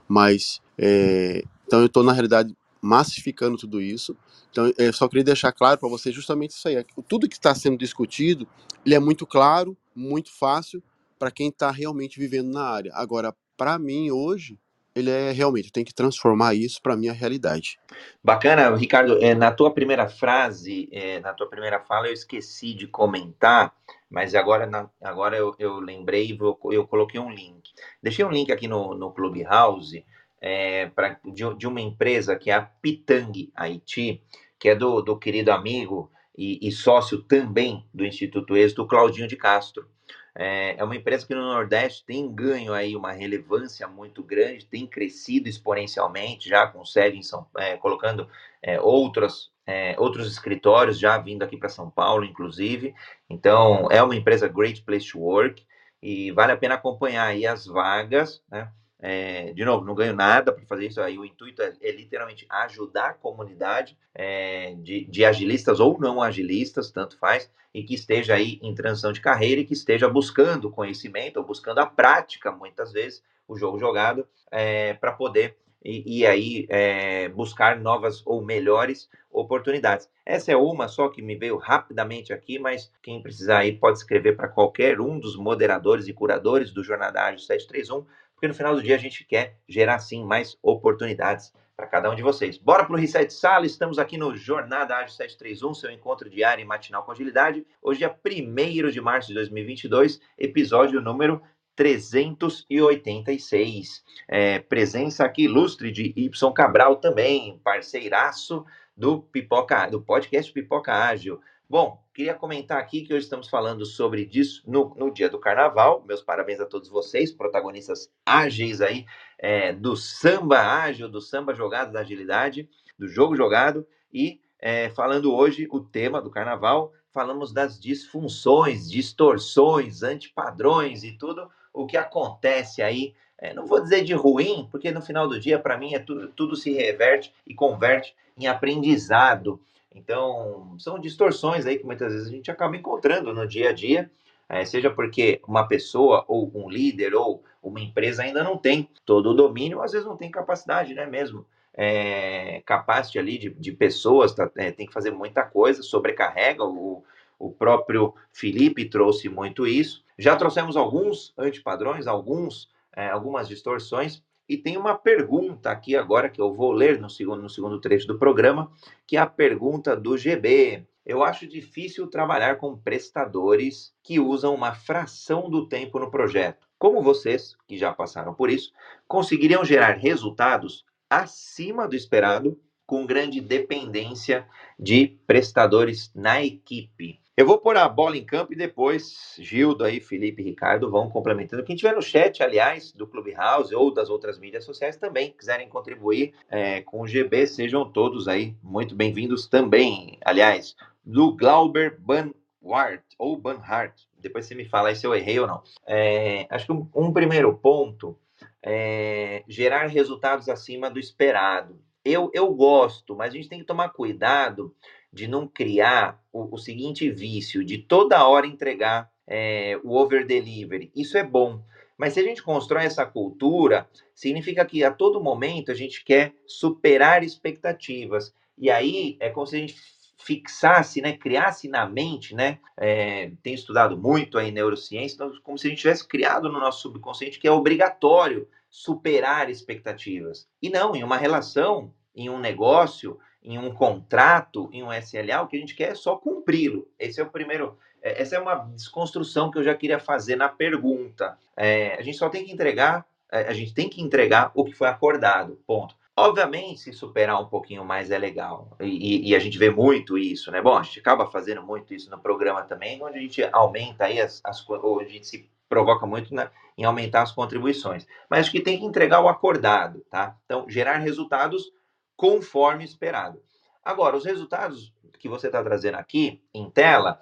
Mas, 0.07 0.61
é, 0.77 1.43
então 1.65 1.79
eu 1.79 1.85
estou, 1.85 2.03
na 2.03 2.11
realidade, 2.11 2.53
massificando 2.81 3.57
tudo 3.57 3.81
isso. 3.81 4.15
Então, 4.51 4.71
eu 4.77 4.89
é, 4.89 4.91
só 4.91 5.07
queria 5.07 5.23
deixar 5.23 5.51
claro 5.51 5.79
para 5.79 5.89
você 5.89 6.11
justamente 6.11 6.51
isso 6.51 6.67
aí. 6.67 6.75
É 6.75 6.85
tudo 7.07 7.27
que 7.27 7.35
está 7.35 7.55
sendo 7.55 7.77
discutido, 7.77 8.47
ele 8.85 8.93
é 8.93 8.99
muito 8.99 9.25
claro, 9.25 9.75
muito 9.95 10.31
fácil 10.37 10.83
para 11.17 11.31
quem 11.31 11.47
está 11.47 11.71
realmente 11.71 12.19
vivendo 12.19 12.51
na 12.51 12.63
área. 12.63 12.91
Agora, 12.93 13.33
para 13.55 13.79
mim, 13.79 14.11
hoje, 14.11 14.59
ele 14.93 15.09
é 15.09 15.31
realmente, 15.31 15.71
tem 15.71 15.85
que 15.85 15.93
transformar 15.93 16.53
isso 16.53 16.81
para 16.81 16.97
minha 16.97 17.13
realidade. 17.13 17.79
Bacana, 18.23 18.75
Ricardo, 18.75 19.23
é, 19.23 19.33
na 19.33 19.51
tua 19.51 19.71
primeira 19.71 20.07
frase, 20.09 20.89
é, 20.91 21.19
na 21.19 21.33
tua 21.33 21.49
primeira 21.49 21.79
fala, 21.79 22.07
eu 22.07 22.13
esqueci 22.13 22.73
de 22.73 22.87
comentar, 22.87 23.73
mas 24.09 24.35
agora, 24.35 24.65
na, 24.65 24.89
agora 25.01 25.37
eu, 25.37 25.55
eu 25.57 25.79
lembrei, 25.79 26.37
eu, 26.37 26.59
eu 26.71 26.87
coloquei 26.87 27.19
um 27.19 27.31
link. 27.31 27.71
Deixei 28.03 28.25
um 28.25 28.31
link 28.31 28.51
aqui 28.51 28.67
no, 28.67 28.93
no 28.93 29.11
Clubhouse, 29.11 30.03
é, 30.41 30.87
pra, 30.87 31.19
de, 31.23 31.55
de, 31.55 31.67
uma 31.67 31.79
empresa 31.79 32.35
que 32.35 32.49
é 32.49 32.55
a 32.55 32.61
Pitang 32.61 33.51
Haiti, 33.55 34.21
que 34.61 34.69
é 34.69 34.75
do, 34.75 35.01
do 35.01 35.17
querido 35.17 35.51
amigo 35.51 36.11
e, 36.37 36.59
e, 36.61 36.71
sócio 36.71 37.23
também 37.23 37.83
do 37.91 38.05
Instituto 38.05 38.55
Êxito, 38.55 38.85
Claudinho 38.85 39.27
de 39.27 39.35
Castro. 39.35 39.89
É, 40.35 40.75
é 40.77 40.83
uma 40.83 40.95
empresa 40.95 41.25
que 41.25 41.33
no 41.33 41.41
Nordeste 41.41 42.05
tem 42.05 42.31
ganho 42.31 42.71
aí 42.71 42.95
uma 42.95 43.11
relevância 43.11 43.87
muito 43.87 44.21
grande, 44.23 44.67
tem 44.67 44.85
crescido 44.85 45.49
exponencialmente, 45.49 46.47
já 46.47 46.67
com 46.67 46.85
sede 46.85 47.17
em 47.17 47.23
São 47.23 47.47
é, 47.57 47.75
colocando 47.75 48.29
é, 48.61 48.79
outros, 48.79 49.51
é, 49.65 49.95
outros 49.97 50.31
escritórios 50.31 50.99
já 50.99 51.17
vindo 51.17 51.41
aqui 51.41 51.57
para 51.57 51.67
São 51.67 51.89
Paulo, 51.89 52.23
inclusive. 52.23 52.93
Então, 53.27 53.87
é 53.89 54.01
uma 54.03 54.15
empresa 54.15 54.47
Great 54.47 54.83
Place 54.83 55.11
to 55.11 55.19
Work 55.19 55.65
e 56.03 56.31
vale 56.31 56.51
a 56.51 56.57
pena 56.57 56.75
acompanhar 56.75 57.25
aí 57.25 57.47
as 57.47 57.65
vagas, 57.65 58.43
né? 58.47 58.71
É, 59.01 59.51
de 59.53 59.65
novo, 59.65 59.83
não 59.83 59.95
ganho 59.95 60.13
nada 60.13 60.51
para 60.51 60.63
fazer 60.65 60.85
isso 60.85 61.01
aí. 61.01 61.17
O 61.17 61.25
intuito 61.25 61.61
é, 61.61 61.73
é 61.81 61.91
literalmente 61.91 62.45
ajudar 62.47 63.09
a 63.09 63.13
comunidade 63.13 63.97
é, 64.13 64.75
de, 64.77 65.05
de, 65.05 65.25
agilistas 65.25 65.79
ou 65.79 65.99
não 65.99 66.21
agilistas, 66.21 66.91
tanto 66.91 67.17
faz, 67.17 67.49
e 67.73 67.83
que 67.83 67.95
esteja 67.95 68.35
aí 68.35 68.59
em 68.61 68.75
transição 68.75 69.11
de 69.11 69.19
carreira 69.19 69.61
e 69.61 69.65
que 69.65 69.73
esteja 69.73 70.07
buscando 70.07 70.69
conhecimento 70.69 71.37
ou 71.37 71.43
buscando 71.43 71.79
a 71.79 71.85
prática, 71.85 72.51
muitas 72.51 72.91
vezes, 72.91 73.23
o 73.47 73.57
jogo 73.57 73.79
jogado, 73.79 74.27
é, 74.51 74.93
para 74.93 75.13
poder 75.13 75.57
e, 75.83 76.25
aí 76.25 76.67
é, 76.69 77.27
buscar 77.29 77.79
novas 77.79 78.21
ou 78.25 78.43
melhores 78.43 79.09
oportunidades. 79.31 80.07
Essa 80.25 80.51
é 80.51 80.55
uma 80.55 80.87
só 80.87 81.09
que 81.09 81.21
me 81.21 81.35
veio 81.35 81.57
rapidamente 81.57 82.31
aqui, 82.31 82.59
mas 82.59 82.91
quem 83.01 83.21
precisar 83.21 83.59
aí 83.59 83.75
pode 83.75 83.97
escrever 83.97 84.35
para 84.35 84.47
qualquer 84.47 85.01
um 85.01 85.19
dos 85.19 85.35
moderadores 85.35 86.07
e 86.07 86.13
curadores 86.13 86.71
do 86.71 86.83
Jornada 86.83 87.23
Ágil 87.23 87.39
731 87.39 88.05
porque 88.41 88.47
no 88.47 88.55
final 88.55 88.73
do 88.73 88.81
dia 88.81 88.95
a 88.95 88.97
gente 88.97 89.23
quer 89.23 89.59
gerar 89.69 89.99
sim 89.99 90.25
mais 90.25 90.57
oportunidades 90.63 91.53
para 91.77 91.85
cada 91.85 92.09
um 92.09 92.15
de 92.15 92.23
vocês. 92.23 92.57
Bora 92.57 92.83
para 92.83 92.95
o 92.95 92.97
Reset 92.97 93.31
Sala, 93.31 93.67
estamos 93.67 93.99
aqui 93.99 94.17
no 94.17 94.35
Jornada 94.35 94.95
Ágil 94.95 95.15
731, 95.15 95.75
seu 95.75 95.91
encontro 95.91 96.27
diário 96.27 96.63
e 96.63 96.65
matinal 96.65 97.03
com 97.03 97.11
agilidade. 97.11 97.63
Hoje 97.83 98.03
é 98.03 98.09
1 98.09 98.89
de 98.89 98.99
março 98.99 99.27
de 99.27 99.35
2022, 99.35 100.19
episódio 100.39 100.99
número 100.99 101.39
386. 101.75 104.03
É, 104.27 104.57
presença 104.57 105.23
aqui 105.23 105.43
ilustre 105.43 105.91
de 105.91 106.11
Y 106.15 106.51
Cabral 106.51 106.95
também, 106.95 107.61
parceiraço 107.63 108.65
do 108.97 109.21
Pipoca, 109.21 109.85
do 109.85 110.01
podcast 110.01 110.51
Pipoca 110.51 110.91
Ágil. 110.91 111.39
Bom, 111.69 112.00
queria 112.13 112.33
comentar 112.33 112.77
aqui 112.77 113.01
que 113.01 113.13
hoje 113.13 113.23
estamos 113.23 113.47
falando 113.47 113.85
sobre 113.85 114.25
disso 114.25 114.63
no, 114.67 114.93
no 114.95 115.11
dia 115.11 115.29
do 115.29 115.39
carnaval. 115.39 116.03
Meus 116.05 116.21
parabéns 116.21 116.59
a 116.59 116.65
todos 116.65 116.89
vocês, 116.89 117.31
protagonistas 117.31 118.11
ágeis 118.25 118.81
aí 118.81 119.05
é, 119.39 119.73
do 119.73 119.95
samba 119.95 120.59
ágil, 120.59 121.09
do 121.09 121.21
samba 121.21 121.53
jogado, 121.53 121.91
da 121.91 122.01
agilidade, 122.01 122.69
do 122.97 123.07
jogo 123.07 123.35
jogado. 123.35 123.87
E 124.13 124.39
é, 124.59 124.89
falando 124.89 125.33
hoje 125.33 125.67
o 125.71 125.79
tema 125.79 126.21
do 126.21 126.29
carnaval, 126.29 126.93
falamos 127.11 127.53
das 127.53 127.79
disfunções, 127.79 128.89
distorções, 128.89 130.03
antipadrões 130.03 131.03
e 131.03 131.17
tudo 131.17 131.49
o 131.73 131.85
que 131.85 131.97
acontece 131.97 132.81
aí. 132.81 133.13
É, 133.37 133.53
não 133.53 133.65
vou 133.65 133.81
dizer 133.81 134.03
de 134.03 134.13
ruim, 134.13 134.67
porque 134.69 134.91
no 134.91 135.01
final 135.01 135.27
do 135.27 135.39
dia, 135.39 135.57
para 135.57 135.77
mim, 135.77 135.95
é 135.95 135.99
tudo, 135.99 136.27
tudo 136.27 136.55
se 136.55 136.71
reverte 136.71 137.33
e 137.47 137.55
converte 137.55 138.15
em 138.37 138.45
aprendizado. 138.45 139.59
Então, 139.93 140.75
são 140.79 140.99
distorções 140.99 141.65
aí 141.65 141.77
que 141.77 141.85
muitas 141.85 142.13
vezes 142.13 142.27
a 142.27 142.31
gente 142.31 142.49
acaba 142.49 142.75
encontrando 142.75 143.33
no 143.33 143.47
dia 143.47 143.69
a 143.69 143.73
dia, 143.73 144.09
é, 144.47 144.65
seja 144.65 144.89
porque 144.89 145.41
uma 145.47 145.67
pessoa 145.67 146.25
ou 146.27 146.51
um 146.53 146.69
líder 146.69 147.13
ou 147.13 147.43
uma 147.61 147.79
empresa 147.79 148.23
ainda 148.23 148.43
não 148.43 148.57
tem 148.57 148.89
todo 149.05 149.29
o 149.31 149.33
domínio, 149.33 149.81
às 149.81 149.91
vezes 149.91 150.07
não 150.07 150.17
tem 150.17 150.31
capacidade, 150.31 150.93
né 150.93 151.05
mesmo? 151.05 151.45
É, 151.73 152.61
capacity 152.65 153.17
ali 153.17 153.37
de, 153.37 153.49
de 153.49 153.71
pessoas, 153.71 154.33
tá, 154.33 154.49
é, 154.57 154.71
tem 154.71 154.85
que 154.85 154.93
fazer 154.93 155.11
muita 155.11 155.43
coisa, 155.43 155.81
sobrecarrega, 155.81 156.65
o, 156.65 157.03
o 157.39 157.51
próprio 157.51 158.13
Felipe 158.31 158.89
trouxe 158.89 159.29
muito 159.29 159.65
isso. 159.65 160.03
Já 160.17 160.35
trouxemos 160.35 160.75
alguns 160.75 161.33
antipadrões, 161.37 162.07
alguns, 162.07 162.69
é, 162.95 163.09
algumas 163.09 163.47
distorções, 163.47 164.21
e 164.51 164.57
tem 164.57 164.75
uma 164.75 164.97
pergunta 164.97 165.71
aqui 165.71 165.95
agora 165.95 166.29
que 166.29 166.41
eu 166.41 166.53
vou 166.53 166.73
ler 166.73 166.99
no 166.99 167.09
segundo, 167.09 167.41
no 167.41 167.49
segundo 167.49 167.79
trecho 167.79 168.05
do 168.05 168.19
programa, 168.19 168.69
que 169.07 169.15
é 169.15 169.19
a 169.21 169.25
pergunta 169.25 169.95
do 169.95 170.17
GB. 170.17 170.85
Eu 171.05 171.23
acho 171.23 171.47
difícil 171.47 172.05
trabalhar 172.07 172.57
com 172.57 172.77
prestadores 172.77 173.93
que 174.03 174.19
usam 174.19 174.53
uma 174.53 174.73
fração 174.73 175.49
do 175.49 175.69
tempo 175.69 175.97
no 175.99 176.11
projeto. 176.11 176.67
Como 176.77 177.01
vocês, 177.01 177.55
que 177.65 177.77
já 177.77 177.93
passaram 177.93 178.33
por 178.33 178.49
isso, 178.49 178.73
conseguiriam 179.07 179.63
gerar 179.63 179.93
resultados 179.93 180.83
acima 181.09 181.87
do 181.87 181.95
esperado 181.95 182.59
com 182.85 183.05
grande 183.05 183.39
dependência 183.39 184.45
de 184.77 185.17
prestadores 185.25 186.11
na 186.13 186.43
equipe? 186.43 187.20
Eu 187.37 187.45
vou 187.45 187.57
pôr 187.57 187.77
a 187.77 187.87
bola 187.87 188.17
em 188.17 188.25
campo 188.25 188.51
e 188.51 188.57
depois 188.57 189.35
Gildo 189.39 189.85
aí, 189.85 190.01
Felipe 190.01 190.41
e 190.41 190.45
Ricardo 190.45 190.91
vão 190.91 191.09
complementando. 191.09 191.63
Quem 191.63 191.77
tiver 191.77 191.95
no 191.95 192.01
chat, 192.01 192.43
aliás, 192.43 192.91
do 192.91 193.07
Clubhouse 193.07 193.73
ou 193.73 193.91
das 193.91 194.09
outras 194.09 194.37
mídias 194.37 194.65
sociais 194.65 194.97
também 194.97 195.31
quiserem 195.31 195.69
contribuir 195.69 196.33
é, 196.49 196.81
com 196.81 197.01
o 197.01 197.07
GB, 197.07 197.47
sejam 197.47 197.89
todos 197.89 198.27
aí 198.27 198.53
muito 198.61 198.95
bem-vindos 198.95 199.47
também. 199.47 200.17
Aliás, 200.25 200.75
do 201.05 201.33
Glauber 201.33 201.97
Banwart 201.99 203.01
ou 203.17 203.37
Banhart. 203.37 203.93
Depois 204.19 204.45
você 204.45 204.53
me 204.53 204.65
fala 204.65 204.89
aí 204.89 204.95
se 204.97 205.07
eu 205.07 205.15
errei 205.15 205.39
ou 205.39 205.47
não. 205.47 205.63
É, 205.87 206.45
acho 206.49 206.65
que 206.65 206.73
um, 206.73 206.87
um 206.93 207.13
primeiro 207.13 207.57
ponto 207.57 208.19
é 208.61 209.43
gerar 209.47 209.87
resultados 209.87 210.49
acima 210.49 210.91
do 210.91 210.99
esperado. 210.99 211.79
Eu, 212.03 212.31
eu 212.33 212.53
gosto, 212.53 213.15
mas 213.15 213.33
a 213.33 213.37
gente 213.37 213.49
tem 213.49 213.59
que 213.59 213.65
tomar 213.65 213.89
cuidado 213.89 214.75
de 215.13 215.27
não 215.27 215.47
criar 215.47 216.21
o, 216.31 216.55
o 216.55 216.57
seguinte 216.57 217.09
vício 217.11 217.63
de 217.63 217.77
toda 217.77 218.27
hora 218.27 218.47
entregar 218.47 219.11
é, 219.27 219.79
o 219.83 219.95
over 219.95 220.25
delivery. 220.25 220.91
Isso 220.95 221.17
é 221.17 221.23
bom. 221.23 221.63
Mas 221.97 222.13
se 222.13 222.19
a 222.19 222.23
gente 222.23 222.41
constrói 222.41 222.85
essa 222.85 223.05
cultura, 223.05 223.87
significa 224.15 224.65
que 224.65 224.83
a 224.83 224.91
todo 224.91 225.21
momento 225.21 225.71
a 225.71 225.75
gente 225.75 226.03
quer 226.03 226.33
superar 226.47 227.23
expectativas. 227.23 228.33
E 228.57 228.71
aí 228.71 229.17
é 229.19 229.29
como 229.29 229.45
se 229.45 229.55
a 229.55 229.59
gente 229.59 229.75
fixasse, 230.17 231.01
né, 231.01 231.17
criasse 231.17 231.67
na 231.67 231.87
mente, 231.87 232.35
né, 232.35 232.59
é, 232.77 233.31
tem 233.41 233.53
estudado 233.53 233.97
muito 233.97 234.37
aí 234.37 234.51
neurociência, 234.51 235.15
então, 235.15 235.31
como 235.41 235.57
se 235.57 235.65
a 235.65 235.69
gente 235.69 235.79
tivesse 235.79 236.07
criado 236.07 236.51
no 236.51 236.59
nosso 236.59 236.81
subconsciente 236.81 237.39
que 237.39 237.47
é 237.47 237.51
obrigatório 237.51 238.47
superar 238.71 239.49
expectativas. 239.49 240.47
E 240.61 240.69
não, 240.69 240.95
em 240.95 241.03
uma 241.03 241.17
relação, 241.17 241.93
em 242.15 242.29
um 242.29 242.39
negócio, 242.39 243.19
em 243.43 243.57
um 243.57 243.73
contrato, 243.73 244.69
em 244.71 244.81
um 244.81 244.93
SLA, 244.93 245.41
o 245.41 245.47
que 245.47 245.57
a 245.57 245.59
gente 245.59 245.75
quer 245.75 245.91
é 245.91 245.95
só 245.95 246.15
cumpri-lo. 246.15 246.87
Esse 246.97 247.19
é 247.19 247.23
o 247.23 247.29
primeiro. 247.29 247.77
É, 248.01 248.21
essa 248.21 248.37
é 248.37 248.39
uma 248.39 248.55
desconstrução 248.55 249.51
que 249.51 249.59
eu 249.59 249.63
já 249.63 249.75
queria 249.75 249.99
fazer 249.99 250.37
na 250.37 250.47
pergunta. 250.47 251.37
É, 251.55 251.95
a 251.95 252.01
gente 252.01 252.17
só 252.17 252.29
tem 252.29 252.45
que 252.45 252.51
entregar, 252.51 253.05
é, 253.29 253.41
a 253.41 253.53
gente 253.53 253.73
tem 253.73 253.89
que 253.89 254.01
entregar 254.01 254.51
o 254.55 254.63
que 254.63 254.73
foi 254.73 254.87
acordado, 254.87 255.59
ponto. 255.67 255.95
Obviamente, 256.15 256.81
se 256.81 256.93
superar 256.93 257.41
um 257.41 257.47
pouquinho 257.47 257.83
mais 257.83 258.11
é 258.11 258.17
legal. 258.17 258.75
E, 258.79 259.29
e, 259.29 259.35
a 259.35 259.39
gente 259.39 259.57
vê 259.57 259.69
muito 259.69 260.17
isso, 260.17 260.51
né? 260.51 260.61
Bom, 260.61 260.77
a 260.77 260.83
gente 260.83 260.99
acaba 260.99 261.25
fazendo 261.25 261.63
muito 261.63 261.93
isso 261.93 262.11
no 262.11 262.19
programa 262.19 262.63
também, 262.63 263.01
onde 263.01 263.17
a 263.17 263.21
gente 263.21 263.43
aumenta 263.51 264.05
aí 264.05 264.19
as, 264.19 264.41
as 264.43 264.67
ou 264.69 264.99
a 264.99 265.05
gente 265.05 265.25
se 265.25 265.49
provoca 265.71 266.05
muito 266.05 266.35
né, 266.35 266.51
em 266.77 266.83
aumentar 266.83 267.21
as 267.21 267.31
contribuições. 267.31 268.05
Mas 268.29 268.41
acho 268.41 268.51
que 268.51 268.59
tem 268.59 268.77
que 268.77 268.83
entregar 268.83 269.21
o 269.21 269.29
acordado, 269.29 270.01
tá? 270.09 270.35
Então, 270.45 270.69
gerar 270.69 270.97
resultados 270.97 271.71
conforme 272.17 272.83
esperado. 272.83 273.41
Agora, 273.81 274.17
os 274.17 274.25
resultados 274.25 274.93
que 275.17 275.29
você 275.29 275.47
está 275.47 275.63
trazendo 275.63 275.95
aqui 275.95 276.43
em 276.53 276.69
tela, 276.69 277.21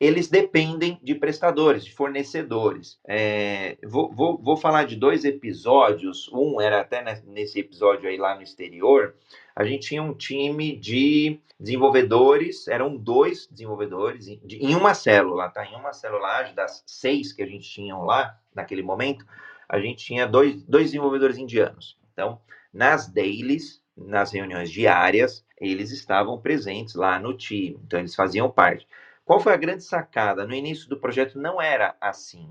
eles 0.00 0.28
dependem 0.28 0.98
de 1.02 1.14
prestadores, 1.14 1.84
de 1.84 1.92
fornecedores. 1.92 2.98
É, 3.06 3.76
vou, 3.84 4.10
vou, 4.10 4.38
vou, 4.38 4.56
falar 4.56 4.84
de 4.84 4.96
dois 4.96 5.26
episódios. 5.26 6.30
Um 6.32 6.58
era 6.58 6.80
até 6.80 7.04
nesse 7.26 7.60
episódio 7.60 8.08
aí 8.08 8.16
lá 8.16 8.34
no 8.34 8.42
exterior. 8.42 9.14
A 9.54 9.62
gente 9.62 9.88
tinha 9.88 10.02
um 10.02 10.14
time 10.14 10.74
de 10.74 11.38
desenvolvedores, 11.58 12.66
eram 12.66 12.96
dois 12.96 13.46
desenvolvedores 13.50 14.26
em, 14.26 14.40
de, 14.42 14.56
em 14.56 14.74
uma 14.74 14.94
célula, 14.94 15.50
tá? 15.50 15.66
Em 15.66 15.76
uma 15.76 15.92
célula 15.92 16.50
das 16.54 16.82
seis 16.86 17.34
que 17.34 17.42
a 17.42 17.46
gente 17.46 17.68
tinha 17.68 17.94
lá 17.94 18.38
naquele 18.54 18.82
momento, 18.82 19.26
a 19.68 19.78
gente 19.78 20.02
tinha 20.02 20.26
dois, 20.26 20.62
dois 20.62 20.86
desenvolvedores 20.86 21.36
indianos. 21.36 21.98
Então, 22.14 22.40
nas 22.72 23.06
dailies, 23.06 23.82
nas 23.94 24.32
reuniões 24.32 24.70
diárias, 24.70 25.44
eles 25.60 25.90
estavam 25.90 26.40
presentes 26.40 26.94
lá 26.94 27.18
no 27.18 27.36
time, 27.36 27.78
então 27.84 28.00
eles 28.00 28.14
faziam 28.14 28.50
parte. 28.50 28.86
Qual 29.30 29.38
foi 29.38 29.52
a 29.52 29.56
grande 29.56 29.84
sacada? 29.84 30.44
No 30.44 30.52
início 30.52 30.88
do 30.88 30.96
projeto 30.96 31.38
não 31.38 31.62
era 31.62 31.94
assim. 32.00 32.50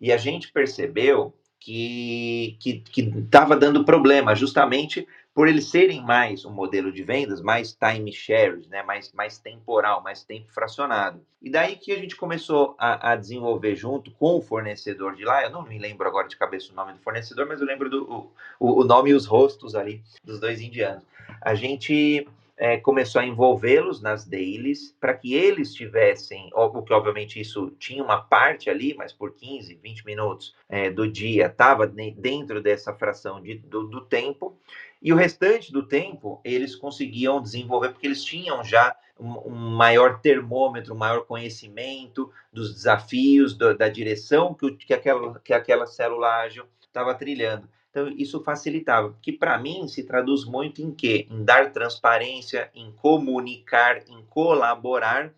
E 0.00 0.10
a 0.10 0.16
gente 0.16 0.50
percebeu 0.50 1.34
que 1.60 2.56
estava 2.96 3.54
dando 3.54 3.84
problema, 3.84 4.34
justamente 4.34 5.06
por 5.34 5.48
eles 5.48 5.66
serem 5.66 6.02
mais 6.02 6.46
um 6.46 6.50
modelo 6.50 6.90
de 6.90 7.02
vendas, 7.02 7.42
mais 7.42 7.74
time 7.74 8.10
shares, 8.10 8.66
né, 8.68 8.82
mais, 8.82 9.12
mais 9.12 9.36
temporal, 9.36 10.02
mais 10.02 10.24
tempo 10.24 10.50
fracionado. 10.50 11.20
E 11.42 11.50
daí 11.50 11.76
que 11.76 11.92
a 11.92 11.98
gente 11.98 12.16
começou 12.16 12.74
a, 12.78 13.12
a, 13.12 13.16
desenvolver 13.16 13.76
junto 13.76 14.10
com 14.12 14.38
o 14.38 14.40
fornecedor 14.40 15.16
de 15.16 15.26
lá, 15.26 15.42
eu 15.42 15.50
não 15.50 15.62
me 15.62 15.78
lembro 15.78 16.08
agora 16.08 16.26
de 16.26 16.38
cabeça 16.38 16.72
o 16.72 16.74
nome 16.74 16.94
do 16.94 17.00
fornecedor, 17.00 17.46
mas 17.46 17.60
eu 17.60 17.66
lembro 17.66 17.90
do 17.90 18.30
o, 18.58 18.80
o 18.80 18.84
nome 18.84 19.10
e 19.10 19.14
os 19.14 19.26
rostos 19.26 19.74
ali 19.74 20.02
dos 20.24 20.40
dois 20.40 20.62
indianos. 20.62 21.04
A 21.38 21.54
gente 21.54 22.26
é, 22.56 22.76
começou 22.76 23.20
a 23.20 23.26
envolvê-los 23.26 24.00
nas 24.00 24.24
dailies 24.24 24.94
para 25.00 25.14
que 25.14 25.34
eles 25.34 25.74
tivessem, 25.74 26.50
o 26.54 26.82
que 26.82 26.92
obviamente 26.92 27.40
isso 27.40 27.70
tinha 27.78 28.02
uma 28.02 28.20
parte 28.20 28.70
ali, 28.70 28.94
mas 28.94 29.12
por 29.12 29.34
15, 29.34 29.74
20 29.82 30.06
minutos 30.06 30.54
é, 30.68 30.90
do 30.90 31.10
dia 31.10 31.46
estava 31.46 31.86
dentro 31.86 32.62
dessa 32.62 32.94
fração 32.94 33.40
de, 33.42 33.58
do, 33.58 33.84
do 33.88 34.00
tempo, 34.02 34.58
e 35.02 35.12
o 35.12 35.16
restante 35.16 35.72
do 35.72 35.86
tempo 35.86 36.40
eles 36.44 36.76
conseguiam 36.76 37.42
desenvolver, 37.42 37.90
porque 37.90 38.06
eles 38.06 38.24
tinham 38.24 38.62
já 38.62 38.96
um, 39.18 39.52
um 39.52 39.54
maior 39.76 40.20
termômetro, 40.20 40.94
um 40.94 40.98
maior 40.98 41.24
conhecimento 41.26 42.30
dos 42.52 42.72
desafios, 42.72 43.54
do, 43.54 43.76
da 43.76 43.88
direção 43.88 44.54
que, 44.54 44.72
que, 44.72 44.94
aquela, 44.94 45.38
que 45.40 45.52
aquela 45.52 45.86
célula 45.86 46.42
ágil 46.42 46.64
estava 46.80 47.14
trilhando. 47.14 47.68
Então, 47.94 48.08
isso 48.08 48.42
facilitava, 48.42 49.16
que 49.22 49.30
para 49.30 49.56
mim 49.56 49.86
se 49.86 50.02
traduz 50.02 50.44
muito 50.44 50.82
em 50.82 50.90
quê? 50.90 51.28
Em 51.30 51.44
dar 51.44 51.72
transparência, 51.72 52.68
em 52.74 52.90
comunicar, 52.90 53.98
em 54.08 54.20
colaborar, 54.28 55.32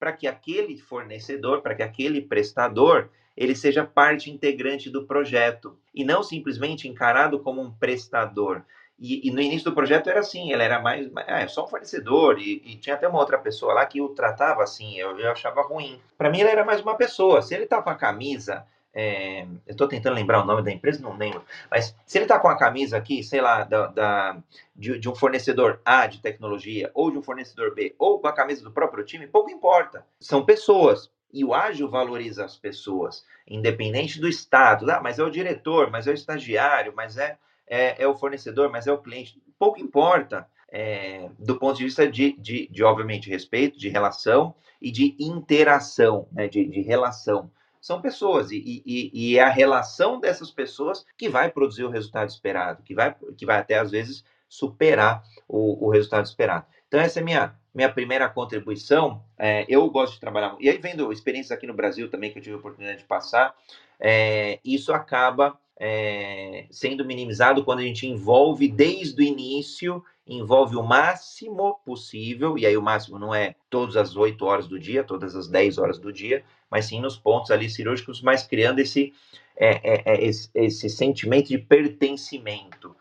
para 0.00 0.14
que 0.14 0.26
aquele 0.26 0.78
fornecedor, 0.78 1.60
para 1.60 1.74
que 1.74 1.82
aquele 1.82 2.22
prestador, 2.22 3.10
ele 3.36 3.54
seja 3.54 3.84
parte 3.84 4.30
integrante 4.30 4.88
do 4.88 5.04
projeto 5.04 5.78
e 5.94 6.02
não 6.02 6.22
simplesmente 6.22 6.88
encarado 6.88 7.40
como 7.40 7.60
um 7.60 7.70
prestador. 7.70 8.62
E, 8.98 9.28
e 9.28 9.30
no 9.30 9.42
início 9.42 9.68
do 9.70 9.74
projeto 9.74 10.08
era 10.08 10.20
assim, 10.20 10.50
ele 10.50 10.62
era 10.62 10.80
mais, 10.80 11.10
é, 11.26 11.46
só 11.46 11.66
um 11.66 11.68
fornecedor 11.68 12.38
e, 12.38 12.62
e, 12.64 12.76
tinha 12.76 12.94
até 12.94 13.06
uma 13.06 13.20
outra 13.20 13.36
pessoa 13.36 13.74
lá 13.74 13.84
que 13.84 14.00
o 14.00 14.08
tratava 14.08 14.62
assim, 14.62 14.98
eu, 14.98 15.18
eu 15.18 15.30
achava 15.30 15.60
ruim. 15.60 16.00
Para 16.16 16.30
mim 16.30 16.40
ele 16.40 16.48
era 16.48 16.64
mais 16.64 16.80
uma 16.80 16.96
pessoa. 16.96 17.42
Se 17.42 17.54
ele 17.54 17.66
tá 17.66 17.82
com 17.82 17.90
a 17.90 17.94
camisa 17.94 18.66
é, 19.00 19.42
eu 19.64 19.70
estou 19.70 19.86
tentando 19.86 20.16
lembrar 20.16 20.42
o 20.42 20.44
nome 20.44 20.60
da 20.60 20.72
empresa, 20.72 21.00
não 21.00 21.16
lembro. 21.16 21.44
Mas 21.70 21.94
se 22.04 22.18
ele 22.18 22.24
está 22.24 22.36
com 22.36 22.48
a 22.48 22.58
camisa 22.58 22.96
aqui, 22.96 23.22
sei 23.22 23.40
lá, 23.40 23.62
da, 23.62 23.86
da 23.86 24.42
de, 24.74 24.98
de, 24.98 25.08
um 25.08 25.14
fornecedor 25.14 25.80
A 25.84 26.08
de 26.08 26.20
tecnologia, 26.20 26.90
ou 26.92 27.08
de 27.08 27.16
um 27.16 27.22
fornecedor 27.22 27.72
B, 27.72 27.94
ou 27.96 28.18
com 28.18 28.26
a 28.26 28.32
camisa 28.32 28.64
do 28.64 28.72
próprio 28.72 29.04
time, 29.04 29.28
pouco 29.28 29.52
importa. 29.52 30.04
São 30.18 30.44
pessoas. 30.44 31.12
E 31.32 31.44
o 31.44 31.54
ágil 31.54 31.88
valoriza 31.88 32.44
as 32.44 32.56
pessoas, 32.56 33.24
independente 33.46 34.20
do 34.20 34.26
status. 34.26 34.88
Ah, 34.88 35.00
mas 35.00 35.20
é 35.20 35.22
o 35.22 35.30
diretor, 35.30 35.92
mas 35.92 36.08
é 36.08 36.10
o 36.10 36.14
estagiário, 36.14 36.92
mas 36.96 37.16
é, 37.16 37.38
é, 37.68 38.02
é 38.02 38.08
o 38.08 38.16
fornecedor, 38.16 38.68
mas 38.68 38.88
é 38.88 38.92
o 38.92 38.98
cliente. 38.98 39.40
Pouco 39.56 39.80
importa. 39.80 40.48
É, 40.70 41.30
do 41.38 41.56
ponto 41.56 41.78
de 41.78 41.84
vista 41.84 42.10
de, 42.10 42.32
de, 42.32 42.66
de, 42.66 42.82
obviamente, 42.82 43.30
respeito, 43.30 43.78
de 43.78 43.88
relação 43.88 44.54
e 44.82 44.90
de 44.90 45.16
interação, 45.20 46.26
né, 46.32 46.48
de, 46.48 46.64
de 46.64 46.82
relação 46.82 47.48
são 47.80 48.00
pessoas 48.00 48.50
e, 48.50 48.82
e, 48.84 49.10
e, 49.12 49.38
é 49.38 49.42
a 49.42 49.48
relação 49.48 50.20
dessas 50.20 50.50
pessoas 50.50 51.04
que 51.16 51.28
vai 51.28 51.50
produzir 51.50 51.84
o 51.84 51.90
resultado 51.90 52.28
esperado, 52.28 52.82
que 52.82 52.94
vai, 52.94 53.14
que 53.36 53.46
vai 53.46 53.58
até 53.58 53.78
às 53.78 53.90
vezes 53.90 54.24
superar 54.48 55.22
o, 55.46 55.86
o 55.86 55.90
resultado 55.90 56.24
esperado. 56.24 56.66
Então, 56.86 56.98
essa 57.00 57.20
é 57.20 57.22
minha, 57.22 57.54
minha 57.74 57.92
primeira 57.92 58.28
contribuição. 58.28 59.22
É, 59.38 59.64
eu 59.68 59.88
gosto 59.90 60.14
de 60.14 60.20
trabalhar, 60.20 60.56
e 60.58 60.68
aí 60.68 60.78
vendo 60.78 61.12
experiências 61.12 61.52
aqui 61.52 61.66
no 61.66 61.74
Brasil 61.74 62.10
também 62.10 62.32
que 62.32 62.38
eu 62.38 62.42
tive 62.42 62.56
a 62.56 62.58
oportunidade 62.58 63.00
de 63.00 63.04
passar, 63.04 63.54
é, 64.00 64.58
isso 64.64 64.92
acaba 64.92 65.58
é, 65.78 66.66
sendo 66.70 67.04
minimizado 67.04 67.64
quando 67.64 67.78
a 67.78 67.82
gente 67.82 68.06
envolve 68.06 68.68
desde 68.68 69.22
o 69.22 69.24
início, 69.24 70.02
envolve 70.26 70.76
o 70.76 70.82
máximo 70.82 71.78
possível, 71.86 72.58
e 72.58 72.66
aí 72.66 72.76
o 72.76 72.82
máximo 72.82 73.18
não 73.18 73.32
é 73.32 73.54
todas 73.70 73.96
as 73.96 74.16
8 74.16 74.44
horas 74.44 74.66
do 74.66 74.78
dia, 74.78 75.04
todas 75.04 75.36
as 75.36 75.48
10 75.48 75.78
horas 75.78 75.98
do 75.98 76.12
dia, 76.12 76.44
mas 76.68 76.86
sim 76.86 77.00
nos 77.00 77.16
pontos 77.16 77.50
ali 77.52 77.70
cirúrgicos, 77.70 78.20
mas 78.20 78.42
criando 78.42 78.80
esse, 78.80 79.14
é, 79.56 80.12
é, 80.12 80.24
esse, 80.24 80.50
esse, 80.54 80.90
sentimento 80.90 81.48
de 81.48 81.58
pertencimento. 81.58 82.94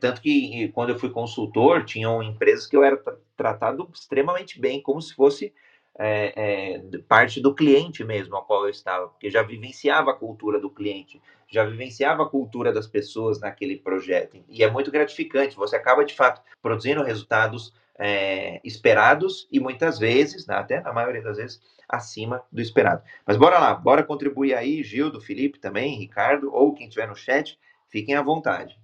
Tanto 0.00 0.20
que 0.20 0.68
quando 0.74 0.90
eu 0.90 0.98
fui 0.98 1.10
consultor, 1.10 1.84
tinham 1.84 2.20
empresas 2.20 2.66
que 2.66 2.76
eu 2.76 2.82
era 2.82 3.00
tratado 3.36 3.88
extremamente 3.94 4.60
bem, 4.60 4.82
como 4.82 5.00
se 5.00 5.14
fosse 5.14 5.54
é, 5.98 6.32
é, 6.36 6.98
parte 7.08 7.40
do 7.40 7.54
cliente 7.54 8.02
mesmo 8.02 8.36
ao 8.36 8.44
qual 8.44 8.64
eu 8.64 8.70
estava, 8.70 9.08
porque 9.08 9.30
já 9.30 9.42
vivenciava 9.42 10.10
a 10.10 10.14
cultura 10.14 10.58
do 10.58 10.70
cliente, 10.70 11.20
já 11.48 11.64
vivenciava 11.64 12.24
a 12.24 12.28
cultura 12.28 12.72
das 12.72 12.86
pessoas 12.86 13.40
naquele 13.40 13.76
projeto. 13.76 14.42
E 14.48 14.64
é 14.64 14.70
muito 14.70 14.90
gratificante, 14.90 15.56
você 15.56 15.76
acaba 15.76 16.04
de 16.04 16.14
fato 16.14 16.42
produzindo 16.60 17.02
resultados 17.02 17.72
é, 17.98 18.60
esperados 18.64 19.46
e 19.52 19.60
muitas 19.60 19.98
vezes, 19.98 20.46
né, 20.46 20.56
até 20.56 20.80
na 20.80 20.92
maioria 20.92 21.22
das 21.22 21.36
vezes, 21.36 21.60
acima 21.88 22.42
do 22.50 22.60
esperado. 22.60 23.02
Mas 23.26 23.36
bora 23.36 23.58
lá, 23.58 23.74
bora 23.74 24.02
contribuir 24.02 24.54
aí, 24.54 24.82
Gildo, 24.82 25.20
Felipe 25.20 25.60
também, 25.60 25.98
Ricardo, 25.98 26.52
ou 26.52 26.74
quem 26.74 26.88
estiver 26.88 27.06
no 27.06 27.14
chat, 27.14 27.58
fiquem 27.88 28.16
à 28.16 28.22
vontade. 28.22 28.76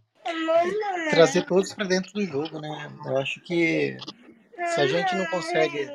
Trazer 1.10 1.44
todos 1.46 1.72
para 1.72 1.86
dentro 1.86 2.12
do 2.12 2.24
jogo, 2.24 2.60
né? 2.60 2.92
Eu 3.06 3.16
acho 3.16 3.40
que 3.40 3.96
se 4.66 4.80
a 4.80 4.86
gente 4.86 5.16
não 5.16 5.26
consegue 5.26 5.88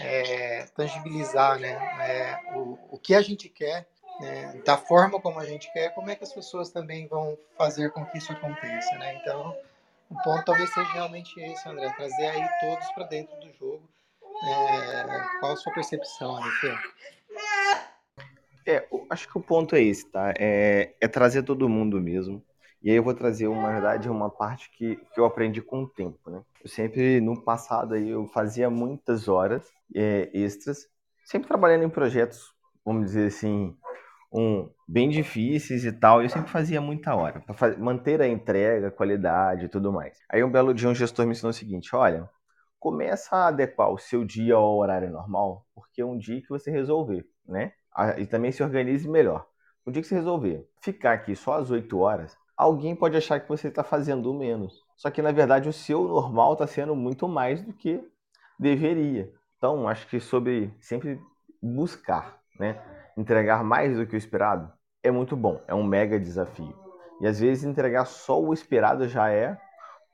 é, 0.00 0.66
tangibilizar 0.74 1.58
né, 1.58 1.72
é, 2.00 2.56
o, 2.56 2.78
o 2.90 2.98
que 2.98 3.14
a 3.14 3.20
gente 3.20 3.48
quer, 3.48 3.86
né, 4.20 4.60
da 4.64 4.76
forma 4.76 5.20
como 5.20 5.38
a 5.38 5.44
gente 5.44 5.70
quer, 5.72 5.94
como 5.94 6.10
é 6.10 6.16
que 6.16 6.24
as 6.24 6.32
pessoas 6.32 6.70
também 6.70 7.06
vão 7.06 7.38
fazer 7.56 7.90
com 7.90 8.04
que 8.06 8.18
isso 8.18 8.32
aconteça, 8.32 8.96
né? 8.98 9.16
Então, 9.16 9.54
o 10.10 10.22
ponto 10.22 10.44
talvez 10.44 10.72
seja 10.72 10.92
realmente 10.92 11.38
esse, 11.40 11.68
André, 11.68 11.90
trazer 11.96 12.26
aí 12.26 12.48
todos 12.60 12.86
para 12.92 13.04
dentro 13.04 13.34
do 13.40 13.52
jogo. 13.52 13.82
É, 14.42 15.38
qual 15.38 15.52
a 15.52 15.56
sua 15.56 15.72
percepção, 15.72 16.36
André? 16.36 16.78
É, 18.66 18.86
acho 19.10 19.28
que 19.28 19.38
o 19.38 19.42
ponto 19.42 19.74
é 19.74 19.82
esse, 19.82 20.06
tá? 20.06 20.32
É, 20.38 20.94
é 21.00 21.08
trazer 21.08 21.42
todo 21.42 21.68
mundo 21.68 22.00
mesmo. 22.00 22.42
E 22.82 22.90
aí 22.90 22.96
eu 22.96 23.02
vou 23.02 23.14
trazer, 23.14 23.46
uma 23.46 23.70
verdade, 23.70 24.08
uma 24.08 24.30
parte 24.30 24.70
que, 24.70 24.96
que 24.96 25.20
eu 25.20 25.26
aprendi 25.26 25.60
com 25.60 25.82
o 25.82 25.88
tempo, 25.88 26.30
né? 26.30 26.42
Eu 26.62 26.68
sempre, 26.68 27.20
no 27.20 27.42
passado, 27.42 27.94
aí, 27.94 28.08
eu 28.08 28.26
fazia 28.26 28.70
muitas 28.70 29.28
horas 29.28 29.70
é, 29.94 30.30
extras, 30.32 30.86
sempre 31.24 31.48
trabalhando 31.48 31.84
em 31.84 31.90
projetos, 31.90 32.52
vamos 32.84 33.06
dizer 33.06 33.28
assim, 33.28 33.76
um, 34.32 34.70
bem 34.86 35.08
difíceis 35.08 35.84
e 35.84 35.92
tal, 35.92 36.22
eu 36.22 36.28
sempre 36.28 36.50
fazia 36.50 36.80
muita 36.80 37.14
hora, 37.14 37.40
para 37.40 37.76
manter 37.78 38.20
a 38.20 38.28
entrega, 38.28 38.90
qualidade 38.90 39.66
e 39.66 39.68
tudo 39.68 39.92
mais. 39.92 40.18
Aí 40.30 40.42
um 40.42 40.50
belo 40.50 40.72
dia 40.72 40.88
um 40.88 40.94
gestor 40.94 41.26
me 41.26 41.32
ensinou 41.32 41.50
o 41.50 41.54
seguinte, 41.54 41.94
olha, 41.94 42.28
começa 42.78 43.36
a 43.36 43.48
adequar 43.48 43.90
o 43.90 43.98
seu 43.98 44.24
dia 44.24 44.54
ao 44.54 44.78
horário 44.78 45.10
normal, 45.10 45.66
porque 45.74 46.00
é 46.00 46.04
um 46.04 46.16
dia 46.16 46.40
que 46.40 46.48
você 46.48 46.70
resolver, 46.70 47.26
né? 47.46 47.72
E 48.16 48.26
também 48.26 48.52
se 48.52 48.62
organize 48.62 49.08
melhor. 49.08 49.46
Um 49.86 49.90
dia 49.90 50.00
que 50.00 50.08
você 50.08 50.14
resolver 50.14 50.66
ficar 50.80 51.12
aqui 51.12 51.34
só 51.34 51.54
às 51.54 51.70
8 51.70 51.98
horas, 51.98 52.36
alguém 52.56 52.94
pode 52.94 53.16
achar 53.16 53.40
que 53.40 53.48
você 53.48 53.68
está 53.68 53.82
fazendo 53.82 54.32
menos. 54.32 54.84
Só 54.96 55.10
que 55.10 55.20
na 55.20 55.32
verdade 55.32 55.68
o 55.68 55.72
seu 55.72 56.04
normal 56.04 56.54
está 56.54 56.66
sendo 56.66 56.94
muito 56.94 57.26
mais 57.26 57.62
do 57.62 57.72
que 57.72 58.00
deveria. 58.58 59.32
Então 59.60 59.86
acho 59.86 60.08
que 60.08 60.18
sobre 60.18 60.74
sempre 60.80 61.20
buscar, 61.62 62.40
né, 62.58 62.82
entregar 63.14 63.62
mais 63.62 63.94
do 63.94 64.06
que 64.06 64.14
o 64.14 64.16
esperado 64.16 64.72
é 65.02 65.10
muito 65.10 65.36
bom. 65.36 65.60
É 65.68 65.74
um 65.74 65.84
mega 65.84 66.18
desafio. 66.18 66.74
E 67.20 67.26
às 67.26 67.40
vezes 67.40 67.64
entregar 67.64 68.06
só 68.06 68.40
o 68.40 68.54
esperado 68.54 69.06
já 69.06 69.30
é 69.30 69.60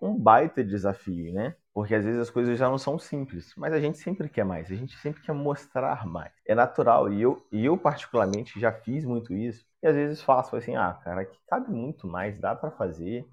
um, 0.03 0.19
baita 0.19 0.65
desafio, 0.65 1.33
né? 1.33 1.55
Porque 1.73 1.95
às 1.95 2.05
vezes 2.05 2.21
as 2.21 2.29
coisas 2.29 2.59
já 2.59 2.69
não 2.69 2.77
são 2.77 2.99
simples, 2.99 3.55
mas 3.57 3.73
a 3.73 3.79
gente 3.79 3.99
sempre 3.99 4.29
quer 4.29 4.45
mais, 4.45 4.69
a 4.69 4.75
gente 4.75 4.97
sempre 4.99 5.23
quer 5.23 5.33
mostrar 5.33 6.05
mais. 6.05 6.33
É 6.45 6.53
natural, 6.53 7.13
e 7.13 7.23
eu, 7.23 7.41
e 7.53 7.65
eu 7.65 7.79
particularmente 7.79 8.59
já 8.59 8.73
fiz 8.73 9.05
muito 9.05 9.33
isso, 9.33 9.65
e 9.81 9.87
às 9.87 9.95
vezes 9.95 10.23
faço 10.23 10.57
assim, 10.57 10.75
ah, 10.75 10.99
cara, 11.05 11.21
aqui 11.21 11.39
cabe 11.47 11.71
muito 11.71 12.09
mais, 12.09 12.37
dá 12.41 12.55
para 12.57 12.73
fazer, 12.73 13.25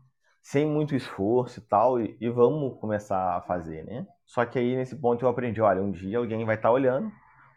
sem 0.43 0.65
muito 0.67 0.93
esforço 0.93 1.59
e 1.59 1.63
tal, 1.63 1.99
e, 1.99 2.15
e, 2.19 2.29
vamos 2.29 2.77
começar 2.79 3.37
a 3.37 3.41
fazer, 3.41 3.83
né? 3.85 4.05
Só 4.33 4.43
que 4.47 4.57
aí 4.57 4.75
nesse 4.75 4.95
ponto 4.95 5.23
eu 5.23 5.29
aprendi, 5.29 5.61
olha, 5.61 5.79
um 5.79 5.91
dia 5.91 6.17
alguém 6.17 6.43
vai 6.43 6.55
estar 6.55 6.69
tá 6.69 6.73
olhando, 6.73 7.05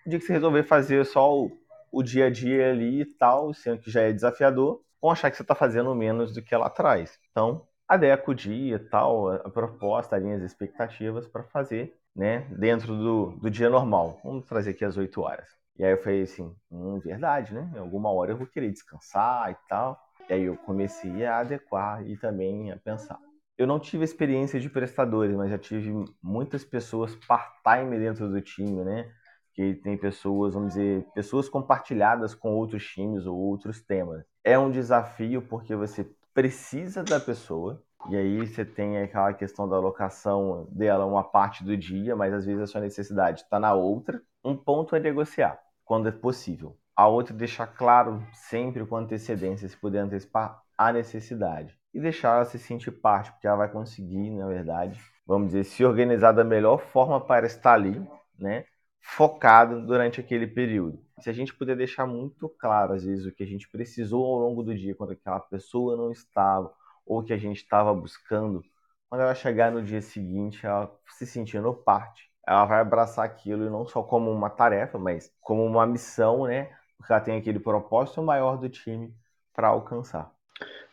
o 0.04 0.10
dia 0.10 0.18
que 0.18 0.26
você 0.26 0.34
resolver 0.34 0.62
fazer 0.62 1.06
só 1.06 1.34
o, 1.34 1.50
o 1.90 2.02
dia 2.02 2.26
a 2.26 2.30
dia 2.30 2.70
ali 2.70 3.00
e 3.00 3.04
tal, 3.06 3.54
sendo 3.54 3.80
que 3.80 3.90
já 3.90 4.02
é 4.02 4.12
desafiador, 4.12 4.82
vão 5.00 5.10
achar 5.10 5.30
que 5.30 5.38
você 5.38 5.42
está 5.42 5.54
fazendo 5.54 5.94
menos 5.94 6.34
do 6.34 6.42
que 6.42 6.54
ela 6.54 6.68
traz. 6.68 7.18
Então, 7.30 7.66
adequa 7.88 8.30
o 8.30 8.34
dia, 8.34 8.78
tal, 8.90 9.30
a 9.30 9.48
proposta, 9.48 10.16
as 10.16 10.42
expectativas 10.42 11.26
para 11.26 11.44
fazer, 11.44 11.96
né, 12.14 12.40
dentro 12.50 12.94
do, 12.94 13.30
do 13.40 13.50
dia 13.50 13.70
normal. 13.70 14.20
Vamos 14.22 14.44
trazer 14.44 14.72
aqui 14.72 14.84
às 14.84 14.98
8 14.98 15.22
horas. 15.22 15.48
E 15.78 15.84
aí 15.84 15.92
eu 15.92 16.02
falei 16.02 16.24
assim, 16.24 16.54
hum, 16.70 17.00
verdade, 17.00 17.54
né? 17.54 17.70
Em 17.74 17.78
alguma 17.78 18.10
hora 18.10 18.32
eu 18.32 18.36
vou 18.36 18.46
querer 18.46 18.70
descansar 18.70 19.50
e 19.50 19.56
tal. 19.66 19.98
E 20.28 20.32
aí 20.34 20.42
eu 20.44 20.58
comecei 20.58 21.24
a 21.24 21.38
adequar 21.38 22.06
e 22.06 22.18
também 22.18 22.70
a 22.70 22.76
pensar. 22.76 23.18
Eu 23.59 23.66
não 23.66 23.78
tive 23.78 24.04
experiência 24.04 24.61
de 24.61 24.68
prestadores, 24.68 25.34
mas 25.34 25.50
já 25.50 25.59
tive 25.59 26.04
muitas 26.22 26.64
pessoas 26.64 27.16
part-time 27.26 27.98
dentro 27.98 28.28
do 28.28 28.40
time, 28.40 28.84
né? 28.84 29.11
Que 29.54 29.74
tem 29.74 29.96
pessoas, 29.96 30.52
vamos 30.52 30.74
dizer, 30.74 31.07
pessoas 31.14 31.48
compartilhadas 31.48 32.34
com 32.34 32.54
outros 32.54 32.84
times 32.86 33.24
ou 33.24 33.34
outros 33.34 33.80
temas. 33.80 34.24
É 34.44 34.59
um 34.59 34.70
desafio 34.70 35.40
porque 35.40 35.74
você 35.74 36.07
precisa 36.34 37.02
da 37.02 37.18
pessoa. 37.18 37.82
E 38.11 38.16
aí 38.16 38.46
você 38.46 38.64
tem 38.64 38.98
aquela 38.98 39.32
questão 39.32 39.66
da 39.66 39.76
alocação 39.76 40.68
dela 40.70 41.07
uma 41.07 41.24
parte 41.24 41.64
do 41.64 41.76
dia, 41.76 42.14
mas 42.14 42.32
às 42.34 42.44
vezes 42.44 42.62
a 42.62 42.66
sua 42.66 42.82
necessidade 42.82 43.40
está 43.40 43.59
na 43.59 43.72
outra. 43.72 44.22
Um 44.44 44.54
ponto 44.54 44.94
é 44.94 45.00
negociar, 45.00 45.59
quando 45.84 46.09
é 46.09 46.12
possível. 46.12 46.76
A 46.94 47.09
outra 47.09 47.34
deixar 47.34 47.66
claro 47.66 48.22
sempre 48.32 48.86
com 48.86 48.96
antecedência, 48.96 49.66
se 49.66 49.76
puder 49.76 50.00
antecipar 50.00 50.62
a 50.78 50.92
necessidade. 50.92 51.76
E 51.95 52.01
deixar 52.01 52.37
ela 52.37 52.45
se 52.45 52.59
sentir 52.59 52.91
parte, 52.93 53.32
porque 53.32 53.47
ela 53.47 53.57
vai 53.57 53.70
conseguir, 53.70 54.30
na 54.30 54.47
verdade, 54.47 55.01
vamos 55.26 55.49
dizer, 55.49 55.64
se 55.64 55.84
organizar 55.84 56.32
da 56.32 56.45
melhor 56.45 56.78
forma 56.78 57.20
para 57.20 57.47
estar 57.47 57.74
ali, 57.74 58.07
né? 58.39 58.64
Focado 59.01 59.84
durante 59.87 60.20
aquele 60.20 60.47
período 60.47 61.07
se 61.20 61.30
a 61.30 61.32
gente 61.32 61.55
puder 61.55 61.76
deixar 61.76 62.07
muito 62.07 62.49
claro, 62.49 62.93
às 62.95 63.05
vezes, 63.05 63.26
o 63.26 63.32
que 63.32 63.43
a 63.43 63.47
gente 63.47 63.68
precisou 63.68 64.24
ao 64.24 64.39
longo 64.39 64.62
do 64.62 64.74
dia, 64.74 64.95
quando 64.95 65.12
aquela 65.12 65.41
pessoa 65.41 65.97
não 65.97 66.11
estava, 66.11 66.72
ou 67.07 67.22
que 67.22 67.32
a 67.32 67.39
gente 67.39 67.59
estava 67.59 67.95
buscando, 67.95 68.62
quando 69.09 69.22
ela 69.22 69.34
chegar 69.34 69.70
no 69.72 69.82
dia 69.82 70.03
seguinte, 70.03 70.64
ela 70.66 70.93
se 71.09 71.26
sentindo 71.26 71.72
parte, 71.74 72.30
ela 72.47 72.64
vai 72.66 72.80
abraçar 72.80 73.24
aquilo 73.24 73.66
e 73.66 73.70
não 73.70 73.87
só 73.87 74.03
como 74.03 74.30
uma 74.30 74.51
tarefa, 74.51 74.99
mas 74.99 75.32
como 75.41 75.64
uma 75.64 75.87
missão, 75.87 76.47
né? 76.47 76.76
Porque 76.99 77.12
ela 77.12 77.20
tem 77.20 77.39
aquele 77.39 77.59
propósito 77.61 78.22
maior 78.22 78.57
do 78.59 78.68
time 78.68 79.14
para 79.55 79.68
alcançar. 79.68 80.36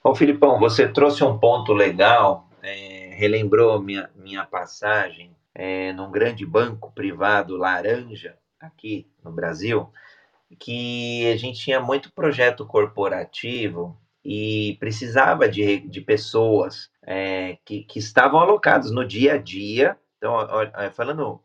Ô 0.03 0.13
Filipão, 0.13 0.59
você 0.59 0.85
trouxe 0.85 1.23
um 1.23 1.37
ponto 1.39 1.71
legal, 1.71 2.49
é, 2.61 3.13
relembrou 3.15 3.81
minha, 3.81 4.09
minha 4.13 4.45
passagem 4.45 5.33
é, 5.55 5.93
num 5.93 6.11
grande 6.11 6.45
banco 6.45 6.91
privado 6.91 7.55
laranja 7.55 8.37
aqui 8.59 9.07
no 9.23 9.31
Brasil 9.31 9.89
que 10.59 11.31
a 11.31 11.37
gente 11.37 11.59
tinha 11.59 11.79
muito 11.79 12.11
projeto 12.11 12.65
corporativo 12.65 13.97
e 14.25 14.75
precisava 14.77 15.47
de, 15.47 15.79
de 15.79 16.01
pessoas 16.01 16.89
é, 17.01 17.57
que, 17.63 17.85
que 17.85 17.97
estavam 17.97 18.41
alocadas 18.41 18.91
no 18.91 19.05
dia 19.05 19.35
a 19.35 19.37
dia. 19.37 19.97
Então, 20.17 20.37
falando 20.93 21.41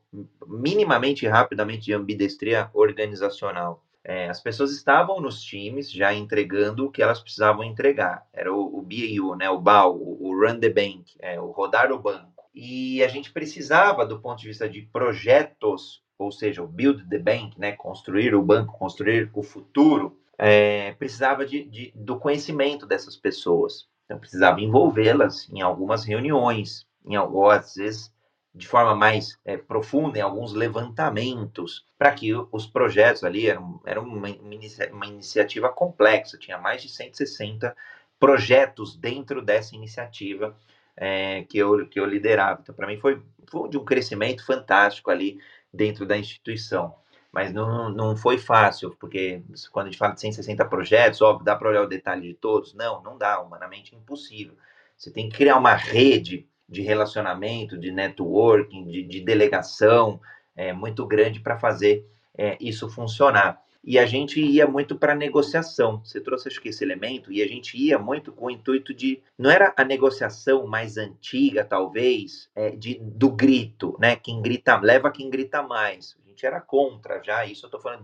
minimamente 0.46 1.26
rapidamente 1.28 1.84
de 1.86 1.94
ambidestria 1.94 2.68
organizacional, 2.74 3.84
é, 4.04 4.28
as 4.28 4.40
pessoas 4.40 4.72
estavam 4.72 5.20
nos 5.20 5.42
times 5.42 5.90
já 5.90 6.14
entregando 6.14 6.86
o 6.86 6.90
que 6.90 7.02
elas 7.02 7.20
precisavam 7.20 7.64
entregar. 7.64 8.26
Era 8.32 8.52
o, 8.52 8.78
o 8.78 8.82
BAU, 8.82 9.36
né, 9.36 9.50
o 9.50 9.60
BAU, 9.60 9.96
o, 9.96 10.28
o 10.28 10.40
Run 10.40 10.58
the 10.60 10.70
Bank, 10.70 11.04
é, 11.20 11.40
o 11.40 11.50
rodar 11.50 11.92
o 11.92 11.98
banco. 11.98 12.44
E 12.54 13.02
a 13.04 13.08
gente 13.08 13.32
precisava, 13.32 14.06
do 14.06 14.20
ponto 14.20 14.40
de 14.40 14.48
vista 14.48 14.68
de 14.68 14.82
projetos 14.82 16.02
ou 16.18 16.32
seja, 16.32 16.62
o 16.62 16.66
build 16.66 17.08
the 17.08 17.18
bank, 17.18 17.58
né, 17.58 17.72
construir 17.72 18.34
o 18.34 18.42
banco, 18.42 18.76
construir 18.76 19.30
o 19.32 19.42
futuro, 19.42 20.18
é, 20.36 20.92
precisava 20.94 21.46
de, 21.46 21.64
de, 21.64 21.92
do 21.94 22.18
conhecimento 22.18 22.84
dessas 22.86 23.16
pessoas. 23.16 23.86
Então, 24.04 24.18
precisava 24.18 24.60
envolvê-las 24.60 25.48
em 25.48 25.60
algumas 25.60 26.04
reuniões, 26.04 26.86
em, 27.06 27.16
ou 27.16 27.48
às 27.48 27.74
vezes 27.76 28.12
de 28.58 28.66
forma 28.66 28.94
mais 28.94 29.38
é, 29.44 29.56
profunda, 29.56 30.18
em 30.18 30.22
alguns 30.22 30.52
levantamentos, 30.52 31.86
para 31.96 32.12
que 32.12 32.34
os 32.50 32.66
projetos 32.66 33.22
ali 33.22 33.46
eram, 33.46 33.80
eram 33.86 34.02
uma, 34.02 34.28
uma 34.28 35.06
iniciativa 35.06 35.68
complexa, 35.68 36.36
tinha 36.36 36.58
mais 36.58 36.82
de 36.82 36.88
160 36.88 37.74
projetos 38.18 38.96
dentro 38.96 39.40
dessa 39.40 39.76
iniciativa 39.76 40.56
é, 40.96 41.44
que, 41.44 41.56
eu, 41.56 41.88
que 41.88 42.00
eu 42.00 42.04
liderava. 42.04 42.60
Então, 42.60 42.74
para 42.74 42.88
mim, 42.88 42.98
foi, 42.98 43.22
foi 43.48 43.68
de 43.68 43.78
um 43.78 43.84
crescimento 43.84 44.44
fantástico 44.44 45.10
ali 45.10 45.40
dentro 45.72 46.04
da 46.04 46.18
instituição. 46.18 46.96
Mas 47.30 47.52
não, 47.52 47.90
não 47.90 48.16
foi 48.16 48.38
fácil, 48.38 48.96
porque 48.98 49.42
quando 49.70 49.86
a 49.86 49.90
gente 49.90 49.98
fala 49.98 50.14
de 50.14 50.20
160 50.20 50.64
projetos, 50.64 51.22
óbvio, 51.22 51.44
dá 51.44 51.54
para 51.54 51.68
olhar 51.68 51.82
o 51.82 51.88
detalhe 51.88 52.26
de 52.26 52.34
todos? 52.34 52.74
Não, 52.74 53.02
não 53.02 53.16
dá, 53.16 53.40
humanamente 53.40 53.94
impossível. 53.94 54.56
Você 54.96 55.12
tem 55.12 55.28
que 55.28 55.36
criar 55.36 55.56
uma 55.56 55.74
rede 55.74 56.48
de 56.68 56.82
relacionamento, 56.82 57.78
de 57.78 57.90
networking, 57.90 58.84
de, 58.86 59.02
de 59.02 59.20
delegação 59.20 60.20
é, 60.54 60.72
muito 60.72 61.06
grande 61.06 61.40
para 61.40 61.58
fazer 61.58 62.06
é, 62.36 62.56
isso 62.60 62.88
funcionar 62.88 63.62
e 63.88 63.98
a 63.98 64.04
gente 64.04 64.40
ia 64.40 64.66
muito 64.66 64.96
para 64.96 65.14
negociação. 65.14 66.02
Você 66.04 66.20
trouxe 66.20 66.48
acho 66.48 66.60
que 66.60 66.68
esse 66.68 66.84
elemento 66.84 67.32
e 67.32 67.42
a 67.42 67.46
gente 67.46 67.76
ia 67.76 67.98
muito 67.98 68.32
com 68.32 68.44
o 68.46 68.50
intuito 68.50 68.92
de 68.92 69.22
não 69.38 69.50
era 69.50 69.72
a 69.76 69.84
negociação 69.84 70.66
mais 70.66 70.96
antiga 70.98 71.64
talvez 71.64 72.50
é, 72.54 72.70
de 72.70 72.98
do 73.00 73.30
grito, 73.30 73.96
né? 73.98 74.16
Quem 74.16 74.42
grita 74.42 74.78
leva 74.78 75.10
quem 75.10 75.30
grita 75.30 75.62
mais. 75.62 76.16
A 76.22 76.28
gente 76.28 76.44
era 76.44 76.60
contra 76.60 77.22
já. 77.22 77.46
Isso 77.46 77.64
eu 77.64 77.68
estou 77.68 77.80
falando 77.80 78.00
em 78.00 78.02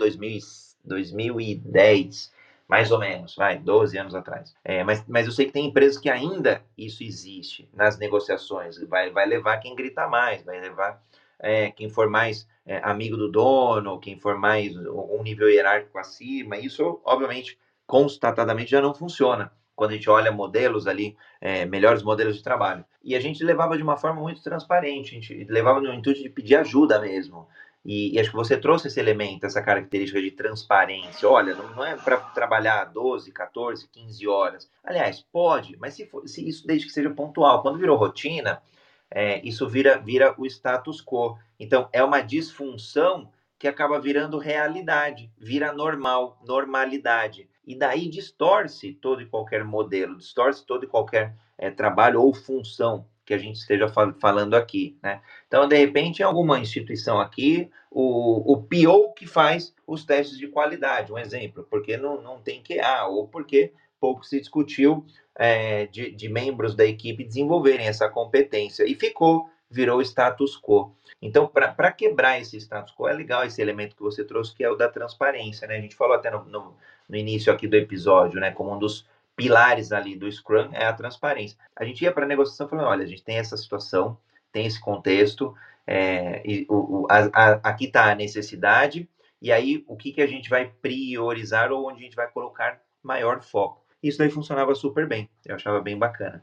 2010 0.84 2.32
mais 2.74 2.90
ou 2.90 2.98
menos, 2.98 3.36
vai, 3.36 3.56
12 3.56 3.96
anos 3.96 4.16
atrás. 4.16 4.52
É, 4.64 4.82
mas, 4.82 5.04
mas 5.06 5.26
eu 5.26 5.32
sei 5.32 5.46
que 5.46 5.52
tem 5.52 5.66
empresas 5.66 5.96
que 5.96 6.10
ainda 6.10 6.60
isso 6.76 7.04
existe 7.04 7.68
nas 7.72 7.96
negociações. 8.00 8.76
Vai, 8.88 9.10
vai 9.10 9.26
levar 9.26 9.58
quem 9.58 9.76
grita 9.76 10.08
mais, 10.08 10.42
vai 10.42 10.60
levar 10.60 11.00
é, 11.38 11.70
quem 11.70 11.88
for 11.88 12.10
mais 12.10 12.48
é, 12.66 12.80
amigo 12.82 13.16
do 13.16 13.30
dono, 13.30 14.00
quem 14.00 14.18
for 14.18 14.36
mais 14.36 14.74
um 14.76 15.22
nível 15.22 15.48
hierárquico 15.48 15.96
acima, 15.98 16.56
isso, 16.58 17.00
obviamente, 17.04 17.56
constatadamente 17.86 18.72
já 18.72 18.80
não 18.80 18.92
funciona 18.92 19.52
quando 19.76 19.90
a 19.90 19.94
gente 19.94 20.10
olha 20.10 20.32
modelos 20.32 20.88
ali, 20.88 21.16
é, 21.40 21.64
melhores 21.64 22.02
modelos 22.02 22.36
de 22.36 22.42
trabalho. 22.42 22.84
E 23.04 23.14
a 23.14 23.20
gente 23.20 23.44
levava 23.44 23.76
de 23.76 23.84
uma 23.84 23.96
forma 23.96 24.20
muito 24.20 24.42
transparente, 24.42 25.12
a 25.12 25.20
gente 25.20 25.44
levava 25.44 25.80
no 25.80 25.92
intuito 25.92 26.22
de 26.22 26.28
pedir 26.28 26.56
ajuda 26.56 27.00
mesmo. 27.00 27.46
E, 27.84 28.14
e 28.14 28.18
acho 28.18 28.30
que 28.30 28.36
você 28.36 28.56
trouxe 28.56 28.88
esse 28.88 28.98
elemento, 28.98 29.44
essa 29.44 29.60
característica 29.60 30.20
de 30.20 30.30
transparência. 30.30 31.28
Olha, 31.28 31.54
não, 31.54 31.74
não 31.74 31.84
é 31.84 31.96
para 31.96 32.16
trabalhar 32.16 32.84
12, 32.86 33.30
14, 33.30 33.88
15 33.88 34.26
horas. 34.26 34.70
Aliás, 34.82 35.20
pode, 35.20 35.76
mas 35.76 35.94
se, 35.94 36.06
for, 36.06 36.26
se 36.26 36.48
isso 36.48 36.66
desde 36.66 36.86
que 36.86 36.92
seja 36.92 37.10
pontual. 37.10 37.60
Quando 37.60 37.78
virou 37.78 37.98
rotina, 37.98 38.62
é, 39.10 39.46
isso 39.46 39.68
vira, 39.68 39.98
vira 39.98 40.34
o 40.38 40.46
status 40.46 41.02
quo. 41.02 41.36
Então, 41.60 41.88
é 41.92 42.02
uma 42.02 42.22
disfunção 42.22 43.30
que 43.58 43.68
acaba 43.68 44.00
virando 44.00 44.38
realidade, 44.38 45.30
vira 45.38 45.72
normal, 45.72 46.40
normalidade. 46.46 47.48
E 47.66 47.74
daí 47.76 48.08
distorce 48.08 48.92
todo 48.94 49.22
e 49.22 49.26
qualquer 49.26 49.62
modelo, 49.62 50.16
distorce 50.16 50.64
todo 50.66 50.84
e 50.84 50.88
qualquer 50.88 51.36
é, 51.56 51.70
trabalho 51.70 52.20
ou 52.20 52.34
função 52.34 53.06
que 53.24 53.34
a 53.34 53.38
gente 53.38 53.56
esteja 53.56 53.88
fal 53.88 54.12
falando 54.20 54.54
aqui. 54.54 54.96
Né? 55.02 55.20
Então, 55.46 55.66
de 55.66 55.76
repente, 55.76 56.20
em 56.20 56.24
alguma 56.24 56.58
instituição 56.58 57.20
aqui, 57.20 57.70
o, 57.90 58.52
o 58.52 58.62
PO 58.62 59.12
que 59.14 59.26
faz 59.26 59.74
os 59.86 60.04
testes 60.04 60.38
de 60.38 60.48
qualidade, 60.48 61.12
um 61.12 61.18
exemplo, 61.18 61.66
porque 61.70 61.96
não, 61.96 62.20
não 62.20 62.40
tem 62.40 62.62
QA, 62.62 63.06
ou 63.06 63.28
porque 63.28 63.72
pouco 64.00 64.24
se 64.24 64.38
discutiu 64.38 65.06
é, 65.34 65.86
de, 65.86 66.10
de 66.10 66.28
membros 66.28 66.74
da 66.74 66.84
equipe 66.84 67.24
desenvolverem 67.24 67.86
essa 67.86 68.08
competência. 68.08 68.84
E 68.84 68.94
ficou, 68.94 69.48
virou 69.70 70.02
status 70.02 70.60
quo. 70.60 70.94
Então, 71.22 71.46
para 71.46 71.90
quebrar 71.90 72.38
esse 72.38 72.58
status 72.58 72.94
quo, 72.94 73.08
é 73.08 73.14
legal 73.14 73.44
esse 73.44 73.62
elemento 73.62 73.96
que 73.96 74.02
você 74.02 74.22
trouxe, 74.22 74.54
que 74.54 74.62
é 74.62 74.70
o 74.70 74.76
da 74.76 74.88
transparência, 74.88 75.66
né? 75.66 75.76
A 75.76 75.80
gente 75.80 75.96
falou 75.96 76.14
até 76.14 76.30
no, 76.30 76.44
no, 76.44 76.76
no, 77.08 77.16
início 77.16 77.50
aqui 77.52 77.66
do 77.66 77.76
episódio, 77.76 78.38
né? 78.40 78.50
Como 78.50 78.74
um 78.74 78.78
dos 78.78 79.06
pilares 79.36 79.92
ali 79.92 80.16
do 80.16 80.30
Scrum 80.30 80.70
é 80.72 80.86
a 80.86 80.92
transparência. 80.92 81.58
A 81.76 81.84
gente 81.84 82.02
ia 82.02 82.12
para 82.12 82.24
a 82.24 82.28
negociação 82.28 82.68
falando, 82.68 82.86
olha, 82.86 83.04
a 83.04 83.06
gente 83.06 83.24
tem 83.24 83.36
essa 83.36 83.56
situação, 83.56 84.18
tem 84.52 84.66
esse 84.66 84.80
contexto, 84.80 85.54
é, 85.86 86.42
e, 86.44 86.66
o, 86.68 87.02
o, 87.02 87.06
a, 87.10 87.30
a, 87.32 87.52
aqui 87.62 87.86
está 87.86 88.10
a 88.10 88.14
necessidade, 88.14 89.08
e 89.40 89.52
aí 89.52 89.84
o 89.86 89.96
que, 89.96 90.12
que 90.12 90.22
a 90.22 90.26
gente 90.26 90.48
vai 90.48 90.66
priorizar 90.80 91.72
ou 91.72 91.88
onde 91.88 92.00
a 92.00 92.04
gente 92.04 92.16
vai 92.16 92.30
colocar 92.30 92.80
maior 93.02 93.42
foco. 93.42 93.84
Isso 94.02 94.18
daí 94.18 94.30
funcionava 94.30 94.74
super 94.74 95.06
bem, 95.06 95.28
eu 95.44 95.54
achava 95.54 95.80
bem 95.80 95.98
bacana. 95.98 96.42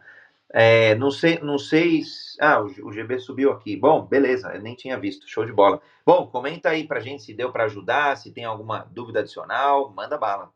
É, 0.54 0.96
não 0.96 1.10
sei, 1.12 1.40
não 1.40 1.58
sei. 1.58 2.02
Ah, 2.40 2.62
o, 2.62 2.92
GB 2.92 3.20
subiu 3.20 3.52
aqui. 3.52 3.78
Bom, 3.78 4.06
beleza, 4.06 4.54
eu 4.54 4.62
nem 4.62 4.76
tinha 4.76 5.00
visto. 5.00 5.28
Show 5.28 5.46
de 5.46 5.54
bola. 5.54 5.82
Bom, 6.06 6.28
comenta 6.28 6.70
aí 6.70 6.86
pra 6.86 7.00
gente 7.00 7.24
se 7.24 7.34
deu 7.34 7.52
para 7.52 7.66
ajudar, 7.66 8.18
se 8.18 8.34
tem 8.34 8.44
alguma 8.44 8.80
dúvida 8.80 9.20
adicional, 9.22 9.90
manda 9.92 10.18
bala. 10.18 10.52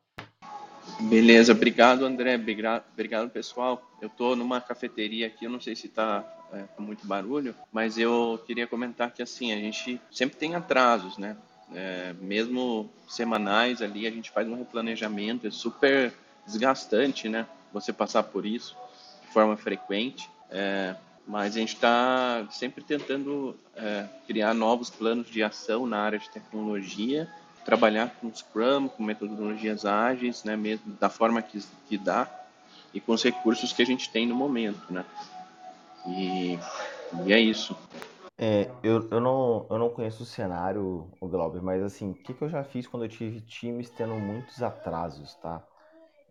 Beleza, 0.99 1.51
obrigado 1.51 2.05
André, 2.05 2.36
obrigado, 2.36 3.29
pessoal. 3.29 3.81
Eu 4.01 4.07
estou 4.07 4.36
numa 4.36 4.61
cafeteria 4.61 5.27
aqui, 5.27 5.45
eu 5.45 5.49
não 5.49 5.59
sei 5.59 5.75
se 5.75 5.88
está 5.88 6.23
é, 6.53 6.63
com 6.75 6.81
muito 6.81 7.05
barulho, 7.05 7.53
mas 7.71 7.97
eu 7.97 8.41
queria 8.45 8.65
comentar 8.65 9.11
que 9.11 9.21
assim, 9.21 9.51
a 9.51 9.57
gente 9.57 9.99
sempre 10.11 10.38
tem 10.38 10.55
atrasos, 10.55 11.17
né? 11.17 11.36
É, 11.73 12.13
mesmo 12.21 12.89
semanais 13.07 13.81
ali, 13.81 14.07
a 14.07 14.11
gente 14.11 14.31
faz 14.31 14.47
um 14.47 14.55
replanejamento, 14.55 15.47
é 15.47 15.51
super 15.51 16.13
desgastante, 16.45 17.27
né? 17.27 17.45
Você 17.73 17.91
passar 17.91 18.23
por 18.23 18.45
isso 18.45 18.77
de 19.25 19.33
forma 19.33 19.57
frequente, 19.57 20.29
é, 20.49 20.95
mas 21.27 21.55
a 21.55 21.59
gente 21.59 21.73
está 21.73 22.47
sempre 22.51 22.83
tentando 22.83 23.57
é, 23.75 24.05
criar 24.27 24.53
novos 24.53 24.89
planos 24.89 25.29
de 25.29 25.43
ação 25.43 25.86
na 25.86 25.99
área 25.99 26.19
de 26.19 26.29
tecnologia 26.29 27.27
trabalhar 27.66 28.16
com 28.22 28.34
Scrum, 28.34 28.88
com 28.88 29.03
metodologias 29.03 29.86
ágeis, 29.86 30.43
né, 30.43 30.55
mesmo 30.55 30.93
da 30.93 31.09
forma 31.09 31.41
que, 31.41 31.59
que 31.89 31.97
dá 31.97 32.30
e 32.93 33.01
com 33.01 33.11
os 33.11 33.24
recursos 33.24 33.74
que 33.74 33.82
a 33.82 33.86
gente 33.86 34.09
tem 34.09 34.26
no 34.26 34.36
momento, 34.36 34.93
né? 34.93 35.03
E, 36.07 36.57
e 37.26 37.34
é 37.34 37.39
isso. 37.39 37.76
É, 38.38 38.70
eu, 38.84 39.07
eu, 39.09 39.20
não, 39.20 39.66
eu 39.70 39.80
não 39.80 39.89
conheço 39.89 40.24
o 40.24 40.26
cenário, 40.26 41.09
o 41.20 41.28
Glauber, 41.28 41.61
mas 41.61 41.82
assim, 41.82 42.11
o 42.11 42.13
que, 42.13 42.34
que 42.34 42.41
eu 42.41 42.49
já 42.49 42.63
fiz 42.63 42.86
quando 42.86 43.03
eu 43.03 43.09
tive 43.09 43.41
times 43.41 43.89
tendo 43.89 44.13
muitos 44.16 44.61
atrasos, 44.61 45.34
tá? 45.36 45.61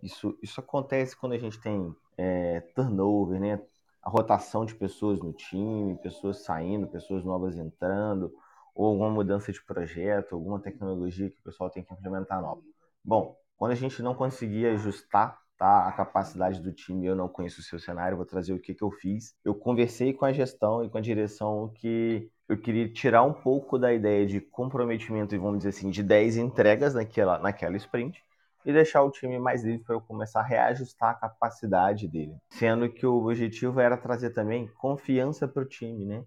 Isso, 0.02 0.38
isso 0.42 0.60
acontece 0.60 1.16
quando 1.16 1.32
a 1.32 1.38
gente 1.38 1.60
tem 1.60 1.94
é, 2.16 2.60
turnover, 2.74 3.40
né? 3.40 3.60
A 4.02 4.10
rotação 4.10 4.64
de 4.64 4.74
pessoas 4.74 5.20
no 5.20 5.32
time, 5.32 5.96
pessoas 5.96 6.44
saindo, 6.44 6.86
pessoas 6.86 7.24
novas 7.24 7.56
entrando, 7.56 8.32
ou 8.74 8.86
alguma 8.86 9.10
mudança 9.10 9.52
de 9.52 9.62
projeto, 9.64 10.34
alguma 10.34 10.60
tecnologia 10.60 11.30
que 11.30 11.38
o 11.38 11.42
pessoal 11.42 11.70
tem 11.70 11.84
que 11.84 11.92
implementar 11.94 12.40
nova. 12.40 12.60
Bom, 13.04 13.36
quando 13.56 13.72
a 13.72 13.76
gente 13.76 14.02
não 14.02 14.14
conseguia 14.14 14.72
ajustar 14.72 15.38
tá, 15.56 15.88
a 15.88 15.92
capacidade 15.92 16.60
do 16.60 16.72
time, 16.72 17.06
eu 17.06 17.14
não 17.14 17.28
conheço 17.28 17.60
o 17.60 17.64
seu 17.64 17.78
cenário, 17.78 18.16
vou 18.16 18.26
trazer 18.26 18.52
o 18.52 18.58
que, 18.58 18.74
que 18.74 18.82
eu 18.82 18.90
fiz. 18.90 19.34
Eu 19.44 19.54
conversei 19.54 20.12
com 20.12 20.24
a 20.24 20.32
gestão 20.32 20.84
e 20.84 20.90
com 20.90 20.98
a 20.98 21.00
direção 21.00 21.72
que 21.76 22.30
eu 22.48 22.58
queria 22.58 22.92
tirar 22.92 23.22
um 23.22 23.32
pouco 23.32 23.78
da 23.78 23.92
ideia 23.92 24.26
de 24.26 24.40
comprometimento, 24.40 25.38
vamos 25.38 25.58
dizer 25.58 25.70
assim, 25.70 25.90
de 25.90 26.02
10 26.02 26.36
entregas 26.36 26.94
naquela, 26.94 27.38
naquela 27.38 27.76
sprint 27.76 28.22
e 28.64 28.72
deixar 28.72 29.02
o 29.02 29.10
time 29.10 29.38
mais 29.38 29.62
livre 29.62 29.84
para 29.84 29.94
eu 29.94 30.00
começar 30.00 30.40
a 30.40 30.44
reajustar 30.44 31.10
a 31.10 31.14
capacidade 31.14 32.08
dele. 32.08 32.34
Sendo 32.50 32.88
que 32.88 33.06
o 33.06 33.26
objetivo 33.26 33.78
era 33.78 33.96
trazer 33.96 34.30
também 34.30 34.68
confiança 34.78 35.46
para 35.46 35.62
o 35.62 35.68
time, 35.68 36.04
né? 36.04 36.24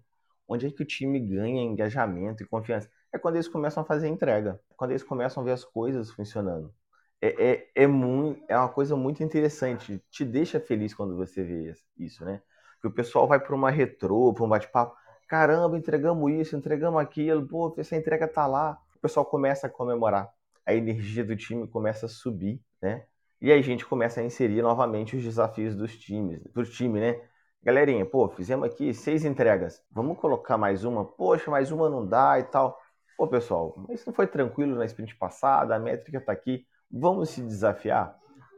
Onde 0.48 0.66
é 0.66 0.70
que 0.70 0.82
o 0.82 0.86
time 0.86 1.20
ganha 1.20 1.62
engajamento 1.62 2.42
e 2.42 2.46
confiança? 2.46 2.90
É 3.12 3.18
quando 3.18 3.36
eles 3.36 3.48
começam 3.48 3.82
a 3.82 3.86
fazer 3.86 4.08
entrega, 4.08 4.60
quando 4.76 4.92
eles 4.92 5.02
começam 5.02 5.42
a 5.42 5.46
ver 5.46 5.52
as 5.52 5.64
coisas 5.64 6.10
funcionando. 6.10 6.72
É, 7.20 7.50
é, 7.52 7.70
é, 7.74 7.86
muito, 7.86 8.42
é 8.48 8.56
uma 8.56 8.68
coisa 8.68 8.96
muito 8.96 9.22
interessante, 9.22 10.00
te 10.10 10.24
deixa 10.24 10.60
feliz 10.60 10.94
quando 10.94 11.16
você 11.16 11.42
vê 11.42 11.74
isso, 11.98 12.24
né? 12.24 12.40
Que 12.80 12.86
o 12.86 12.90
pessoal 12.92 13.26
vai 13.26 13.40
para 13.40 13.54
uma 13.54 13.70
retrô, 13.70 14.32
para 14.32 14.44
um 14.44 14.48
bate-papo, 14.48 14.96
caramba, 15.28 15.76
entregamos 15.76 16.32
isso, 16.32 16.56
entregamos 16.56 17.00
aquilo, 17.00 17.46
pô, 17.46 17.74
essa 17.76 17.96
entrega 17.96 18.26
tá 18.28 18.46
lá. 18.46 18.78
O 18.96 19.00
pessoal 19.00 19.26
começa 19.26 19.66
a 19.66 19.70
comemorar, 19.70 20.28
a 20.64 20.74
energia 20.74 21.24
do 21.24 21.36
time 21.36 21.66
começa 21.68 22.06
a 22.06 22.08
subir, 22.08 22.60
né? 22.80 23.04
E 23.40 23.52
aí 23.52 23.58
a 23.58 23.62
gente 23.62 23.86
começa 23.86 24.20
a 24.20 24.24
inserir 24.24 24.62
novamente 24.62 25.16
os 25.16 25.22
desafios 25.22 25.76
dos 25.76 25.96
times, 25.96 26.40
do 26.52 26.64
time, 26.64 27.00
né? 27.00 27.20
Galerinha, 27.62 28.06
pô, 28.06 28.28
fizemos 28.28 28.66
aqui 28.66 28.94
seis 28.94 29.24
entregas. 29.24 29.82
Vamos 29.90 30.18
colocar 30.18 30.56
mais 30.56 30.84
uma? 30.84 31.04
Poxa, 31.04 31.50
mais 31.50 31.72
uma 31.72 31.90
não 31.90 32.06
dá 32.06 32.38
e 32.38 32.44
tal. 32.44 32.78
Pô, 33.16 33.26
pessoal, 33.26 33.84
isso 33.90 34.04
não 34.06 34.14
foi 34.14 34.28
tranquilo 34.28 34.76
na 34.76 34.84
sprint 34.84 35.16
passada, 35.16 35.74
a 35.74 35.78
métrica 35.78 36.18
está 36.18 36.32
aqui. 36.32 36.64
Vamos 36.90 37.30
se 37.30 37.42
desafiar? 37.42 38.16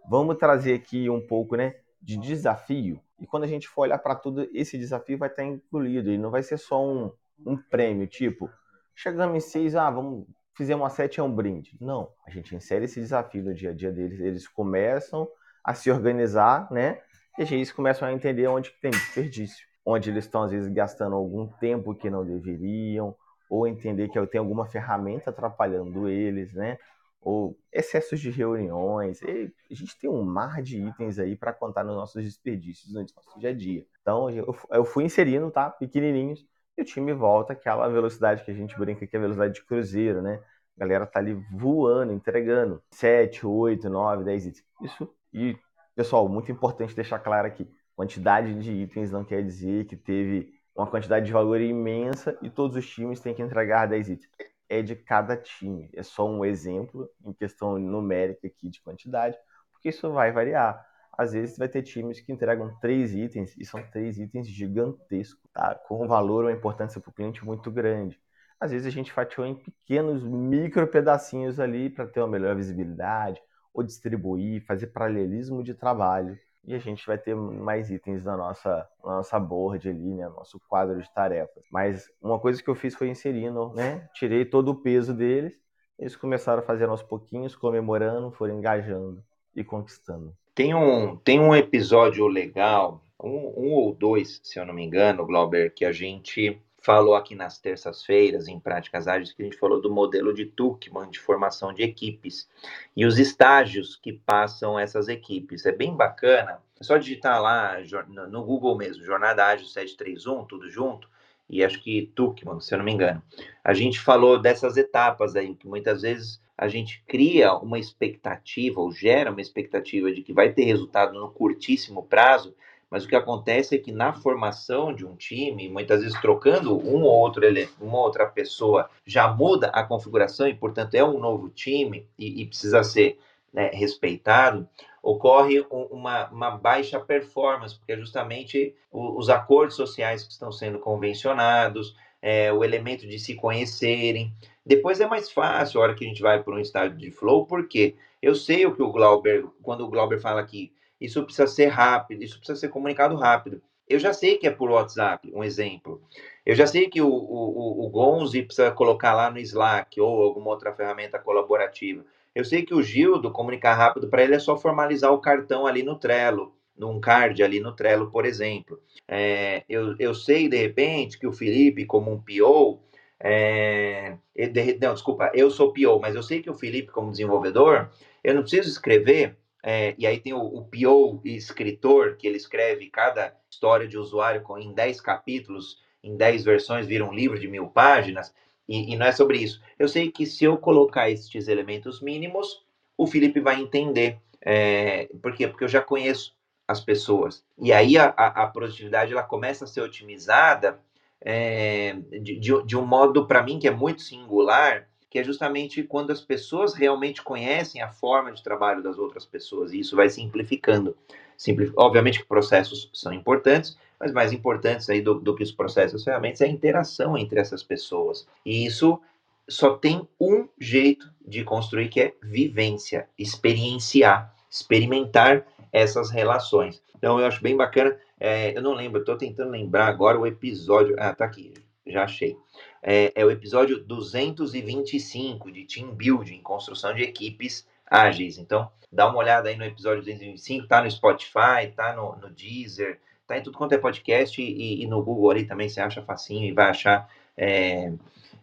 Vamos 0.08 0.36
trazer 0.36 0.74
aqui 0.74 1.08
um 1.08 1.26
pouco, 1.26 1.56
né, 1.56 1.76
de 2.00 2.18
desafio. 2.18 3.00
E 3.18 3.26
quando 3.26 3.44
a 3.44 3.46
gente 3.46 3.66
for 3.66 3.82
olhar 3.82 3.98
para 3.98 4.14
tudo, 4.14 4.46
esse 4.52 4.76
desafio 4.76 5.16
vai 5.16 5.30
estar 5.30 5.44
incluído. 5.44 6.10
E 6.10 6.18
não 6.18 6.30
vai 6.30 6.42
ser 6.42 6.58
só 6.58 6.84
um, 6.84 7.10
um 7.46 7.56
prêmio, 7.56 8.06
tipo, 8.06 8.50
chegamos 8.94 9.34
em 9.34 9.40
seis, 9.40 9.74
ah, 9.74 9.90
vamos, 9.90 10.26
fizemos 10.54 10.82
uma 10.82 10.90
sete, 10.90 11.20
é 11.20 11.22
um 11.22 11.34
brinde. 11.34 11.76
Não, 11.80 12.12
a 12.26 12.30
gente 12.30 12.54
insere 12.54 12.84
esse 12.84 13.00
desafio 13.00 13.42
no 13.42 13.54
dia 13.54 13.70
a 13.70 13.74
dia 13.74 13.90
deles. 13.90 14.20
Eles 14.20 14.46
começam 14.46 15.26
a 15.64 15.72
se 15.72 15.90
organizar, 15.90 16.70
né? 16.70 17.00
E 17.38 17.42
eles 17.42 17.72
começam 17.72 18.06
a 18.06 18.12
entender 18.12 18.46
onde 18.46 18.70
tem 18.80 18.90
desperdício, 18.90 19.66
onde 19.84 20.10
eles 20.10 20.24
estão 20.24 20.42
às 20.42 20.50
vezes 20.50 20.68
gastando 20.72 21.14
algum 21.14 21.46
tempo 21.46 21.94
que 21.94 22.10
não 22.10 22.24
deveriam, 22.24 23.14
ou 23.48 23.66
entender 23.66 24.08
que 24.08 24.26
tem 24.26 24.38
alguma 24.38 24.66
ferramenta 24.66 25.30
atrapalhando 25.30 26.08
eles, 26.08 26.52
né? 26.54 26.78
Ou 27.20 27.58
excessos 27.72 28.20
de 28.20 28.30
reuniões. 28.30 29.20
E 29.22 29.52
a 29.70 29.74
gente 29.74 29.98
tem 29.98 30.08
um 30.08 30.22
mar 30.22 30.62
de 30.62 30.80
itens 30.80 31.18
aí 31.18 31.36
para 31.36 31.52
contar 31.52 31.82
nos 31.84 31.96
nossos 31.96 32.22
desperdícios 32.22 32.92
no 32.92 33.00
nosso 33.00 33.38
dia 33.38 33.50
a 33.50 33.54
dia. 33.54 33.84
Então 34.00 34.28
eu 34.70 34.84
fui 34.84 35.04
inserindo, 35.04 35.50
tá? 35.50 35.68
Pequenininhos, 35.70 36.46
e 36.78 36.82
o 36.82 36.84
time 36.84 37.12
volta 37.12 37.52
aquela 37.52 37.88
velocidade 37.88 38.44
que 38.44 38.50
a 38.50 38.54
gente 38.54 38.78
brinca 38.78 39.06
que 39.06 39.16
é 39.16 39.18
a 39.18 39.22
velocidade 39.22 39.54
de 39.54 39.64
cruzeiro, 39.64 40.22
né? 40.22 40.40
A 40.76 40.80
galera 40.80 41.06
tá 41.06 41.18
ali 41.18 41.34
voando, 41.52 42.12
entregando 42.12 42.82
7, 42.90 43.46
8, 43.46 43.90
9, 43.90 44.24
10 44.24 44.46
itens. 44.46 44.64
Isso 44.80 45.14
e 45.32 45.58
Pessoal, 45.94 46.28
muito 46.28 46.50
importante 46.50 46.94
deixar 46.94 47.18
claro 47.18 47.46
aqui: 47.46 47.68
quantidade 47.94 48.54
de 48.60 48.72
itens 48.72 49.10
não 49.10 49.24
quer 49.24 49.42
dizer 49.42 49.86
que 49.86 49.96
teve 49.96 50.52
uma 50.74 50.86
quantidade 50.86 51.26
de 51.26 51.32
valor 51.32 51.60
imensa 51.60 52.38
e 52.42 52.48
todos 52.50 52.76
os 52.76 52.88
times 52.88 53.20
têm 53.20 53.34
que 53.34 53.42
entregar 53.42 53.86
10 53.86 54.08
itens. 54.08 54.30
É 54.68 54.82
de 54.82 54.94
cada 54.94 55.36
time. 55.36 55.90
É 55.94 56.02
só 56.02 56.28
um 56.28 56.44
exemplo 56.44 57.08
em 57.24 57.32
questão 57.32 57.78
numérica 57.78 58.46
aqui 58.46 58.68
de 58.68 58.80
quantidade, 58.80 59.36
porque 59.72 59.88
isso 59.88 60.10
vai 60.12 60.30
variar. 60.32 60.84
Às 61.18 61.32
vezes 61.32 61.58
vai 61.58 61.68
ter 61.68 61.82
times 61.82 62.20
que 62.20 62.32
entregam 62.32 62.78
três 62.80 63.14
itens 63.14 63.54
e 63.58 63.64
são 63.64 63.82
três 63.90 64.18
itens 64.18 64.46
gigantescos, 64.48 65.42
tá? 65.52 65.74
com 65.74 66.04
um 66.04 66.08
valor 66.08 66.44
ou 66.44 66.50
importância 66.50 67.00
para 67.00 67.10
o 67.10 67.12
cliente 67.12 67.44
muito 67.44 67.70
grande. 67.70 68.18
Às 68.58 68.70
vezes 68.70 68.86
a 68.86 68.90
gente 68.90 69.12
fatiou 69.12 69.46
em 69.46 69.54
pequenos 69.54 70.22
micro 70.22 70.86
pedacinhos 70.86 71.58
ali 71.58 71.90
para 71.90 72.06
ter 72.06 72.20
uma 72.20 72.28
melhor 72.28 72.54
visibilidade, 72.54 73.40
ou 73.72 73.82
distribuir, 73.82 74.64
fazer 74.64 74.88
paralelismo 74.88 75.62
de 75.62 75.74
trabalho. 75.74 76.38
E 76.64 76.74
a 76.74 76.78
gente 76.78 77.06
vai 77.06 77.16
ter 77.16 77.34
mais 77.34 77.90
itens 77.90 78.22
na 78.22 78.36
nossa, 78.36 78.86
na 79.02 79.16
nossa 79.16 79.40
board 79.40 79.88
ali, 79.88 80.14
né? 80.14 80.28
Nosso 80.28 80.60
quadro 80.68 81.00
de 81.00 81.10
tarefas. 81.14 81.64
Mas 81.70 82.10
uma 82.20 82.38
coisa 82.38 82.62
que 82.62 82.68
eu 82.68 82.74
fiz 82.74 82.94
foi 82.94 83.08
inserindo, 83.08 83.72
né? 83.74 84.08
Tirei 84.14 84.44
todo 84.44 84.70
o 84.70 84.74
peso 84.74 85.14
deles. 85.14 85.58
Eles 85.98 86.16
começaram 86.16 86.60
a 86.60 86.64
fazer 86.64 86.88
aos 86.88 87.02
pouquinhos, 87.02 87.56
comemorando, 87.56 88.30
foram 88.30 88.58
engajando 88.58 89.22
e 89.54 89.64
conquistando. 89.64 90.34
Tem 90.54 90.74
um, 90.74 91.16
tem 91.16 91.40
um 91.40 91.54
episódio 91.54 92.26
legal, 92.26 93.02
um, 93.22 93.52
um 93.56 93.72
ou 93.72 93.94
dois, 93.94 94.40
se 94.42 94.58
eu 94.58 94.66
não 94.66 94.74
me 94.74 94.84
engano, 94.84 95.26
Glauber, 95.26 95.72
que 95.72 95.84
a 95.84 95.92
gente 95.92 96.60
falou 96.80 97.14
aqui 97.14 97.34
nas 97.34 97.58
terças-feiras, 97.58 98.48
em 98.48 98.58
Práticas 98.58 99.06
Ágeis, 99.06 99.32
que 99.32 99.42
a 99.42 99.44
gente 99.44 99.58
falou 99.58 99.80
do 99.80 99.92
modelo 99.92 100.32
de 100.32 100.46
Tuckman, 100.46 101.10
de 101.10 101.18
formação 101.18 101.72
de 101.72 101.82
equipes, 101.82 102.48
e 102.96 103.04
os 103.04 103.18
estágios 103.18 103.96
que 103.96 104.12
passam 104.12 104.78
essas 104.78 105.08
equipes. 105.08 105.66
É 105.66 105.72
bem 105.72 105.94
bacana, 105.94 106.60
é 106.80 106.84
só 106.84 106.96
digitar 106.96 107.40
lá 107.40 107.76
no 108.08 108.42
Google 108.44 108.76
mesmo, 108.76 109.04
Jornada 109.04 109.46
Ágil 109.46 109.66
731, 109.66 110.44
tudo 110.46 110.68
junto, 110.68 111.08
e 111.48 111.64
acho 111.64 111.82
que 111.82 112.10
Tuckman, 112.14 112.60
se 112.60 112.72
eu 112.72 112.78
não 112.78 112.84
me 112.84 112.92
engano. 112.92 113.22
A 113.62 113.74
gente 113.74 114.00
falou 114.00 114.40
dessas 114.40 114.76
etapas 114.76 115.36
aí, 115.36 115.54
que 115.54 115.68
muitas 115.68 116.02
vezes 116.02 116.40
a 116.56 116.68
gente 116.68 117.02
cria 117.06 117.54
uma 117.54 117.78
expectativa, 117.78 118.80
ou 118.80 118.92
gera 118.92 119.30
uma 119.30 119.40
expectativa 119.40 120.12
de 120.12 120.22
que 120.22 120.32
vai 120.32 120.52
ter 120.52 120.64
resultado 120.64 121.18
no 121.18 121.30
curtíssimo 121.30 122.04
prazo, 122.04 122.54
mas 122.90 123.04
o 123.04 123.08
que 123.08 123.14
acontece 123.14 123.76
é 123.76 123.78
que 123.78 123.92
na 123.92 124.12
formação 124.12 124.92
de 124.92 125.06
um 125.06 125.14
time, 125.14 125.68
muitas 125.68 126.02
vezes 126.02 126.20
trocando 126.20 126.76
um 126.76 127.02
ou 127.04 127.12
outro 127.12 127.42
uma 127.80 127.98
outra 127.98 128.26
pessoa, 128.26 128.90
já 129.06 129.28
muda 129.28 129.68
a 129.68 129.84
configuração 129.84 130.48
e, 130.48 130.54
portanto, 130.54 130.94
é 130.94 131.04
um 131.04 131.20
novo 131.20 131.48
time 131.48 132.08
e, 132.18 132.42
e 132.42 132.46
precisa 132.46 132.82
ser 132.82 133.18
né, 133.52 133.70
respeitado, 133.72 134.68
ocorre 135.02 135.64
uma, 135.70 136.28
uma, 136.30 136.50
baixa 136.50 136.98
performance, 137.00 137.76
porque 137.76 137.92
é 137.92 137.96
justamente 137.96 138.74
os 138.92 139.28
acordos 139.28 139.76
sociais 139.76 140.24
que 140.24 140.32
estão 140.32 140.52
sendo 140.52 140.78
convencionados, 140.78 141.96
é, 142.20 142.52
o 142.52 142.64
elemento 142.64 143.06
de 143.06 143.18
se 143.18 143.34
conhecerem. 143.34 144.32
Depois 144.64 145.00
é 145.00 145.06
mais 145.06 145.30
fácil 145.30 145.80
a 145.80 145.84
hora 145.84 145.94
que 145.94 146.04
a 146.04 146.08
gente 146.08 146.22
vai 146.22 146.42
para 146.42 146.54
um 146.54 146.60
estágio 146.60 146.96
de 146.96 147.10
flow, 147.10 147.46
porque 147.46 147.96
eu 148.20 148.34
sei 148.34 148.66
o 148.66 148.74
que 148.74 148.82
o 148.82 148.92
Glauber, 148.92 149.46
quando 149.62 149.84
o 149.84 149.88
Glauber 149.88 150.20
fala 150.20 150.44
que 150.44 150.72
isso 151.00 151.24
precisa 151.24 151.46
ser 151.46 151.66
rápido, 151.66 152.22
isso 152.22 152.38
precisa 152.38 152.58
ser 152.58 152.68
comunicado 152.68 153.16
rápido. 153.16 153.62
Eu 153.88 153.98
já 153.98 154.12
sei 154.12 154.36
que 154.38 154.46
é 154.46 154.50
por 154.50 154.70
WhatsApp, 154.70 155.32
um 155.34 155.42
exemplo. 155.42 156.00
Eu 156.46 156.54
já 156.54 156.66
sei 156.66 156.88
que 156.88 157.02
o, 157.02 157.08
o, 157.08 157.86
o 157.86 157.88
Gonzi 157.90 158.42
precisa 158.42 158.70
colocar 158.70 159.14
lá 159.14 159.30
no 159.30 159.38
Slack 159.38 160.00
ou 160.00 160.22
alguma 160.22 160.50
outra 160.50 160.72
ferramenta 160.72 161.18
colaborativa. 161.18 162.04
Eu 162.34 162.44
sei 162.44 162.64
que 162.64 162.74
o 162.74 162.82
Gildo, 162.82 163.32
comunicar 163.32 163.74
rápido 163.74 164.08
para 164.08 164.22
ele 164.22 164.34
é 164.34 164.38
só 164.38 164.56
formalizar 164.56 165.12
o 165.12 165.20
cartão 165.20 165.66
ali 165.66 165.82
no 165.82 165.98
Trello. 165.98 166.54
num 166.76 167.00
card 167.00 167.42
ali 167.42 167.60
no 167.60 167.74
Trello, 167.74 168.10
por 168.10 168.24
exemplo. 168.24 168.80
É, 169.08 169.64
eu, 169.68 169.96
eu 169.98 170.14
sei, 170.14 170.48
de 170.48 170.56
repente, 170.56 171.18
que 171.18 171.26
o 171.26 171.32
Felipe, 171.32 171.84
como 171.84 172.12
um 172.12 172.22
PO, 172.22 172.80
é, 173.18 174.16
de, 174.34 174.78
não, 174.80 174.94
desculpa, 174.94 175.30
eu 175.34 175.50
sou 175.50 175.72
PO, 175.72 175.98
mas 176.00 176.14
eu 176.14 176.22
sei 176.22 176.40
que 176.40 176.48
o 176.48 176.54
Felipe, 176.54 176.92
como 176.92 177.10
desenvolvedor, 177.10 177.90
eu 178.24 178.34
não 178.34 178.42
preciso 178.42 178.68
escrever, 178.68 179.36
é, 179.62 179.94
e 179.98 180.06
aí 180.06 180.18
tem 180.18 180.32
o, 180.32 180.40
o 180.40 180.64
PO 180.64 181.20
escritor, 181.24 182.16
que 182.16 182.26
ele 182.26 182.36
escreve 182.36 182.88
cada 182.88 183.36
história 183.50 183.86
de 183.86 183.98
usuário 183.98 184.42
com, 184.42 184.58
em 184.58 184.72
10 184.72 185.00
capítulos, 185.00 185.78
em 186.02 186.16
10 186.16 186.44
versões, 186.44 186.86
vira 186.86 187.04
um 187.04 187.12
livro 187.12 187.38
de 187.38 187.48
mil 187.48 187.68
páginas, 187.68 188.34
e, 188.68 188.92
e 188.92 188.96
não 188.96 189.06
é 189.06 189.12
sobre 189.12 189.38
isso. 189.38 189.60
Eu 189.78 189.88
sei 189.88 190.10
que 190.10 190.24
se 190.24 190.44
eu 190.44 190.56
colocar 190.56 191.10
estes 191.10 191.48
elementos 191.48 192.00
mínimos, 192.00 192.64
o 192.96 193.06
Felipe 193.06 193.40
vai 193.40 193.60
entender. 193.60 194.18
É, 194.40 195.08
por 195.22 195.34
quê? 195.34 195.46
Porque 195.46 195.64
eu 195.64 195.68
já 195.68 195.82
conheço 195.82 196.34
as 196.66 196.80
pessoas. 196.80 197.44
E 197.58 197.72
aí 197.72 197.98
a, 197.98 198.14
a, 198.16 198.44
a 198.44 198.46
produtividade 198.46 199.12
ela 199.12 199.22
começa 199.22 199.64
a 199.64 199.68
ser 199.68 199.80
otimizada 199.80 200.80
é, 201.20 201.94
de, 202.22 202.38
de, 202.38 202.62
de 202.64 202.76
um 202.76 202.86
modo, 202.86 203.26
para 203.26 203.42
mim, 203.42 203.58
que 203.58 203.68
é 203.68 203.70
muito 203.70 204.02
singular, 204.02 204.88
que 205.10 205.18
é 205.18 205.24
justamente 205.24 205.82
quando 205.82 206.12
as 206.12 206.20
pessoas 206.20 206.72
realmente 206.72 207.20
conhecem 207.20 207.82
a 207.82 207.90
forma 207.90 208.30
de 208.30 208.42
trabalho 208.42 208.82
das 208.82 208.96
outras 208.96 209.26
pessoas, 209.26 209.72
e 209.72 209.80
isso 209.80 209.96
vai 209.96 210.08
simplificando. 210.08 210.96
Simplif... 211.36 211.72
Obviamente 211.76 212.20
que 212.20 212.26
processos 212.26 212.88
são 212.94 213.12
importantes, 213.12 213.76
mas 213.98 214.12
mais 214.12 214.32
importantes 214.32 214.88
aí 214.88 215.02
do, 215.02 215.14
do 215.14 215.34
que 215.34 215.42
os 215.42 215.50
processos 215.50 216.04
ferramentas 216.04 216.40
é 216.40 216.44
a 216.44 216.48
interação 216.48 217.18
entre 217.18 217.40
essas 217.40 217.62
pessoas. 217.62 218.26
E 218.46 218.64
isso 218.64 219.00
só 219.48 219.76
tem 219.76 220.08
um 220.18 220.48
jeito 220.58 221.12
de 221.26 221.42
construir, 221.42 221.88
que 221.88 222.00
é 222.00 222.14
vivência, 222.22 223.08
experienciar, 223.18 224.32
experimentar 224.48 225.44
essas 225.72 226.10
relações. 226.10 226.80
Então 226.96 227.18
eu 227.18 227.26
acho 227.26 227.42
bem 227.42 227.56
bacana. 227.56 227.96
É, 228.18 228.56
eu 228.56 228.62
não 228.62 228.74
lembro, 228.74 229.00
estou 229.00 229.16
tentando 229.16 229.50
lembrar 229.50 229.88
agora 229.88 230.18
o 230.18 230.26
episódio. 230.26 230.94
Ah, 230.98 231.14
tá 231.14 231.24
aqui, 231.24 231.52
já 231.86 232.04
achei. 232.04 232.36
É, 232.82 233.12
é, 233.14 233.24
o 233.24 233.30
episódio 233.30 233.82
225 233.84 235.50
de 235.52 235.64
Team 235.64 235.94
Building, 235.94 236.40
construção 236.40 236.94
de 236.94 237.02
equipes 237.02 237.66
ágeis. 237.86 238.38
Então, 238.38 238.70
dá 238.90 239.08
uma 239.08 239.18
olhada 239.18 239.48
aí 239.48 239.56
no 239.56 239.64
episódio 239.64 240.02
225, 240.02 240.66
tá 240.66 240.82
no 240.82 240.90
Spotify, 240.90 241.72
tá 241.74 241.94
no, 241.94 242.16
no 242.16 242.30
Deezer, 242.30 242.98
tá 243.26 243.38
em 243.38 243.42
tudo 243.42 243.58
quanto 243.58 243.72
é 243.72 243.78
podcast 243.78 244.40
e, 244.40 244.82
e, 244.82 244.86
no 244.86 245.02
Google 245.02 245.30
ali 245.30 245.44
também 245.44 245.68
você 245.68 245.80
acha 245.80 246.02
facinho 246.02 246.44
e 246.44 246.52
vai 246.52 246.70
achar 246.70 247.08
é, 247.36 247.92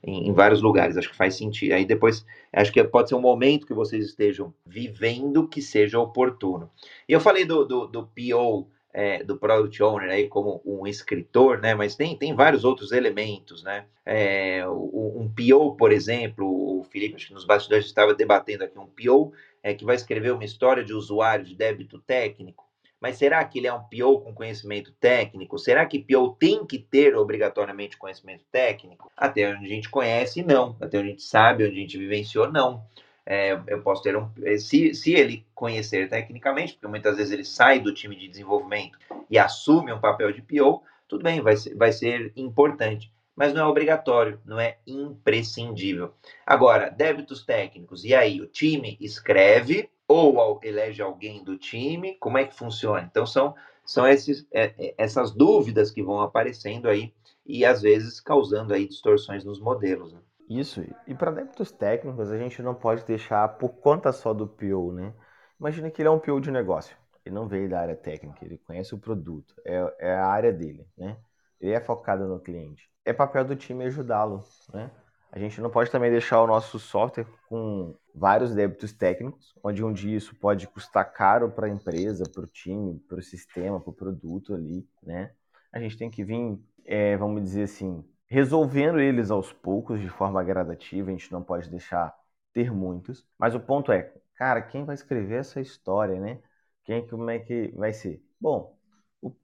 em, 0.04 0.30
em, 0.30 0.34
vários 0.34 0.62
lugares. 0.62 0.96
Acho 0.96 1.10
que 1.10 1.16
faz 1.16 1.36
sentido. 1.36 1.74
Aí 1.74 1.84
depois, 1.84 2.26
acho 2.54 2.72
que 2.72 2.84
pode 2.84 3.10
ser 3.10 3.16
um 3.16 3.22
momento 3.22 3.68
que 3.68 3.74
vocês 3.74 4.06
estejam 4.06 4.54
vivendo 4.66 5.48
que 5.48 5.62
seja 5.62 6.00
oportuno. 6.00 6.70
E 7.08 7.14
eu 7.14 7.20
falei 7.20 7.44
do, 7.44 7.66
do, 7.66 7.88
do 7.88 8.08
PO 8.08 8.70
é, 8.98 9.24
do 9.24 9.38
Product 9.38 9.84
Owner 9.84 10.10
aí 10.10 10.28
como 10.28 10.60
um 10.66 10.88
escritor, 10.88 11.60
né? 11.60 11.76
Mas 11.76 11.96
tem, 11.96 12.18
tem 12.18 12.34
vários 12.34 12.66
outros 12.66 12.92
elementos, 12.92 13.62
né? 13.62 13.86
É, 14.04 14.68
um 14.68 15.32
PO, 15.32 15.76
por 15.76 15.92
exemplo, 15.92 16.80
o 16.80 16.84
Felipe, 16.84 17.14
acho 17.14 17.28
que 17.28 17.34
nos 17.36 17.46
bastidores 17.46 17.86
estava 17.86 18.16
debatendo 18.16 18.64
aqui, 18.64 18.80
um 18.80 18.88
PO 18.88 19.34
é, 19.62 19.76
que 19.76 19.86
vai 19.86 19.96
escrever 19.96 20.32
uma 20.32 20.44
história 20.44 20.84
de 20.84 20.96
usuário 20.96 21.46
de 21.46 21.54
débito 21.54 22.00
técnico. 22.00 22.66
Mas 23.00 23.18
será 23.18 23.46
que 23.46 23.60
ele 23.60 23.68
é 23.68 23.74
um 23.74 23.84
PO 23.84 24.22
com 24.22 24.34
conhecimento 24.34 24.92
técnico? 25.00 25.60
Será 25.60 25.86
que 25.86 26.00
PO 26.00 26.36
tem 26.40 26.66
que 26.66 26.80
ter 26.80 27.16
obrigatoriamente 27.16 27.98
conhecimento 27.98 28.46
técnico? 28.52 29.12
Até 29.16 29.48
onde 29.48 29.64
a 29.64 29.70
gente 29.70 29.90
conhece, 29.90 30.42
não. 30.42 30.76
Até 30.82 30.98
onde 30.98 31.10
a 31.10 31.12
gente 31.12 31.22
sabe, 31.24 31.68
onde 31.68 31.78
a 31.78 31.82
gente 31.82 32.00
vivenciou, 32.00 32.52
não 32.52 32.84
é, 33.30 33.62
eu 33.68 33.82
posso 33.82 34.02
ter 34.02 34.16
um. 34.16 34.30
Eh, 34.42 34.58
se, 34.58 34.94
se 34.94 35.14
ele 35.14 35.46
conhecer 35.54 36.10
tecnicamente, 36.10 36.74
porque 36.74 36.88
muitas 36.88 37.18
vezes 37.18 37.34
ele 37.34 37.44
sai 37.44 37.78
do 37.78 37.94
time 37.94 38.16
de 38.16 38.26
desenvolvimento 38.26 38.98
e 39.30 39.38
assume 39.38 39.92
um 39.92 40.00
papel 40.00 40.32
de 40.32 40.42
PO, 40.42 40.82
tudo 41.10 41.24
bem, 41.24 41.42
vai 41.42 41.58
ser, 41.58 41.76
vai 41.76 41.92
ser 41.92 42.32
importante. 42.38 43.12
Mas 43.36 43.54
não 43.54 43.66
é 43.66 43.68
obrigatório, 43.68 44.40
não 44.46 44.58
é 44.58 44.78
imprescindível. 44.88 46.14
Agora, 46.46 46.90
débitos 46.90 47.46
técnicos, 47.46 48.06
e 48.06 48.16
aí? 48.16 48.40
O 48.40 48.48
time 48.48 48.98
escreve 49.02 49.90
ou 50.08 50.62
elege 50.64 51.02
alguém 51.02 51.44
do 51.44 51.58
time? 51.58 52.16
Como 52.22 52.38
é 52.38 52.46
que 52.46 52.56
funciona? 52.56 53.06
Então, 53.12 53.26
são, 53.26 53.54
são 53.86 54.08
esses, 54.08 54.48
é, 54.54 54.74
é 54.78 54.96
essas 54.98 55.32
dúvidas 55.32 55.92
que 55.92 56.02
vão 56.02 56.22
aparecendo 56.22 56.88
aí 56.88 57.14
e 57.46 57.66
às 57.66 57.82
vezes 57.82 58.22
causando 58.22 58.74
aí 58.74 58.88
distorções 58.88 59.44
nos 59.44 59.60
modelos. 59.60 60.14
Né? 60.14 60.20
Isso, 60.50 60.82
e 61.06 61.14
para 61.14 61.32
débitos 61.32 61.72
técnicos, 61.72 62.32
a 62.32 62.38
gente 62.38 62.62
não 62.62 62.74
pode 62.74 63.04
deixar 63.06 63.48
por 63.58 63.70
conta 63.70 64.14
só 64.14 64.34
do 64.34 64.48
PO, 64.48 64.94
né? 64.94 65.14
Imagina 65.60 65.92
que 65.92 66.02
ele 66.02 66.08
é 66.08 66.12
um 66.12 66.20
PO 66.20 66.40
de 66.40 66.52
negócio, 66.52 66.96
ele 67.26 67.36
não 67.36 67.48
veio 67.48 67.70
da 67.70 67.82
área 67.82 67.96
técnica, 67.96 68.46
ele 68.46 68.58
conhece 68.58 68.96
o 68.96 68.98
produto, 68.98 69.54
é, 69.66 69.96
é 70.00 70.16
a 70.16 70.28
área 70.28 70.54
dele, 70.54 70.88
né? 70.98 71.18
Ele 71.60 71.74
é 71.74 71.82
focado 71.82 72.28
no 72.28 72.40
cliente. 72.40 72.90
É 73.04 73.12
papel 73.12 73.44
do 73.44 73.56
time 73.56 73.84
ajudá-lo, 73.86 74.44
né? 74.74 74.90
A 75.32 75.40
gente 75.40 75.60
não 75.60 75.70
pode 75.70 75.92
também 75.92 76.10
deixar 76.10 76.42
o 76.42 76.48
nosso 76.48 76.80
software 76.80 77.28
com 77.50 77.94
vários 78.16 78.56
débitos 78.56 78.94
técnicos, 78.94 79.54
onde 79.62 79.84
um 79.84 79.92
dia 79.92 80.16
isso 80.16 80.34
pode 80.36 80.68
custar 80.68 81.12
caro 81.12 81.52
para 81.52 81.68
a 81.68 81.70
empresa, 81.70 82.24
para 82.34 82.44
o 82.44 82.48
time, 82.48 83.00
para 83.08 83.20
o 83.20 83.22
sistema, 83.22 83.80
para 83.80 83.90
o 83.90 83.94
produto 83.94 84.54
ali, 84.54 84.88
né? 85.04 85.32
A 85.72 85.80
gente 85.80 85.98
tem 85.98 86.10
que 86.10 86.24
vir, 86.24 86.58
é, 86.86 87.18
vamos 87.18 87.44
dizer 87.44 87.64
assim, 87.64 88.06
resolvendo 88.28 89.00
eles 89.00 89.32
aos 89.32 89.52
poucos, 89.54 90.00
de 90.00 90.10
forma 90.10 90.44
gradativa, 90.44 91.10
a 91.10 91.12
gente 91.12 91.32
não 91.32 91.44
pode 91.44 91.70
deixar 91.70 92.16
ter 92.54 92.72
muitos. 92.72 93.26
Mas 93.38 93.56
o 93.56 93.60
ponto 93.60 93.92
é, 93.92 94.14
cara, 94.36 94.62
quem 94.62 94.86
vai 94.86 94.96
escrever 94.96 95.40
essa 95.40 95.62
história, 95.62 96.20
né? 96.20 96.40
Quem, 96.84 97.08
como 97.08 97.30
é 97.30 97.40
que 97.40 97.70
vai 97.76 97.94
ser? 97.94 98.24
Bom, 98.40 98.78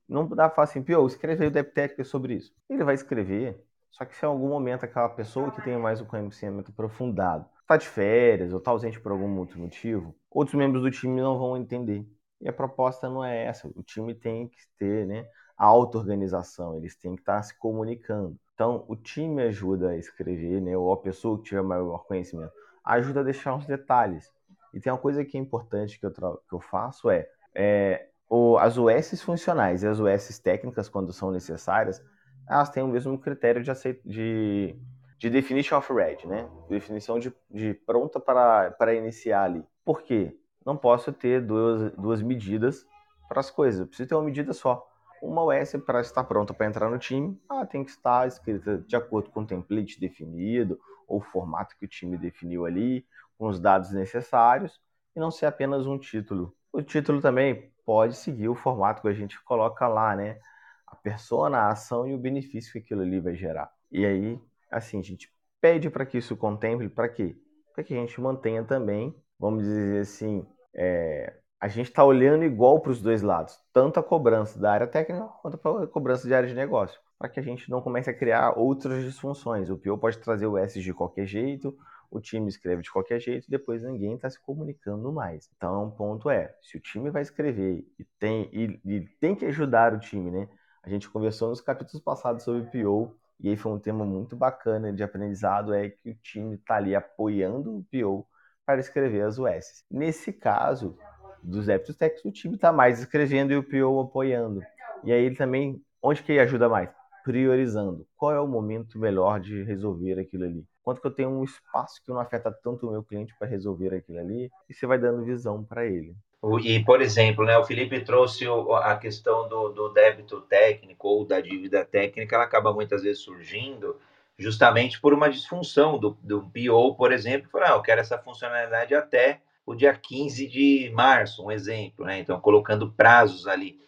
não 0.08 0.28
dá 0.28 0.48
para 0.48 0.56
falar 0.56 0.66
assim, 0.66 0.84
Pio, 0.84 1.06
escreve 1.08 1.44
aí 1.44 1.48
o 1.50 1.52
Deptech 1.52 2.04
sobre 2.06 2.36
isso. 2.36 2.54
Ele 2.70 2.84
vai 2.84 2.96
escrever, 2.96 3.64
só 3.92 4.06
que 4.06 4.16
se 4.16 4.26
em 4.26 4.30
algum 4.30 4.50
momento 4.50 4.84
aquela 4.86 5.10
pessoa 5.10 5.52
que 5.52 5.62
tem 5.62 5.78
mais 5.78 6.02
o 6.02 6.06
conhecimento 6.06 6.72
aprofundado 6.72 7.46
está 7.62 7.78
de 7.78 7.88
férias 7.88 8.52
ou 8.52 8.60
está 8.60 8.72
ausente 8.72 9.00
por 9.00 9.12
algum 9.12 9.38
outro 9.38 9.60
motivo, 9.60 10.16
outros 10.30 10.56
membros 10.56 10.84
do 10.84 10.92
time 10.92 11.22
não 11.22 11.38
vão 11.38 11.58
entender. 11.58 12.06
E 12.42 12.50
a 12.50 12.54
proposta 12.54 13.10
não 13.10 13.24
é 13.24 13.46
essa. 13.46 13.68
O 13.70 13.82
time 13.84 14.14
tem 14.14 14.50
que 14.50 14.58
ter 14.78 15.08
né, 15.08 15.26
a 15.58 15.66
auto-organização, 15.66 16.76
eles 16.76 16.96
têm 16.96 17.16
que 17.16 17.22
estar 17.22 17.42
se 17.42 17.58
comunicando. 17.58 18.38
Então, 18.54 18.86
o 18.88 18.96
time 18.96 19.44
ajuda 19.44 19.90
a 19.90 19.98
escrever, 19.98 20.62
né? 20.62 20.78
Ou 20.78 20.92
a 20.92 20.98
pessoa 20.98 21.38
que 21.38 21.46
tiver 21.46 21.62
maior 21.62 22.06
conhecimento 22.06 22.52
ajuda 22.84 23.22
a 23.22 23.24
deixar 23.24 23.56
uns 23.56 23.66
detalhes. 23.66 24.32
E 24.74 24.80
tem 24.80 24.92
uma 24.92 25.00
coisa 25.00 25.24
que 25.24 25.38
é 25.38 25.40
importante 25.40 26.00
que 26.00 26.06
eu, 26.06 26.12
que 26.12 26.54
eu 26.54 26.60
faço 26.60 27.10
é, 27.10 27.28
é 27.56 28.10
o, 28.30 28.58
as 28.58 28.78
USs 28.78 29.22
funcionais 29.22 29.84
e 29.84 29.88
as 29.88 30.00
USs 30.00 30.40
técnicas, 30.40 30.90
quando 30.90 31.14
são 31.14 31.32
necessárias, 31.32 32.04
elas 32.50 32.70
têm 32.70 32.84
o 32.84 32.88
mesmo 32.88 33.18
critério 33.18 33.64
de, 33.64 33.72
de, 34.04 34.76
de 35.18 35.30
definition 35.30 35.78
of 35.78 35.94
ready, 35.94 36.28
né? 36.28 36.50
Definição 36.68 37.20
de, 37.20 37.34
de 37.50 37.74
pronta 37.74 38.20
para, 38.20 38.72
para 38.72 38.94
iniciar 38.94 39.44
ali. 39.44 39.64
Por 39.86 40.02
quê? 40.02 40.38
Não 40.66 40.76
posso 40.76 41.14
ter 41.14 41.42
duas, 41.42 41.92
duas 41.94 42.22
medidas 42.22 42.86
para 43.30 43.40
as 43.40 43.50
coisas, 43.50 43.80
eu 43.82 43.88
preciso 43.88 44.10
ter 44.10 44.16
uma 44.16 44.24
medida 44.24 44.54
só 44.54 44.86
uma 45.24 45.42
OS 45.44 45.78
para 45.86 46.02
estar 46.02 46.24
pronta 46.26 46.54
para 46.54 46.68
entrar 46.68 46.90
no 46.90 47.00
time, 47.00 47.40
ela 47.50 47.66
tem 47.66 47.84
que 47.84 47.92
estar 47.92 48.28
escrita 48.28 48.80
de 48.80 48.96
acordo 48.96 49.30
com 49.30 49.42
o 49.42 49.48
template 49.48 50.00
definido, 50.00 50.78
ou 51.08 51.20
o 51.20 51.22
formato 51.22 51.76
que 51.78 51.86
o 51.86 51.88
time 51.88 52.18
definiu 52.18 52.66
ali, 52.66 53.06
com 53.38 53.48
os 53.48 53.60
dados 53.60 53.92
necessários, 53.92 54.82
e 55.16 55.20
não 55.20 55.32
ser 55.32 55.46
apenas 55.46 55.86
um 55.86 55.98
título. 55.98 56.56
O 56.72 56.82
título 56.82 57.22
também 57.22 57.72
pode 57.86 58.16
seguir 58.16 58.50
o 58.50 58.56
formato 58.56 59.02
que 59.02 59.08
a 59.08 59.14
gente 59.14 59.42
coloca 59.44 59.88
lá, 59.88 60.16
né? 60.16 60.40
A 60.88 60.96
persona, 60.96 61.58
a 61.60 61.72
ação 61.72 62.08
e 62.08 62.14
o 62.14 62.18
benefício 62.18 62.74
que 62.74 62.80
aquilo 62.80 63.02
ali 63.02 63.20
vai 63.20 63.36
gerar. 63.36 63.72
E 63.92 64.06
aí, 64.06 64.40
assim, 64.70 65.00
a 65.00 65.04
gente 65.04 65.32
pede 65.62 65.90
para 65.90 66.06
que 66.06 66.18
isso 66.18 66.36
contemple, 66.36 66.90
para 66.90 67.08
quê? 67.08 67.38
Para 67.74 67.84
que 67.84 67.94
a 67.94 67.98
gente 67.98 68.20
mantenha 68.20 68.64
também, 68.64 69.16
vamos 69.40 69.64
dizer 69.64 70.02
assim, 70.02 70.46
é, 70.74 71.34
a 71.64 71.70
gente 71.70 71.88
está 71.88 72.04
olhando 72.04 72.44
igual 72.44 72.82
para 72.82 72.92
os 72.92 73.02
dois 73.02 73.22
lados, 73.22 73.58
tanto 73.72 73.98
a 73.98 74.04
cobrança 74.04 74.60
da 74.60 74.70
área 74.70 74.86
técnica 74.86 75.26
quanto 75.42 75.56
a 75.56 75.88
cobrança 75.88 76.28
de 76.28 76.34
área 76.34 76.50
de 76.50 76.54
negócio, 76.54 77.00
para 77.18 77.30
que 77.30 77.40
a 77.40 77.44
gente 77.44 77.72
não 77.72 77.82
comece 77.82 78.10
a 78.10 78.14
criar 78.14 78.60
outras 78.60 79.02
disfunções. 79.02 79.70
O 79.70 79.78
PO 79.78 79.98
pode 79.98 80.18
trazer 80.18 80.46
o 80.46 80.58
S 80.58 80.82
de 80.82 80.94
qualquer 80.94 81.26
jeito, 81.26 81.74
o 82.12 82.20
time 82.20 82.50
escreve 82.50 82.82
de 82.82 82.92
qualquer 82.92 83.18
jeito, 83.22 83.50
depois 83.50 83.82
ninguém 83.82 84.16
está 84.16 84.30
se 84.30 84.42
comunicando 84.42 85.10
mais. 85.14 85.50
Então, 85.56 85.88
o 85.88 85.92
ponto 85.92 86.30
é, 86.30 86.54
se 86.62 86.76
o 86.76 86.82
time 86.82 87.10
vai 87.10 87.22
escrever 87.22 87.88
e 87.98 88.04
tem, 88.20 88.50
e, 88.52 88.82
e 88.84 89.00
tem 89.22 89.34
que 89.34 89.46
ajudar 89.46 89.94
o 89.94 90.00
time, 90.00 90.32
né? 90.32 90.50
A 90.84 90.90
gente 90.90 91.10
conversou 91.10 91.48
nos 91.48 91.62
capítulos 91.62 92.04
passados 92.04 92.44
sobre 92.44 92.64
PO, 92.64 93.16
e 93.40 93.48
aí 93.48 93.56
foi 93.56 93.72
um 93.72 93.80
tema 93.80 94.04
muito 94.04 94.36
bacana 94.36 94.92
de 94.92 95.02
aprendizado, 95.02 95.74
é 95.74 95.92
que 95.92 96.10
o 96.10 96.16
time 96.16 96.56
está 96.56 96.76
ali 96.76 96.94
apoiando 96.94 97.78
o 97.78 97.86
PO 97.86 98.28
para 98.66 98.82
escrever 98.82 99.22
as 99.22 99.38
USs. 99.38 99.86
Nesse 99.90 100.34
caso, 100.34 100.98
dos 101.44 101.66
débitos 101.66 101.96
técnicos, 101.96 102.26
o 102.26 102.32
time 102.32 102.56
está 102.56 102.72
mais 102.72 103.00
escrevendo 103.00 103.52
e 103.52 103.58
o 103.58 103.64
PO 103.64 104.00
apoiando. 104.00 104.62
E 105.04 105.12
aí 105.12 105.24
ele 105.24 105.36
também, 105.36 105.82
onde 106.02 106.24
que 106.24 106.32
ele 106.32 106.40
ajuda 106.40 106.70
mais? 106.70 106.90
Priorizando. 107.24 108.08
Qual 108.16 108.32
é 108.32 108.40
o 108.40 108.48
momento 108.48 108.98
melhor 108.98 109.40
de 109.40 109.64
resolver 109.64 110.20
aquilo 110.20 110.46
ali? 110.46 110.66
Quanto 110.84 111.00
que 111.00 111.08
eu 111.08 111.12
tenho 111.12 111.30
um 111.30 111.44
espaço 111.44 112.02
que 112.04 112.12
não 112.12 112.20
afeta 112.20 112.52
tanto 112.52 112.88
o 112.88 112.92
meu 112.92 113.04
cliente 113.04 113.34
para 113.38 113.48
resolver 113.48 113.94
aquilo 113.94 114.20
ali? 114.20 114.52
E 114.70 114.74
você 114.74 114.86
vai 114.86 114.98
dando 114.98 115.24
visão 115.24 115.64
para 115.64 115.86
ele. 115.86 116.16
E, 116.62 116.84
por 116.84 117.02
exemplo, 117.02 117.46
né, 117.46 117.58
o 117.58 117.64
Felipe 117.64 118.02
trouxe 118.02 118.46
a 118.82 118.98
questão 118.98 119.48
do, 119.48 119.70
do 119.70 119.90
débito 119.90 120.42
técnico 120.42 121.08
ou 121.08 121.26
da 121.26 121.40
dívida 121.40 121.86
técnica, 121.86 122.36
ela 122.36 122.44
acaba 122.44 122.74
muitas 122.74 123.04
vezes 123.04 123.22
surgindo 123.22 123.96
justamente 124.38 125.00
por 125.00 125.14
uma 125.14 125.30
disfunção 125.30 125.98
do, 125.98 126.18
do 126.22 126.42
PO, 126.42 126.96
por 126.96 127.14
exemplo, 127.14 127.50
falar, 127.50 127.72
ah, 127.72 127.76
eu 127.76 127.82
quero 127.82 128.02
essa 128.02 128.18
funcionalidade 128.18 128.94
até 128.94 129.40
o 129.66 129.76
dia 129.76 129.94
15 129.94 130.48
de 130.48 130.92
março, 130.94 131.46
um 131.46 131.52
exemplo, 131.52 132.06
né? 132.06 132.20
Então, 132.20 132.40
colocando 132.40 132.92
prazos 132.92 133.48
ali. 133.48 133.80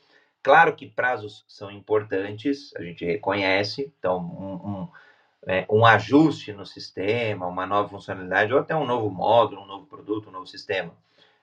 Claro 0.42 0.76
que 0.76 0.88
prazos 0.88 1.44
são 1.48 1.72
importantes, 1.72 2.76
a 2.76 2.82
gente 2.82 3.04
reconhece, 3.04 3.92
então, 3.98 4.20
um, 4.20 4.54
um, 4.54 4.90
é, 5.48 5.66
um 5.70 5.86
ajuste 5.86 6.54
no 6.54 6.66
sistema, 6.66 7.48
uma 7.48 7.66
nova 7.66 7.90
funcionalidade, 7.90 8.54
ou 8.54 8.60
até 8.60 8.76
um 8.76 8.86
novo 8.86 9.10
módulo, 9.10 9.64
um 9.64 9.68
novo 9.68 9.86
produto, 9.88 10.30
um 10.30 10.34
novo 10.34 10.48
sistema 10.48 10.94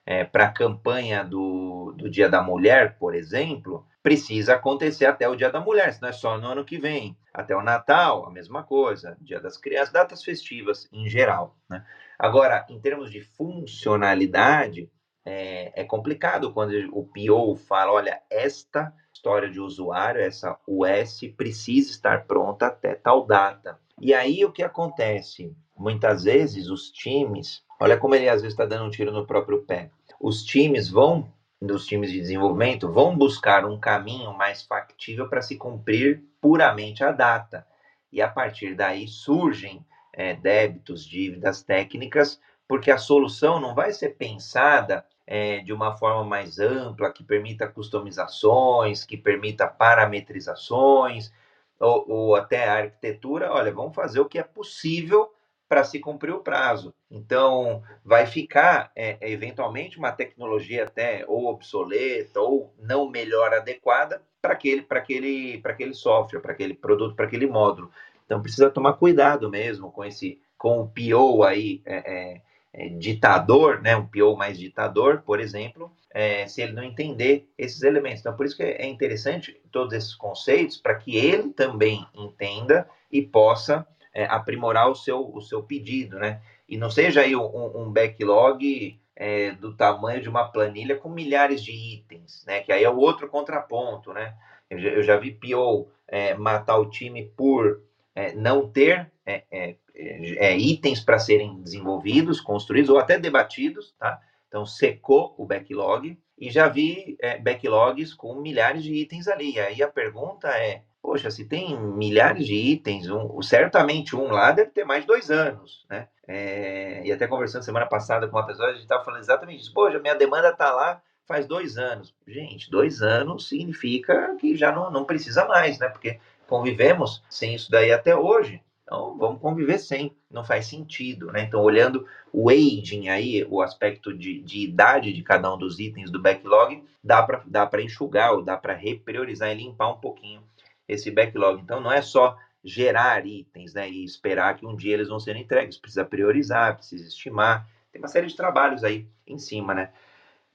é, 0.05 0.23
para 0.23 0.45
a 0.45 0.51
campanha 0.51 1.23
do, 1.23 1.93
do 1.97 2.09
Dia 2.09 2.29
da 2.29 2.41
Mulher, 2.41 2.97
por 2.97 3.15
exemplo, 3.15 3.85
precisa 4.01 4.55
acontecer 4.55 5.05
até 5.05 5.27
o 5.27 5.35
Dia 5.35 5.49
da 5.49 5.61
Mulher, 5.61 5.93
senão 5.93 6.09
é 6.09 6.13
só 6.13 6.37
no 6.37 6.47
ano 6.47 6.65
que 6.65 6.77
vem. 6.77 7.17
Até 7.33 7.55
o 7.55 7.63
Natal, 7.63 8.25
a 8.25 8.29
mesma 8.29 8.63
coisa, 8.63 9.17
Dia 9.21 9.39
das 9.39 9.57
Crianças, 9.57 9.93
datas 9.93 10.23
festivas 10.23 10.89
em 10.91 11.07
geral. 11.07 11.57
Né? 11.69 11.83
Agora, 12.23 12.65
em 12.69 12.79
termos 12.79 13.11
de 13.11 13.21
funcionalidade, 13.21 14.89
é, 15.25 15.81
é, 15.81 15.83
complicado 15.83 16.53
quando 16.53 16.71
o 16.91 17.05
PO 17.05 17.55
fala: 17.55 17.91
olha, 17.91 18.21
esta 18.29 18.93
história 19.13 19.49
de 19.49 19.59
usuário, 19.59 20.21
essa 20.21 20.57
US, 20.67 21.19
precisa 21.35 21.91
estar 21.91 22.25
pronta 22.25 22.67
até 22.67 22.95
tal 22.95 23.25
data. 23.25 23.79
E 23.99 24.13
aí 24.13 24.43
o 24.45 24.51
que 24.51 24.63
acontece? 24.63 25.55
Muitas 25.75 26.23
vezes 26.23 26.69
os 26.69 26.91
times 26.91 27.63
Olha 27.83 27.97
como 27.97 28.15
ele 28.15 28.29
às 28.29 28.41
vezes 28.41 28.53
está 28.53 28.65
dando 28.65 28.85
um 28.85 28.89
tiro 28.89 29.11
no 29.11 29.27
próprio 29.27 29.61
pé. 29.63 29.91
Os 30.17 30.41
times 30.41 30.89
vão, 30.89 31.29
dos 31.61 31.85
times 31.85 32.13
de 32.13 32.21
desenvolvimento, 32.21 32.89
vão 32.89 33.13
buscar 33.13 33.65
um 33.65 33.77
caminho 33.77 34.33
mais 34.37 34.63
factível 34.63 35.27
para 35.27 35.41
se 35.41 35.57
cumprir 35.57 36.23
puramente 36.39 37.03
a 37.03 37.11
data. 37.11 37.67
E 38.09 38.21
a 38.21 38.29
partir 38.29 38.73
daí 38.73 39.05
surgem 39.05 39.85
é, 40.13 40.33
débitos, 40.35 41.05
dívidas 41.05 41.63
técnicas, 41.63 42.39
porque 42.67 42.91
a 42.91 42.97
solução 42.97 43.59
não 43.59 43.75
vai 43.75 43.91
ser 43.91 44.09
pensada 44.09 45.05
é, 45.25 45.59
de 45.59 45.73
uma 45.73 45.95
forma 45.97 46.23
mais 46.23 46.59
ampla, 46.59 47.11
que 47.11 47.23
permita 47.23 47.67
customizações, 47.67 49.03
que 49.03 49.17
permita 49.17 49.67
parametrizações, 49.67 51.33
ou, 51.79 52.05
ou 52.07 52.35
até 52.35 52.67
a 52.67 52.75
arquitetura. 52.75 53.51
Olha, 53.51 53.71
vamos 53.71 53.95
fazer 53.95 54.19
o 54.19 54.25
que 54.25 54.39
é 54.39 54.43
possível 54.43 55.33
para 55.67 55.83
se 55.83 55.99
cumprir 55.99 56.31
o 56.31 56.39
prazo. 56.39 56.93
Então, 57.09 57.81
vai 58.05 58.27
ficar, 58.27 58.91
é, 58.95 59.17
eventualmente, 59.21 59.97
uma 59.97 60.11
tecnologia 60.11 60.83
até 60.83 61.25
ou 61.27 61.47
obsoleta 61.47 62.39
ou 62.39 62.73
não 62.77 63.09
melhor 63.09 63.53
adequada 63.53 64.21
para 64.41 64.53
aquele, 64.53 64.85
aquele, 64.89 65.61
aquele 65.63 65.93
software, 65.93 66.41
para 66.41 66.51
aquele 66.51 66.73
produto, 66.73 67.15
para 67.15 67.25
aquele 67.25 67.47
módulo. 67.47 67.89
Então, 68.25 68.41
precisa 68.41 68.69
tomar 68.69 68.93
cuidado 68.93 69.49
mesmo 69.49 69.91
com 69.91 70.03
esse, 70.03 70.41
com 70.57 70.81
o 70.81 70.87
PO 70.87 71.43
aí, 71.43 71.81
é, 71.85 71.95
é, 71.95 72.41
é, 72.73 72.89
ditador, 72.89 73.81
né, 73.81 73.95
um 73.95 74.05
PO 74.05 74.35
mais 74.35 74.57
ditador, 74.57 75.21
por 75.21 75.39
exemplo, 75.39 75.91
é, 76.11 76.47
se 76.47 76.61
ele 76.61 76.73
não 76.73 76.83
entender 76.83 77.47
esses 77.57 77.81
elementos. 77.83 78.21
Então, 78.21 78.35
por 78.35 78.45
isso 78.45 78.57
que 78.57 78.63
é 78.63 78.85
interessante 78.85 79.59
todos 79.71 79.93
esses 79.93 80.15
conceitos, 80.15 80.77
para 80.77 80.95
que 80.95 81.15
ele 81.15 81.49
também 81.49 82.05
entenda 82.13 82.87
e 83.11 83.21
possa 83.21 83.85
é, 84.13 84.25
aprimorar 84.25 84.89
o 84.89 84.95
seu, 84.95 85.35
o 85.35 85.41
seu 85.41 85.63
pedido, 85.63 86.17
né? 86.19 86.41
E 86.67 86.77
não 86.77 86.89
seja 86.89 87.21
aí 87.21 87.35
um, 87.35 87.77
um 87.77 87.91
backlog 87.91 88.99
é, 89.15 89.51
do 89.51 89.75
tamanho 89.75 90.21
de 90.21 90.29
uma 90.29 90.45
planilha 90.45 90.95
com 90.95 91.09
milhares 91.09 91.63
de 91.63 91.71
itens, 91.71 92.43
né? 92.45 92.61
Que 92.61 92.71
aí 92.71 92.83
é 92.83 92.89
o 92.89 92.97
outro 92.97 93.27
contraponto, 93.27 94.13
né? 94.13 94.35
Eu 94.69 95.03
já, 95.03 95.17
vi 95.17 95.31
PO 95.31 95.87
é, 96.07 96.33
matar 96.33 96.77
o 96.77 96.89
time 96.89 97.25
por 97.37 97.81
é, 98.15 98.33
não 98.33 98.69
ter 98.69 99.11
é, 99.25 99.43
é, 99.51 99.75
é, 99.95 100.57
itens 100.57 100.99
para 100.99 101.19
serem 101.19 101.61
desenvolvidos, 101.61 102.41
construídos 102.41 102.89
ou 102.89 102.97
até 102.97 103.17
debatidos, 103.17 103.93
tá? 103.97 104.19
Então 104.47 104.65
secou 104.65 105.33
o 105.37 105.45
backlog 105.45 106.17
e 106.37 106.51
já 106.51 106.67
vi 106.67 107.17
backlogs 107.41 108.13
com 108.13 108.35
milhares 108.35 108.83
de 108.83 108.93
itens 108.93 109.27
ali. 109.27 109.53
E 109.53 109.59
aí 109.59 109.81
a 109.81 109.87
pergunta 109.87 110.47
é 110.49 110.83
Poxa, 111.03 111.29
se 111.29 111.43
tem 111.43 111.77
milhares 111.77 112.47
de 112.47 112.55
itens, 112.55 113.09
um, 113.09 113.41
certamente 113.41 114.15
um 114.15 114.31
lá 114.31 114.53
deve 114.53 114.71
ter 114.71 114.85
mais 114.85 115.01
de 115.01 115.07
dois 115.07 115.29
anos, 115.29 115.85
né? 115.89 116.07
É, 116.25 117.05
e 117.05 117.11
até 117.11 117.27
conversando 117.27 117.61
semana 117.61 117.85
passada 117.85 118.25
com 118.25 118.37
uma 118.37 118.45
pessoa, 118.45 118.69
a 118.69 118.71
gente 118.71 118.83
estava 118.83 119.03
falando 119.03 119.19
exatamente 119.19 119.63
isso. 119.63 119.73
Poxa, 119.73 119.99
minha 119.99 120.15
demanda 120.15 120.47
está 120.47 120.71
lá 120.71 121.01
faz 121.25 121.45
dois 121.45 121.77
anos. 121.77 122.15
Gente, 122.25 122.71
dois 122.71 123.01
anos 123.01 123.49
significa 123.49 124.33
que 124.39 124.55
já 124.55 124.71
não, 124.71 124.89
não 124.89 125.03
precisa 125.03 125.45
mais, 125.45 125.77
né? 125.77 125.89
Porque 125.89 126.21
convivemos 126.47 127.23
sem 127.29 127.55
isso 127.55 127.69
daí 127.71 127.91
até 127.91 128.15
hoje. 128.15 128.61
Então, 128.83 129.17
vamos 129.17 129.41
conviver 129.41 129.79
sem, 129.79 130.15
não 130.29 130.43
faz 130.43 130.67
sentido, 130.67 131.31
né? 131.31 131.43
Então, 131.43 131.63
olhando 131.63 132.05
o 132.31 132.49
aging 132.49 133.07
aí, 133.07 133.45
o 133.49 133.61
aspecto 133.61 134.13
de, 134.13 134.41
de 134.41 134.59
idade 134.59 135.13
de 135.13 135.23
cada 135.23 135.53
um 135.53 135.57
dos 135.57 135.79
itens 135.79 136.11
do 136.11 136.21
backlog, 136.21 136.83
dá 137.03 137.23
para 137.23 137.43
dá 137.45 137.69
enxugar, 137.81 138.33
ou 138.33 138.43
dá 138.43 138.57
para 138.57 138.73
repriorizar 138.73 139.49
e 139.51 139.55
limpar 139.55 139.89
um 139.89 139.99
pouquinho 139.99 140.43
esse 140.87 141.09
backlog. 141.09 141.61
Então, 141.61 141.79
não 141.79 141.91
é 141.91 142.01
só 142.01 142.37
gerar 142.63 143.25
itens 143.25 143.73
né, 143.73 143.89
e 143.89 144.03
esperar 144.03 144.55
que 144.57 144.65
um 144.65 144.75
dia 144.75 144.93
eles 144.93 145.09
vão 145.09 145.19
ser 145.19 145.35
entregues. 145.35 145.77
Precisa 145.77 146.05
priorizar, 146.05 146.75
precisa 146.77 147.07
estimar. 147.07 147.67
Tem 147.91 148.01
uma 148.01 148.07
série 148.07 148.27
de 148.27 148.35
trabalhos 148.35 148.83
aí 148.83 149.07
em 149.25 149.37
cima, 149.37 149.73
né? 149.73 149.91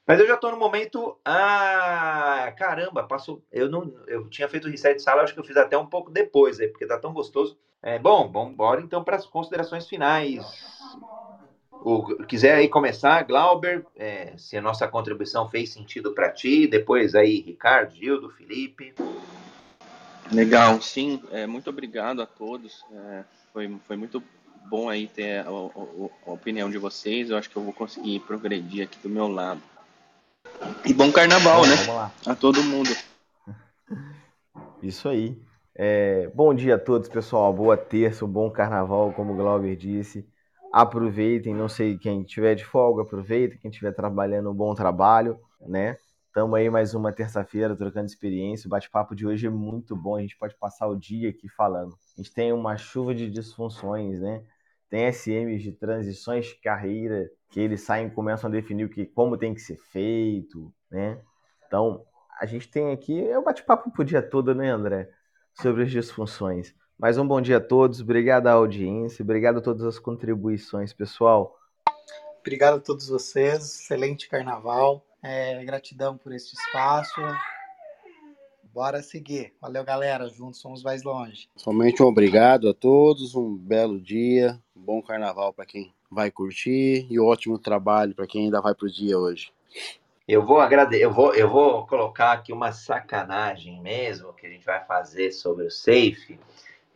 Mas 0.09 0.19
eu 0.19 0.27
já 0.27 0.37
estou 0.37 0.51
no 0.51 0.57
momento. 0.57 1.19
Ah, 1.23 2.51
caramba, 2.57 3.03
passou. 3.03 3.43
Eu 3.53 3.69
não, 3.69 3.93
eu 4.07 4.27
tinha 4.31 4.49
feito 4.49 4.67
o 4.67 4.71
reset 4.71 4.97
de 4.97 5.03
sala, 5.03 5.21
acho 5.21 5.35
que 5.35 5.39
eu 5.39 5.45
fiz 5.45 5.55
até 5.59 5.77
um 5.77 5.85
pouco 5.85 6.11
depois, 6.11 6.59
aí, 6.59 6.69
porque 6.69 6.87
tá 6.87 6.99
tão 6.99 7.13
gostoso. 7.13 7.59
É, 7.83 7.99
bom, 7.99 8.33
embora 8.51 8.81
então 8.81 9.05
para 9.05 9.17
as 9.17 9.27
considerações 9.27 9.87
finais. 9.87 10.43
O, 11.73 12.25
quiser 12.25 12.55
aí 12.55 12.69
começar, 12.69 13.23
Glauber, 13.25 13.85
é, 13.95 14.33
se 14.39 14.57
a 14.57 14.63
nossa 14.63 14.89
contribuição 14.89 15.47
fez 15.47 15.75
sentido 15.75 16.15
para 16.15 16.33
ti, 16.33 16.67
depois 16.67 17.15
aí 17.15 17.41
Ricardo, 17.41 17.95
Gildo, 17.95 18.31
Felipe. 18.31 18.95
Legal, 20.33 20.81
sim. 20.81 21.23
É, 21.31 21.47
muito 21.47 21.69
obrigado 21.69 22.23
a 22.23 22.27
todos. 22.27 22.83
É, 22.91 23.25
foi, 23.53 23.77
foi 23.87 23.97
muito 23.99 24.23
bom 24.71 24.89
aí 24.89 25.07
ter 25.07 25.41
a, 25.41 25.51
a, 25.51 25.51
a, 25.51 26.33
opinião 26.33 26.71
de 26.71 26.79
vocês. 26.79 27.29
Eu 27.29 27.37
acho 27.37 27.51
que 27.51 27.57
eu 27.57 27.63
vou 27.63 27.75
conseguir 27.75 28.21
progredir 28.21 28.85
aqui 28.85 28.99
do 29.01 29.11
meu 29.11 29.29
lado. 29.29 29.61
E 30.85 30.95
bom 30.95 31.13
carnaval, 31.13 31.63
né? 31.67 31.75
Vamos 31.77 31.95
lá. 31.95 32.13
A 32.27 32.35
todo 32.35 32.63
mundo. 32.63 32.91
Isso 34.83 35.09
aí. 35.09 35.41
É, 35.75 36.29
bom 36.35 36.55
dia 36.55 36.75
a 36.75 36.79
todos, 36.79 37.09
pessoal. 37.09 37.53
Boa 37.53 37.77
terça, 37.77 38.25
um 38.25 38.29
bom 38.29 38.51
carnaval, 38.51 39.13
como 39.13 39.33
o 39.33 39.37
Glauber 39.37 39.77
disse. 39.77 40.27
Aproveitem, 40.73 41.55
não 41.55 41.69
sei 41.69 41.97
quem 41.97 42.23
tiver 42.25 42.55
de 42.55 42.65
folga, 42.65 43.03
aproveita. 43.03 43.57
Quem 43.57 43.71
estiver 43.71 43.93
trabalhando, 43.93 44.51
um 44.51 44.55
bom 44.55 44.75
trabalho, 44.75 45.39
né? 45.61 45.97
Estamos 46.27 46.59
aí 46.59 46.69
mais 46.69 46.95
uma 46.95 47.13
terça-feira 47.13 47.75
trocando 47.75 48.07
experiência. 48.07 48.67
O 48.67 48.71
bate-papo 48.71 49.15
de 49.15 49.27
hoje 49.27 49.47
é 49.47 49.51
muito 49.51 49.97
bom. 49.97 50.17
A 50.17 50.21
gente 50.21 50.37
pode 50.37 50.55
passar 50.57 50.87
o 50.87 50.97
dia 50.97 51.31
aqui 51.31 51.49
falando. 51.49 51.97
A 52.17 52.21
gente 52.21 52.33
tem 52.33 52.53
uma 52.53 52.77
chuva 52.77 53.15
de 53.15 53.31
disfunções, 53.31 54.21
né? 54.21 54.43
Tem 54.89 55.07
SMs 55.13 55.63
de 55.63 55.73
transições 55.73 56.47
de 56.47 56.55
carreira 56.57 57.31
que 57.51 57.61
eles 57.61 57.83
saem 57.83 58.07
e 58.07 58.11
começam 58.11 58.49
a 58.49 58.53
definir 58.53 58.85
o 58.85 58.89
que, 58.89 59.07
como 59.07 59.37
tem 59.37 59.55
que 59.55 59.61
ser 59.61 59.77
feito, 59.77 60.73
né? 60.91 61.21
Então, 61.67 62.05
a 62.41 62.47
gente 62.47 62.69
tem 62.69 62.93
aqui 62.93 63.29
é 63.29 63.39
um 63.39 63.45
bate-papo 63.45 63.91
pro 63.91 64.05
dia 64.05 64.23
todo, 64.23 64.55
né, 64.55 64.71
André? 64.71 65.11
Sobre 65.55 65.83
as 65.83 65.91
disfunções. 65.91 66.75
Mais 66.99 67.19
um 67.19 67.27
bom 67.27 67.41
dia 67.41 67.59
a 67.59 67.61
todos. 67.61 68.01
Obrigado 68.01 68.47
à 68.47 68.53
audiência. 68.53 69.23
Obrigado 69.23 69.59
a 69.59 69.61
todas 69.61 69.85
as 69.85 69.99
contribuições, 69.99 70.93
pessoal. 70.93 71.57
Obrigado 72.41 72.77
a 72.77 72.81
todos 72.81 73.09
vocês. 73.09 73.81
Excelente 73.81 74.29
carnaval. 74.29 75.05
É, 75.23 75.65
gratidão 75.65 76.17
por 76.17 76.33
este 76.33 76.55
espaço. 76.55 77.21
Bora 78.79 79.03
seguir. 79.03 79.53
Valeu, 79.61 79.83
galera. 79.83 80.29
Juntos 80.29 80.61
somos 80.61 80.85
mais 80.85 81.03
longe. 81.03 81.49
Somente 81.57 82.01
um 82.01 82.07
obrigado 82.07 82.69
a 82.69 82.73
todos. 82.73 83.35
Um 83.35 83.57
belo 83.57 84.01
dia. 84.01 84.57
Um 84.77 84.81
bom 84.81 85.03
carnaval 85.03 85.53
para 85.53 85.67
quem 85.67 85.93
vai 86.09 86.31
curtir 86.31 87.05
e 87.11 87.19
ótimo 87.19 87.59
trabalho 87.59 88.15
para 88.15 88.25
quem 88.25 88.45
ainda 88.45 88.61
vai 88.61 88.77
pro 88.77 88.89
dia 88.89 89.19
hoje. 89.19 89.51
Eu 90.29 90.47
vou 90.47 90.61
agradecer, 90.61 91.03
eu 91.03 91.13
vou, 91.13 91.35
eu 91.35 91.51
vou 91.51 91.89
colocar 91.89 92.31
aqui 92.31 92.53
uma 92.53 92.71
sacanagem 92.71 93.83
mesmo 93.83 94.33
que 94.33 94.47
a 94.47 94.51
gente 94.51 94.65
vai 94.65 94.85
fazer 94.85 95.33
sobre 95.33 95.67
o 95.67 95.71
Safe. 95.73 96.39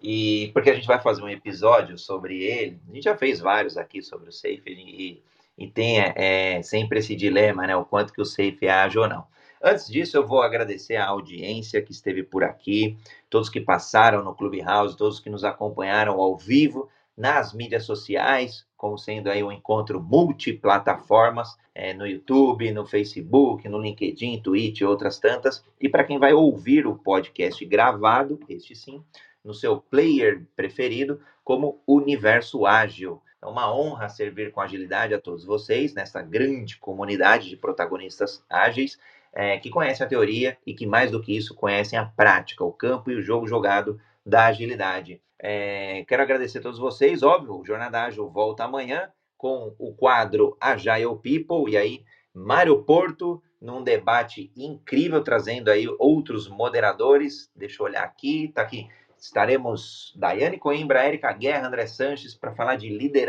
E 0.01 0.53
porque 0.55 0.71
a 0.71 0.75
gente 0.77 0.87
vai 0.87 1.03
fazer 1.03 1.21
um 1.21 1.29
episódio 1.29 1.99
sobre 1.99 2.45
ele. 2.45 2.81
A 2.89 2.95
gente 2.95 3.03
já 3.03 3.17
fez 3.17 3.41
vários 3.41 3.77
aqui 3.77 4.01
sobre 4.01 4.29
o 4.29 4.33
Safe 4.33 4.63
e 4.69 5.21
e 5.59 5.69
tem 5.69 6.01
é, 6.01 6.63
sempre 6.63 7.01
esse 7.01 7.15
dilema, 7.15 7.67
né? 7.67 7.77
O 7.77 7.85
quanto 7.85 8.13
que 8.13 8.23
o 8.23 8.25
safe 8.25 8.69
age 8.69 8.99
ou 8.99 9.09
não. 9.09 9.27
Antes 9.65 9.87
disso, 9.87 10.17
eu 10.17 10.27
vou 10.27 10.43
agradecer 10.43 10.97
a 10.97 11.07
audiência 11.07 11.81
que 11.81 11.93
esteve 11.93 12.25
por 12.25 12.43
aqui, 12.43 12.99
todos 13.31 13.49
que 13.49 13.61
passaram 13.61 14.25
no 14.25 14.35
Clubhouse, 14.35 14.97
todos 14.97 15.21
que 15.21 15.31
nos 15.31 15.45
acompanharam 15.45 16.21
ao 16.21 16.37
vivo 16.37 16.89
nas 17.17 17.53
mídias 17.53 17.85
sociais, 17.85 18.67
como 18.77 18.99
sendo 18.99 19.31
aí 19.31 19.41
um 19.45 19.53
encontro 19.53 20.03
multiplataformas, 20.03 21.57
é, 21.73 21.95
no 21.95 22.05
YouTube, 22.05 22.73
no 22.73 22.85
Facebook, 22.85 23.69
no 23.69 23.79
LinkedIn, 23.79 24.43
Twitch 24.43 24.81
e 24.81 24.85
outras 24.85 25.21
tantas. 25.21 25.65
E 25.81 25.89
para 25.89 26.03
quem 26.03 26.19
vai 26.19 26.33
ouvir 26.33 26.85
o 26.85 26.97
podcast 26.97 27.65
gravado, 27.65 28.41
este 28.49 28.75
sim, 28.75 29.01
no 29.45 29.55
seu 29.55 29.81
player 29.81 30.45
preferido, 30.57 31.21
como 31.45 31.81
Universo 31.87 32.67
Ágil. 32.67 33.23
É 33.41 33.47
uma 33.47 33.73
honra 33.73 34.09
servir 34.09 34.51
com 34.51 34.61
agilidade 34.61 35.15
a 35.15 35.21
todos 35.21 35.45
vocês 35.45 35.95
nessa 35.95 36.21
grande 36.21 36.79
comunidade 36.79 37.49
de 37.49 37.57
protagonistas 37.57 38.45
ágeis 38.51 38.99
é, 39.35 39.59
que 39.59 39.71
conhecem 39.71 40.05
a 40.05 40.09
teoria 40.09 40.59
e 40.67 40.75
que, 40.75 40.87
mais 40.87 41.11
do 41.11 41.21
que 41.21 41.37
isso, 41.37 41.55
conhecem 41.55 41.99
a 41.99 42.05
prática, 42.05 42.65
o 42.65 42.73
campo 42.73 43.11
e 43.11 43.15
o 43.15 43.23
jogo 43.23 43.47
jogado 43.47 43.99
da 44.25 44.47
agilidade. 44.47 45.21
É, 45.39 46.05
quero 46.07 46.23
agradecer 46.23 46.59
a 46.59 46.63
todos 46.63 46.79
vocês. 46.79 47.23
Óbvio, 47.23 47.59
o 47.59 47.65
Jornada 47.65 48.03
Ágil 48.03 48.29
volta 48.29 48.65
amanhã 48.65 49.11
com 49.37 49.75
o 49.79 49.93
quadro 49.93 50.57
Agile 50.61 51.17
People 51.21 51.73
e 51.73 51.77
aí 51.77 52.05
Mário 52.33 52.83
Porto 52.85 53.43
num 53.61 53.83
debate 53.83 54.53
incrível, 54.57 55.23
trazendo 55.23 55.69
aí 55.71 55.87
outros 55.99 56.49
moderadores. 56.49 57.51
Deixa 57.55 57.83
eu 57.83 57.87
olhar 57.87 58.05
aqui, 58.05 58.53
tá 58.55 58.63
aqui. 58.63 58.89
Estaremos 59.19 60.13
Daiane 60.17 60.59
Coimbra, 60.59 61.05
Érica 61.05 61.33
Guerra, 61.33 61.69
André 61.69 61.87
Sanches 61.87 62.35
para 62.35 62.55
falar 62.55 62.77
de 62.77 62.89
liderança 62.89 63.21